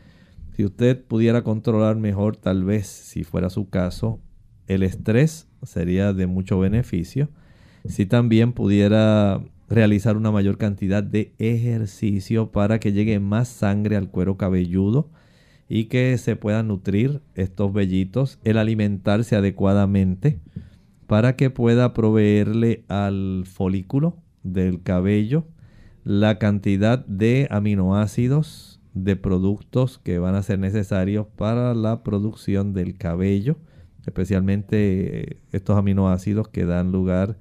Si 0.55 0.63
usted 0.63 1.03
pudiera 1.03 1.43
controlar 1.43 1.97
mejor, 1.97 2.37
tal 2.37 2.63
vez, 2.63 2.87
si 2.87 3.23
fuera 3.23 3.49
su 3.49 3.69
caso, 3.69 4.19
el 4.67 4.83
estrés 4.83 5.47
sería 5.63 6.13
de 6.13 6.27
mucho 6.27 6.59
beneficio. 6.59 7.29
Si 7.87 8.05
también 8.05 8.53
pudiera 8.53 9.41
realizar 9.69 10.17
una 10.17 10.31
mayor 10.31 10.57
cantidad 10.57 11.03
de 11.03 11.33
ejercicio 11.39 12.51
para 12.51 12.79
que 12.79 12.93
llegue 12.93 13.19
más 13.19 13.47
sangre 13.47 13.95
al 13.95 14.09
cuero 14.09 14.37
cabelludo 14.37 15.09
y 15.67 15.85
que 15.85 16.17
se 16.17 16.35
puedan 16.35 16.67
nutrir 16.67 17.21
estos 17.33 17.73
vellitos, 17.73 18.39
el 18.43 18.57
alimentarse 18.57 19.35
adecuadamente 19.35 20.39
para 21.07 21.35
que 21.35 21.49
pueda 21.49 21.93
proveerle 21.93 22.83
al 22.87 23.43
folículo 23.45 24.17
del 24.43 24.81
cabello 24.81 25.45
la 26.03 26.37
cantidad 26.37 27.03
de 27.05 27.47
aminoácidos 27.49 28.79
de 28.93 29.15
productos 29.15 29.99
que 29.99 30.19
van 30.19 30.35
a 30.35 30.43
ser 30.43 30.59
necesarios 30.59 31.27
para 31.35 31.73
la 31.73 32.03
producción 32.03 32.73
del 32.73 32.97
cabello, 32.97 33.57
especialmente 34.05 35.39
estos 35.51 35.77
aminoácidos 35.77 36.47
que 36.47 36.65
dan 36.65 36.91
lugar 36.91 37.37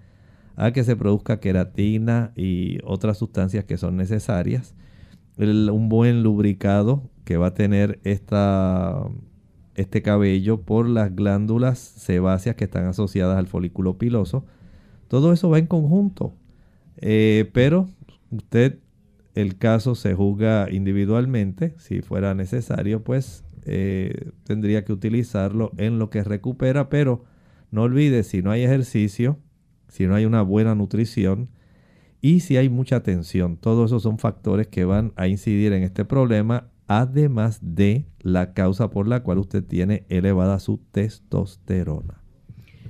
a 0.57 0.73
que 0.73 0.85
se 0.85 0.97
produzca 0.97 1.41
queratina 1.41 2.33
y 2.37 2.79
otras 2.85 3.19
sustancias 3.19 3.65
que 3.65 3.77
son 3.77 3.97
necesarias. 3.97 4.75
un 5.37 5.89
buen 5.89 6.23
lubricado 6.23 7.11
que 7.25 7.37
va 7.37 7.49
a 7.49 7.55
tener 7.55 8.01
esta, 8.05 9.03
este 9.75 10.03
cabello 10.03 10.63
por 10.63 10.89
las 10.89 11.15
glándulas 11.15 11.79
sebáceas 11.79 12.57
que 12.57 12.65
están 12.65 12.87
asociadas 12.87 13.39
al 13.39 13.47
folículo 13.47 13.99
piloso. 13.99 14.45
Todo 15.09 15.33
eso 15.33 15.51
va 15.51 15.59
en 15.59 15.67
conjunto. 15.67 16.35
Eh, 16.99 17.51
pero 17.53 17.89
usted, 18.31 18.79
el 19.35 19.59
caso 19.59 19.95
se 19.95 20.15
juzga 20.15 20.71
individualmente. 20.71 21.75
Si 21.79 22.03
fuera 22.03 22.35
necesario, 22.35 23.03
pues 23.03 23.45
eh, 23.65 24.31
tendría 24.45 24.85
que 24.85 24.93
utilizarlo 24.93 25.73
en 25.77 25.99
lo 25.99 26.11
que 26.11 26.23
recupera. 26.23 26.89
Pero 26.89 27.25
no 27.71 27.83
olvide, 27.83 28.23
si 28.23 28.43
no 28.43 28.51
hay 28.51 28.63
ejercicio, 28.63 29.39
si 29.95 30.09
no 30.09 30.17
hay 30.17 30.25
una 30.25 30.43
buena 30.43 30.75
nutrición, 30.75 31.51
y 32.21 32.41
si 32.41 32.57
hay 32.57 32.69
mucha 32.69 33.05
tensión, 33.05 33.57
todos 33.57 33.91
esos 33.91 34.03
son 34.03 34.19
factores 34.19 34.67
que 34.67 34.85
van 34.85 35.13
a 35.15 35.29
incidir 35.29 35.73
en 35.73 35.85
este 35.85 36.05
problema 36.05 36.67
además 36.89 37.61
de 37.63 38.05
la 38.19 38.55
causa 38.55 38.91
por 38.91 39.07
la 39.07 39.23
cual 39.23 39.39
usted 39.39 39.63
tiene 39.63 40.05
elevada 40.09 40.59
su 40.59 40.79
testosterona. 40.91 42.21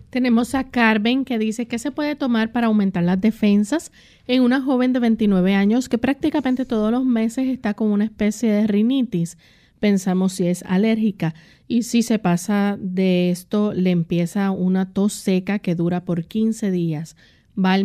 Tenemos 0.09 0.55
a 0.55 0.71
Carmen 0.71 1.27
que 1.27 1.39
dice 1.39 1.69
que 1.69 1.79
se 1.79 1.91
puede 1.91 2.17
tomar 2.17 2.53
para 2.53 2.69
aumentar 2.69 3.05
las 3.05 3.21
defensas 3.21 3.93
en 4.27 4.43
una 4.43 4.63
joven 4.63 4.95
de 4.95 5.01
29 5.01 5.55
años 5.55 5.91
que 5.91 5.99
prácticamente 5.99 6.65
todos 6.65 6.91
los 6.91 7.05
meses 7.05 7.49
está 7.49 7.75
con 7.75 7.91
una 7.91 8.05
especie 8.05 8.51
de 8.51 8.67
rinitis. 8.67 9.37
Pensamos 9.85 10.33
si 10.33 10.47
es 10.47 10.63
alérgica 10.63 11.35
y 11.69 11.83
si 11.83 12.03
se 12.03 12.19
pasa 12.19 12.79
de 12.81 13.29
esto 13.31 13.75
le 13.75 13.91
empieza 13.91 14.51
una 14.51 14.95
tos 14.95 15.13
seca 15.13 15.59
que 15.59 15.75
dura 15.75 16.07
por 16.07 16.25
15 16.25 16.71
días. 16.71 17.17
Va 17.55 17.75
al, 17.75 17.85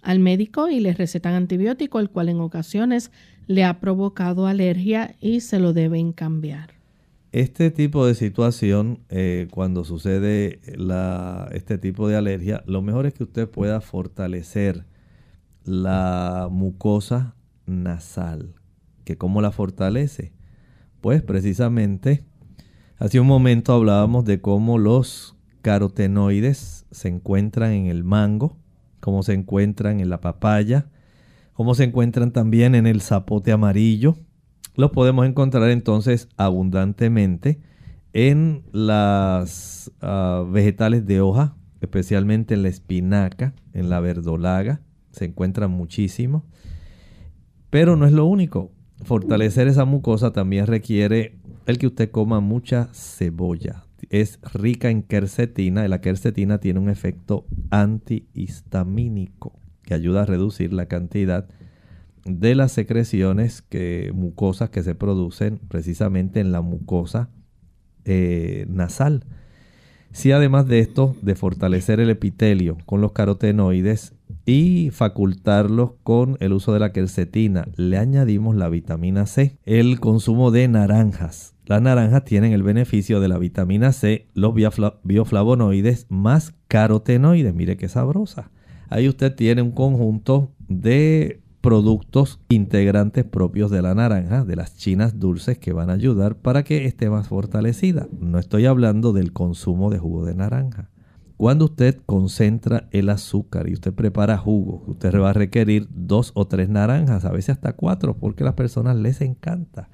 al 0.00 0.18
médico 0.18 0.70
y 0.70 0.80
le 0.80 0.94
recetan 0.94 1.34
antibiótico, 1.34 2.00
el 2.00 2.08
cual 2.08 2.30
en 2.30 2.40
ocasiones 2.40 3.10
le 3.48 3.64
ha 3.64 3.80
provocado 3.80 4.46
alergia 4.46 5.14
y 5.20 5.40
se 5.40 5.58
lo 5.58 5.74
deben 5.74 6.14
cambiar. 6.14 6.70
Este 7.32 7.70
tipo 7.70 8.06
de 8.06 8.14
situación, 8.14 9.00
eh, 9.10 9.46
cuando 9.50 9.84
sucede 9.84 10.62
este 11.52 11.76
tipo 11.76 12.08
de 12.08 12.16
alergia, 12.16 12.64
lo 12.66 12.80
mejor 12.80 13.04
es 13.04 13.12
que 13.12 13.24
usted 13.24 13.46
pueda 13.46 13.82
fortalecer 13.82 14.86
la 15.64 16.48
mucosa 16.50 17.34
nasal. 17.66 18.54
¿Que 19.04 19.18
¿Cómo 19.18 19.42
la 19.42 19.52
fortalece? 19.52 20.32
Pues 21.06 21.22
precisamente, 21.22 22.24
hace 22.98 23.20
un 23.20 23.28
momento 23.28 23.72
hablábamos 23.72 24.24
de 24.24 24.40
cómo 24.40 24.76
los 24.76 25.36
carotenoides 25.62 26.84
se 26.90 27.06
encuentran 27.06 27.70
en 27.70 27.86
el 27.86 28.02
mango, 28.02 28.56
cómo 28.98 29.22
se 29.22 29.32
encuentran 29.32 30.00
en 30.00 30.10
la 30.10 30.20
papaya, 30.20 30.88
como 31.52 31.76
se 31.76 31.84
encuentran 31.84 32.32
también 32.32 32.74
en 32.74 32.88
el 32.88 33.02
zapote 33.02 33.52
amarillo. 33.52 34.16
Los 34.74 34.90
podemos 34.90 35.24
encontrar 35.28 35.70
entonces 35.70 36.28
abundantemente 36.36 37.60
en 38.12 38.64
las 38.72 39.92
ah, 40.00 40.44
vegetales 40.50 41.06
de 41.06 41.20
hoja, 41.20 41.54
especialmente 41.80 42.54
en 42.54 42.64
la 42.64 42.68
espinaca, 42.68 43.54
en 43.74 43.90
la 43.90 44.00
verdolaga, 44.00 44.80
se 45.12 45.26
encuentran 45.26 45.70
muchísimo. 45.70 46.44
Pero 47.70 47.94
no 47.94 48.06
es 48.06 48.12
lo 48.12 48.26
único. 48.26 48.72
Fortalecer 49.02 49.68
esa 49.68 49.84
mucosa 49.84 50.32
también 50.32 50.66
requiere 50.66 51.38
el 51.66 51.78
que 51.78 51.86
usted 51.86 52.10
coma 52.10 52.40
mucha 52.40 52.88
cebolla. 52.92 53.84
Es 54.10 54.38
rica 54.54 54.90
en 54.90 55.02
quercetina 55.02 55.84
y 55.84 55.88
la 55.88 56.00
quercetina 56.00 56.58
tiene 56.58 56.80
un 56.80 56.88
efecto 56.88 57.46
antihistamínico 57.70 59.52
que 59.82 59.94
ayuda 59.94 60.22
a 60.22 60.26
reducir 60.26 60.72
la 60.72 60.86
cantidad 60.86 61.48
de 62.24 62.54
las 62.54 62.72
secreciones 62.72 63.64
mucosas 64.12 64.70
que 64.70 64.82
se 64.82 64.94
producen 64.94 65.60
precisamente 65.68 66.40
en 66.40 66.52
la 66.52 66.60
mucosa 66.60 67.30
eh, 68.04 68.66
nasal. 68.68 69.24
Si 70.12 70.32
además 70.32 70.66
de 70.66 70.80
esto, 70.80 71.14
de 71.22 71.34
fortalecer 71.34 72.00
el 72.00 72.10
epitelio 72.10 72.78
con 72.86 73.00
los 73.00 73.12
carotenoides 73.12 74.15
y 74.44 74.90
facultarlos 74.90 75.92
con 76.02 76.36
el 76.40 76.52
uso 76.52 76.72
de 76.72 76.80
la 76.80 76.92
quercetina, 76.92 77.68
le 77.76 77.98
añadimos 77.98 78.56
la 78.56 78.68
vitamina 78.68 79.26
C, 79.26 79.58
el 79.64 80.00
consumo 80.00 80.50
de 80.50 80.68
naranjas. 80.68 81.54
Las 81.66 81.82
naranjas 81.82 82.24
tienen 82.24 82.52
el 82.52 82.62
beneficio 82.62 83.20
de 83.20 83.28
la 83.28 83.38
vitamina 83.38 83.92
C, 83.92 84.28
los 84.34 84.54
bioflavonoides 84.54 86.06
más 86.08 86.54
carotenoides. 86.68 87.54
Mire 87.54 87.76
qué 87.76 87.88
sabrosa. 87.88 88.50
Ahí 88.88 89.08
usted 89.08 89.34
tiene 89.34 89.62
un 89.62 89.72
conjunto 89.72 90.52
de 90.68 91.42
productos 91.60 92.38
integrantes 92.48 93.24
propios 93.24 93.72
de 93.72 93.82
la 93.82 93.96
naranja, 93.96 94.44
de 94.44 94.54
las 94.54 94.76
chinas 94.76 95.18
dulces 95.18 95.58
que 95.58 95.72
van 95.72 95.90
a 95.90 95.94
ayudar 95.94 96.36
para 96.36 96.62
que 96.62 96.84
esté 96.84 97.10
más 97.10 97.26
fortalecida. 97.26 98.06
No 98.20 98.38
estoy 98.38 98.66
hablando 98.66 99.12
del 99.12 99.32
consumo 99.32 99.90
de 99.90 99.98
jugo 99.98 100.24
de 100.24 100.36
naranja. 100.36 100.90
Cuando 101.36 101.66
usted 101.66 102.00
concentra 102.06 102.88
el 102.92 103.10
azúcar 103.10 103.68
y 103.68 103.74
usted 103.74 103.92
prepara 103.92 104.38
jugo, 104.38 104.82
usted 104.86 105.14
va 105.20 105.30
a 105.30 105.34
requerir 105.34 105.86
dos 105.90 106.32
o 106.34 106.46
tres 106.46 106.70
naranjas, 106.70 107.26
a 107.26 107.30
veces 107.30 107.50
hasta 107.50 107.74
cuatro, 107.74 108.16
porque 108.16 108.42
a 108.42 108.46
las 108.46 108.54
personas 108.54 108.96
les 108.96 109.20
encanta. 109.20 109.90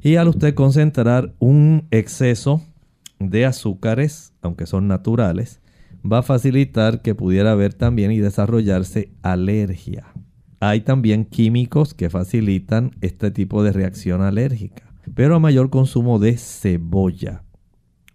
Y 0.00 0.16
al 0.16 0.28
usted 0.28 0.54
concentrar 0.54 1.34
un 1.38 1.86
exceso 1.90 2.62
de 3.18 3.44
azúcares, 3.44 4.32
aunque 4.40 4.66
son 4.66 4.88
naturales, 4.88 5.60
va 6.10 6.18
a 6.18 6.22
facilitar 6.22 7.02
que 7.02 7.14
pudiera 7.14 7.52
haber 7.52 7.74
también 7.74 8.10
y 8.10 8.18
desarrollarse 8.18 9.12
alergia. 9.20 10.06
Hay 10.58 10.80
también 10.80 11.26
químicos 11.26 11.92
que 11.92 12.08
facilitan 12.08 12.92
este 13.02 13.30
tipo 13.30 13.62
de 13.62 13.72
reacción 13.72 14.22
alérgica. 14.22 14.84
Pero 15.14 15.34
a 15.34 15.40
mayor 15.40 15.68
consumo 15.68 16.18
de 16.18 16.38
cebolla, 16.38 17.42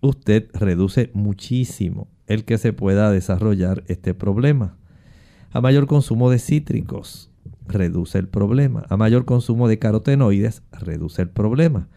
usted 0.01 0.49
reduce 0.53 1.11
muchísimo 1.13 2.07
el 2.27 2.45
que 2.45 2.57
se 2.57 2.73
pueda 2.73 3.11
desarrollar 3.11 3.83
este 3.87 4.13
problema. 4.13 4.77
A 5.51 5.61
mayor 5.61 5.87
consumo 5.87 6.29
de 6.29 6.39
cítricos, 6.39 7.31
reduce 7.67 8.17
el 8.17 8.27
problema. 8.27 8.85
A 8.89 8.97
mayor 8.97 9.25
consumo 9.25 9.67
de 9.67 9.79
carotenoides, 9.79 10.63
reduce 10.71 11.23
el 11.23 11.29
problema. 11.29 11.87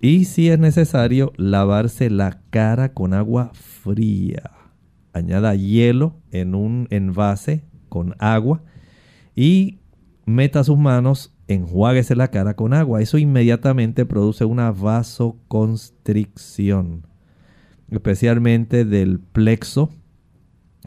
Y 0.00 0.26
si 0.26 0.50
es 0.50 0.58
necesario, 0.58 1.32
lavarse 1.36 2.10
la 2.10 2.42
cara 2.50 2.92
con 2.92 3.14
agua 3.14 3.52
fría. 3.54 4.50
Añada 5.12 5.54
hielo 5.54 6.16
en 6.30 6.54
un 6.54 6.86
envase 6.90 7.64
con 7.88 8.14
agua 8.18 8.62
y 9.36 9.78
meta 10.26 10.64
sus 10.64 10.76
manos, 10.76 11.32
enjuáguese 11.46 12.16
la 12.16 12.28
cara 12.28 12.54
con 12.54 12.74
agua. 12.74 13.00
Eso 13.00 13.16
inmediatamente 13.18 14.06
produce 14.06 14.44
una 14.44 14.72
vasoconstricción, 14.72 17.06
especialmente 17.90 18.84
del 18.84 19.20
plexo 19.20 19.90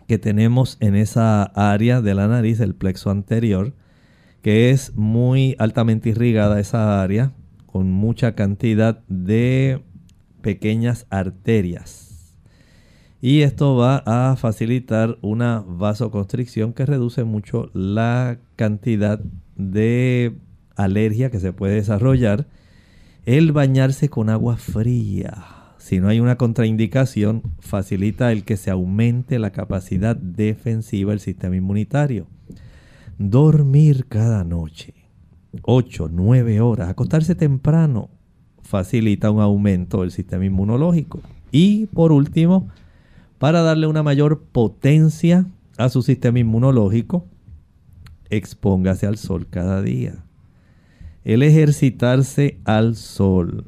que 0.07 0.17
tenemos 0.17 0.77
en 0.79 0.95
esa 0.95 1.43
área 1.43 2.01
de 2.01 2.13
la 2.13 2.27
nariz, 2.27 2.59
el 2.59 2.75
plexo 2.75 3.09
anterior, 3.09 3.73
que 4.41 4.71
es 4.71 4.95
muy 4.95 5.55
altamente 5.59 6.09
irrigada 6.09 6.59
esa 6.59 7.01
área 7.01 7.33
con 7.65 7.91
mucha 7.91 8.33
cantidad 8.33 9.03
de 9.07 9.83
pequeñas 10.41 11.05
arterias. 11.09 12.07
Y 13.19 13.41
esto 13.41 13.75
va 13.75 14.03
a 14.05 14.35
facilitar 14.35 15.17
una 15.21 15.63
vasoconstricción 15.67 16.73
que 16.73 16.85
reduce 16.85 17.23
mucho 17.23 17.69
la 17.73 18.39
cantidad 18.55 19.19
de 19.55 20.37
alergia 20.75 21.31
que 21.31 21.39
se 21.39 21.51
puede 21.51 21.75
desarrollar. 21.75 22.47
El 23.25 23.51
bañarse 23.51 24.09
con 24.09 24.29
agua 24.29 24.55
fría, 24.57 25.56
si 25.87 26.01
no 26.01 26.09
hay 26.09 26.19
una 26.19 26.35
contraindicación, 26.35 27.43
facilita 27.59 28.33
el 28.33 28.43
que 28.43 28.57
se 28.57 28.69
aumente 28.69 29.39
la 29.39 29.51
capacidad 29.51 30.17
defensiva 30.17 31.11
del 31.11 31.21
sistema 31.21 31.55
inmunitario. 31.55 32.27
Dormir 33.17 34.05
cada 34.09 34.43
noche, 34.43 34.93
8, 35.61 36.09
9 36.11 36.59
horas, 36.59 36.89
acostarse 36.89 37.35
temprano, 37.35 38.09
facilita 38.63 39.31
un 39.31 39.39
aumento 39.39 40.01
del 40.01 40.11
sistema 40.11 40.43
inmunológico. 40.43 41.21
Y 41.53 41.85
por 41.85 42.11
último, 42.11 42.67
para 43.37 43.61
darle 43.61 43.87
una 43.87 44.03
mayor 44.03 44.41
potencia 44.41 45.45
a 45.77 45.87
su 45.87 46.01
sistema 46.01 46.39
inmunológico, 46.39 47.25
expóngase 48.29 49.07
al 49.07 49.17
sol 49.17 49.47
cada 49.49 49.81
día. 49.81 50.15
El 51.23 51.43
ejercitarse 51.43 52.59
al 52.65 52.97
sol 52.97 53.63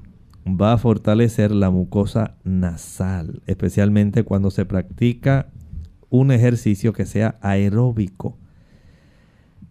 va 0.58 0.74
a 0.74 0.78
fortalecer 0.78 1.52
la 1.52 1.70
mucosa 1.70 2.38
nasal, 2.44 3.42
especialmente 3.46 4.24
cuando 4.24 4.52
se 4.52 4.66
practica 4.66 5.50
un 6.10 6.32
ejercicio 6.32 6.94
que 6.94 7.06
sea 7.06 7.38
aeróbico, 7.42 8.38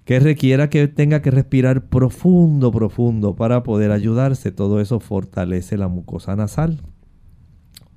que 0.05 0.20
requiera 0.20 0.70
que 0.70 0.89
tenga 0.89 1.20
que 1.20 1.31
respirar 1.31 1.87
profundo, 1.87 2.70
profundo 2.72 3.37
para 3.37 3.62
poder 3.62 3.91
ayudarse. 3.93 4.53
Todo 4.53 4.81
eso 4.81 5.01
fortalece 5.01 5.76
la 5.76 5.89
mucosa 5.89 6.35
nasal. 6.35 6.81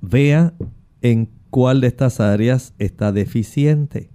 Vea 0.00 0.52
en 1.00 1.30
cuál 1.50 1.80
de 1.80 1.86
estas 1.86 2.20
áreas 2.20 2.74
está 2.78 3.12
deficiente. 3.12 4.10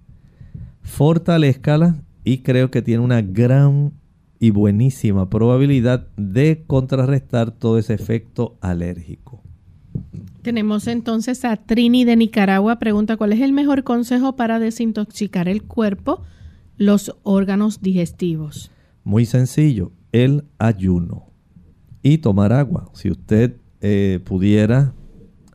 Fortalezcala 0.84 2.04
y 2.24 2.40
creo 2.40 2.70
que 2.70 2.82
tiene 2.82 3.04
una 3.04 3.22
gran 3.22 3.94
y 4.40 4.52
buenísima 4.52 5.30
probabilidad 5.30 6.08
de 6.16 6.64
contrarrestar 6.68 7.52
todo 7.52 7.78
ese 7.78 7.94
efecto 7.94 8.58
alérgico. 8.62 9.44
Tenemos 10.42 10.88
entonces 10.88 11.44
a 11.44 11.58
Trini 11.58 12.06
de 12.06 12.16
Nicaragua. 12.16 12.80
Pregunta, 12.80 13.18
¿cuál 13.18 13.34
es 13.34 13.42
el 13.42 13.52
mejor 13.52 13.84
consejo 13.84 14.36
para 14.36 14.60
desintoxicar 14.60 15.50
el 15.50 15.64
cuerpo, 15.64 16.22
los 16.78 17.16
órganos 17.24 17.82
digestivos? 17.82 18.72
Muy 19.04 19.26
sencillo, 19.26 19.92
el 20.12 20.46
ayuno 20.58 21.28
y 22.02 22.20
tomar 22.20 22.54
agua. 22.54 22.90
Si 22.94 23.10
usted 23.12 23.58
eh, 23.82 24.20
pudiera 24.24 24.94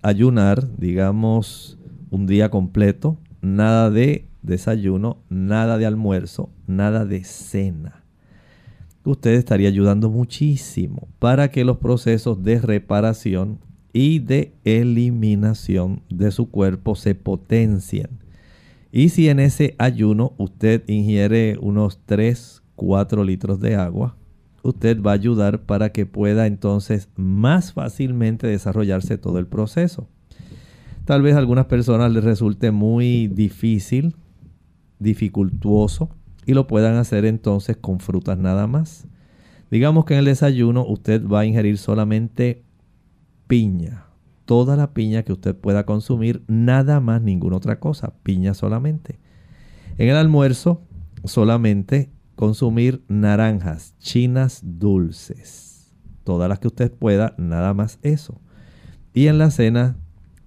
ayunar, 0.02 0.76
digamos, 0.76 1.78
un 2.10 2.26
día 2.26 2.50
completo, 2.50 3.18
nada 3.40 3.90
de 3.90 4.28
desayuno, 4.42 5.22
nada 5.30 5.78
de 5.78 5.86
almuerzo, 5.86 6.50
nada 6.66 7.04
de 7.06 7.24
cena. 7.24 8.01
Usted 9.04 9.32
estaría 9.32 9.68
ayudando 9.68 10.10
muchísimo 10.10 11.08
para 11.18 11.50
que 11.50 11.64
los 11.64 11.78
procesos 11.78 12.42
de 12.44 12.60
reparación 12.60 13.58
y 13.92 14.20
de 14.20 14.54
eliminación 14.64 16.02
de 16.08 16.30
su 16.30 16.50
cuerpo 16.50 16.94
se 16.94 17.14
potencien. 17.14 18.20
Y 18.92 19.08
si 19.08 19.28
en 19.28 19.40
ese 19.40 19.74
ayuno 19.78 20.34
usted 20.38 20.88
ingiere 20.88 21.58
unos 21.60 22.00
3, 22.06 22.62
4 22.76 23.24
litros 23.24 23.60
de 23.60 23.74
agua, 23.74 24.16
usted 24.62 25.02
va 25.02 25.10
a 25.10 25.14
ayudar 25.14 25.62
para 25.62 25.90
que 25.90 26.06
pueda 26.06 26.46
entonces 26.46 27.08
más 27.16 27.72
fácilmente 27.72 28.46
desarrollarse 28.46 29.18
todo 29.18 29.38
el 29.38 29.46
proceso. 29.46 30.08
Tal 31.04 31.22
vez 31.22 31.34
a 31.34 31.38
algunas 31.38 31.66
personas 31.66 32.12
les 32.12 32.22
resulte 32.22 32.70
muy 32.70 33.26
difícil, 33.26 34.14
dificultuoso 35.00 36.10
y 36.46 36.54
lo 36.54 36.66
puedan 36.66 36.96
hacer 36.96 37.24
entonces 37.24 37.76
con 37.76 38.00
frutas 38.00 38.38
nada 38.38 38.66
más. 38.66 39.06
Digamos 39.70 40.04
que 40.04 40.14
en 40.14 40.20
el 40.20 40.26
desayuno 40.26 40.84
usted 40.86 41.26
va 41.26 41.40
a 41.40 41.44
ingerir 41.46 41.78
solamente 41.78 42.64
piña, 43.46 44.06
toda 44.44 44.76
la 44.76 44.92
piña 44.92 45.22
que 45.22 45.32
usted 45.32 45.56
pueda 45.56 45.86
consumir, 45.86 46.44
nada 46.46 47.00
más 47.00 47.22
ninguna 47.22 47.56
otra 47.56 47.80
cosa, 47.80 48.14
piña 48.22 48.54
solamente. 48.54 49.18
En 49.98 50.08
el 50.08 50.16
almuerzo 50.16 50.82
solamente 51.24 52.10
consumir 52.34 53.04
naranjas 53.08 53.94
chinas 53.98 54.60
dulces. 54.64 55.92
Todas 56.24 56.48
las 56.48 56.58
que 56.58 56.68
usted 56.68 56.92
pueda, 56.92 57.34
nada 57.38 57.74
más 57.74 57.98
eso. 58.02 58.40
Y 59.12 59.26
en 59.26 59.38
la 59.38 59.50
cena, 59.50 59.96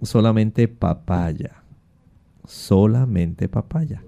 solamente 0.01 0.67
papaya. 0.67 1.63
Solamente 2.45 3.49
papaya. 3.49 4.03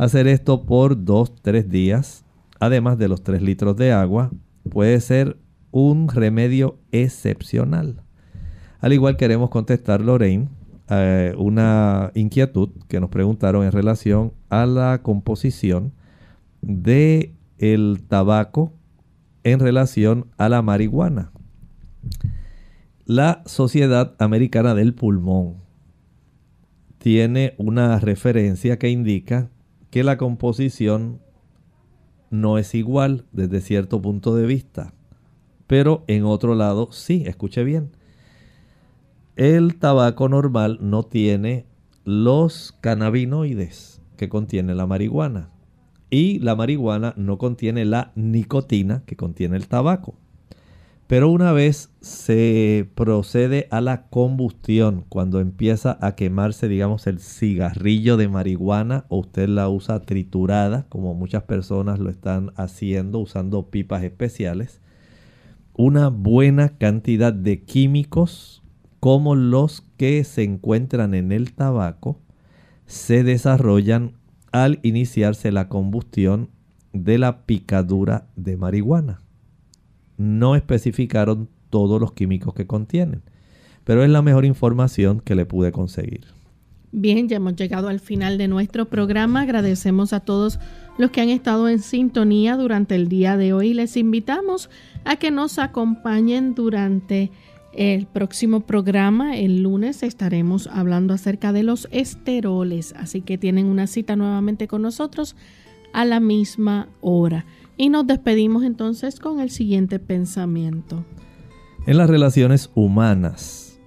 Hacer 0.00 0.28
esto 0.28 0.64
por 0.64 0.96
2-3 0.96 1.66
días, 1.66 2.24
además 2.58 2.96
de 2.96 3.06
los 3.06 3.22
3 3.22 3.42
litros 3.42 3.76
de 3.76 3.92
agua, 3.92 4.30
puede 4.70 4.98
ser 5.02 5.36
un 5.72 6.08
remedio 6.08 6.78
excepcional. 6.90 8.00
Al 8.80 8.94
igual 8.94 9.18
queremos 9.18 9.50
contestar, 9.50 10.00
Lorraine, 10.00 10.48
eh, 10.88 11.34
una 11.36 12.12
inquietud 12.14 12.70
que 12.88 12.98
nos 12.98 13.10
preguntaron 13.10 13.62
en 13.62 13.72
relación 13.72 14.32
a 14.48 14.64
la 14.64 15.02
composición 15.02 15.92
de 16.62 17.34
el 17.58 18.02
tabaco 18.08 18.72
en 19.44 19.60
relación 19.60 20.28
a 20.38 20.48
la 20.48 20.62
marihuana. 20.62 21.30
La 23.04 23.42
Sociedad 23.44 24.14
Americana 24.18 24.74
del 24.74 24.94
Pulmón 24.94 25.56
tiene 26.96 27.52
una 27.58 27.98
referencia 28.00 28.78
que 28.78 28.88
indica 28.88 29.50
que 29.90 30.04
la 30.04 30.16
composición 30.16 31.20
no 32.30 32.58
es 32.58 32.74
igual 32.74 33.24
desde 33.32 33.60
cierto 33.60 34.00
punto 34.00 34.34
de 34.34 34.46
vista, 34.46 34.94
pero 35.66 36.04
en 36.06 36.24
otro 36.24 36.54
lado 36.54 36.92
sí, 36.92 37.24
escuche 37.26 37.64
bien. 37.64 37.90
El 39.36 39.76
tabaco 39.78 40.28
normal 40.28 40.78
no 40.80 41.02
tiene 41.02 41.66
los 42.04 42.76
cannabinoides 42.80 44.00
que 44.16 44.28
contiene 44.28 44.74
la 44.74 44.86
marihuana. 44.86 45.50
Y 46.10 46.40
la 46.40 46.56
marihuana 46.56 47.14
no 47.16 47.38
contiene 47.38 47.84
la 47.84 48.12
nicotina 48.16 49.02
que 49.06 49.16
contiene 49.16 49.56
el 49.56 49.68
tabaco. 49.68 50.14
Pero 51.10 51.28
una 51.28 51.50
vez 51.50 51.90
se 52.00 52.88
procede 52.94 53.66
a 53.72 53.80
la 53.80 54.06
combustión, 54.10 55.04
cuando 55.08 55.40
empieza 55.40 55.98
a 56.00 56.14
quemarse, 56.14 56.68
digamos, 56.68 57.08
el 57.08 57.18
cigarrillo 57.18 58.16
de 58.16 58.28
marihuana 58.28 59.06
o 59.08 59.18
usted 59.18 59.48
la 59.48 59.68
usa 59.68 60.02
triturada, 60.02 60.86
como 60.88 61.14
muchas 61.14 61.42
personas 61.42 61.98
lo 61.98 62.10
están 62.10 62.52
haciendo 62.54 63.18
usando 63.18 63.70
pipas 63.70 64.04
especiales, 64.04 64.80
una 65.74 66.10
buena 66.10 66.78
cantidad 66.78 67.32
de 67.32 67.64
químicos 67.64 68.62
como 69.00 69.34
los 69.34 69.84
que 69.96 70.22
se 70.22 70.44
encuentran 70.44 71.14
en 71.14 71.32
el 71.32 71.54
tabaco 71.54 72.20
se 72.86 73.24
desarrollan 73.24 74.12
al 74.52 74.78
iniciarse 74.84 75.50
la 75.50 75.68
combustión 75.68 76.50
de 76.92 77.18
la 77.18 77.46
picadura 77.46 78.28
de 78.36 78.56
marihuana 78.56 79.22
no 80.20 80.54
especificaron 80.54 81.48
todos 81.70 81.98
los 81.98 82.12
químicos 82.12 82.52
que 82.52 82.66
contienen, 82.66 83.22
pero 83.84 84.04
es 84.04 84.10
la 84.10 84.20
mejor 84.20 84.44
información 84.44 85.20
que 85.20 85.34
le 85.34 85.46
pude 85.46 85.72
conseguir. 85.72 86.26
Bien, 86.92 87.26
ya 87.28 87.36
hemos 87.36 87.56
llegado 87.56 87.88
al 87.88 88.00
final 88.00 88.36
de 88.36 88.46
nuestro 88.46 88.90
programa. 88.90 89.42
Agradecemos 89.42 90.12
a 90.12 90.20
todos 90.20 90.58
los 90.98 91.10
que 91.10 91.22
han 91.22 91.30
estado 91.30 91.68
en 91.68 91.78
sintonía 91.78 92.56
durante 92.56 92.96
el 92.96 93.08
día 93.08 93.38
de 93.38 93.54
hoy. 93.54 93.72
Les 93.72 93.96
invitamos 93.96 94.68
a 95.04 95.16
que 95.16 95.30
nos 95.30 95.58
acompañen 95.58 96.54
durante 96.54 97.30
el 97.72 98.06
próximo 98.06 98.60
programa. 98.66 99.38
El 99.38 99.62
lunes 99.62 100.02
estaremos 100.02 100.66
hablando 100.66 101.14
acerca 101.14 101.52
de 101.54 101.62
los 101.62 101.88
esteroles, 101.92 102.92
así 102.98 103.22
que 103.22 103.38
tienen 103.38 103.66
una 103.66 103.86
cita 103.86 104.16
nuevamente 104.16 104.68
con 104.68 104.82
nosotros 104.82 105.36
a 105.94 106.04
la 106.04 106.20
misma 106.20 106.88
hora. 107.00 107.46
Y 107.80 107.88
nos 107.88 108.06
despedimos 108.06 108.62
entonces 108.62 109.18
con 109.18 109.40
el 109.40 109.48
siguiente 109.48 109.98
pensamiento. 109.98 111.02
En 111.86 111.96
las 111.96 112.10
relaciones 112.10 112.70
humanas, 112.74 113.80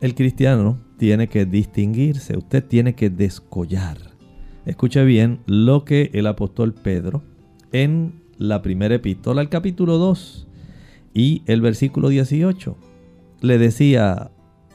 el 0.00 0.16
cristiano 0.16 0.80
tiene 0.96 1.28
que 1.28 1.46
distinguirse, 1.46 2.36
usted 2.36 2.64
tiene 2.64 2.96
que 2.96 3.10
descollar. 3.10 3.96
Escuche 4.66 5.04
bien 5.04 5.38
lo 5.46 5.84
que 5.84 6.10
el 6.14 6.26
apóstol 6.26 6.74
Pedro 6.74 7.22
en 7.70 8.24
la 8.38 8.60
primera 8.60 8.96
epístola, 8.96 9.40
el 9.40 9.50
capítulo 9.50 9.98
2 9.98 10.48
y 11.14 11.42
el 11.46 11.60
versículo 11.60 12.08
18, 12.08 12.76
le 13.40 13.58
decía 13.58 14.32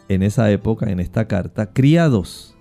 en 0.08 0.24
esa 0.24 0.50
época, 0.50 0.90
en 0.90 1.02
esta 1.02 1.28
carta, 1.28 1.74
criados, 1.74 2.56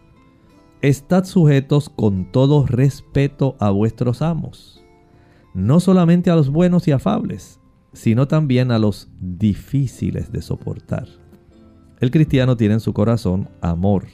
estad 0.80 1.22
sujetos 1.26 1.90
con 1.90 2.32
todo 2.32 2.66
respeto 2.66 3.54
a 3.60 3.70
vuestros 3.70 4.20
amos 4.20 4.81
no 5.54 5.80
solamente 5.80 6.30
a 6.30 6.36
los 6.36 6.50
buenos 6.50 6.88
y 6.88 6.92
afables, 6.92 7.60
sino 7.92 8.26
también 8.26 8.70
a 8.70 8.78
los 8.78 9.10
difíciles 9.20 10.32
de 10.32 10.42
soportar. 10.42 11.06
El 12.00 12.10
cristiano 12.10 12.56
tiene 12.56 12.74
en 12.74 12.80
su 12.80 12.92
corazón 12.92 13.48
amor. 13.60 14.06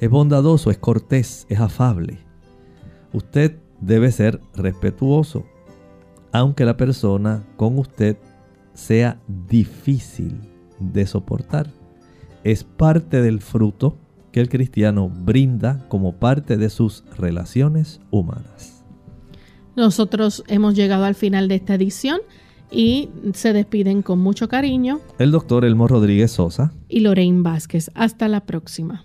Es 0.00 0.08
bondadoso, 0.08 0.70
es 0.70 0.78
cortés, 0.78 1.46
es 1.48 1.60
afable. 1.60 2.18
Usted 3.12 3.58
debe 3.80 4.12
ser 4.12 4.40
respetuoso, 4.54 5.44
aunque 6.32 6.64
la 6.64 6.76
persona 6.76 7.44
con 7.56 7.78
usted 7.78 8.16
sea 8.74 9.20
difícil 9.48 10.40
de 10.78 11.06
soportar. 11.06 11.70
Es 12.44 12.62
parte 12.62 13.22
del 13.22 13.40
fruto 13.40 13.96
que 14.32 14.40
el 14.40 14.48
cristiano 14.48 15.08
brinda 15.08 15.86
como 15.88 16.16
parte 16.16 16.56
de 16.56 16.68
sus 16.70 17.04
relaciones 17.16 18.00
humanas. 18.10 18.75
Nosotros 19.76 20.42
hemos 20.48 20.74
llegado 20.74 21.04
al 21.04 21.14
final 21.14 21.48
de 21.48 21.56
esta 21.56 21.74
edición 21.74 22.20
y 22.70 23.10
se 23.34 23.52
despiden 23.52 24.00
con 24.00 24.18
mucho 24.18 24.48
cariño. 24.48 25.00
El 25.18 25.30
doctor 25.30 25.66
Elmo 25.66 25.86
Rodríguez 25.86 26.32
Sosa. 26.32 26.72
Y 26.88 27.00
Lorraine 27.00 27.42
Vázquez. 27.42 27.90
Hasta 27.94 28.26
la 28.26 28.40
próxima. 28.46 29.04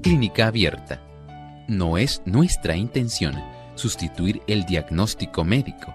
Clínica 0.00 0.46
abierta. 0.46 1.02
No 1.68 1.98
es 1.98 2.22
nuestra 2.24 2.74
intención 2.74 3.34
sustituir 3.74 4.40
el 4.46 4.64
diagnóstico 4.64 5.44
médico 5.44 5.94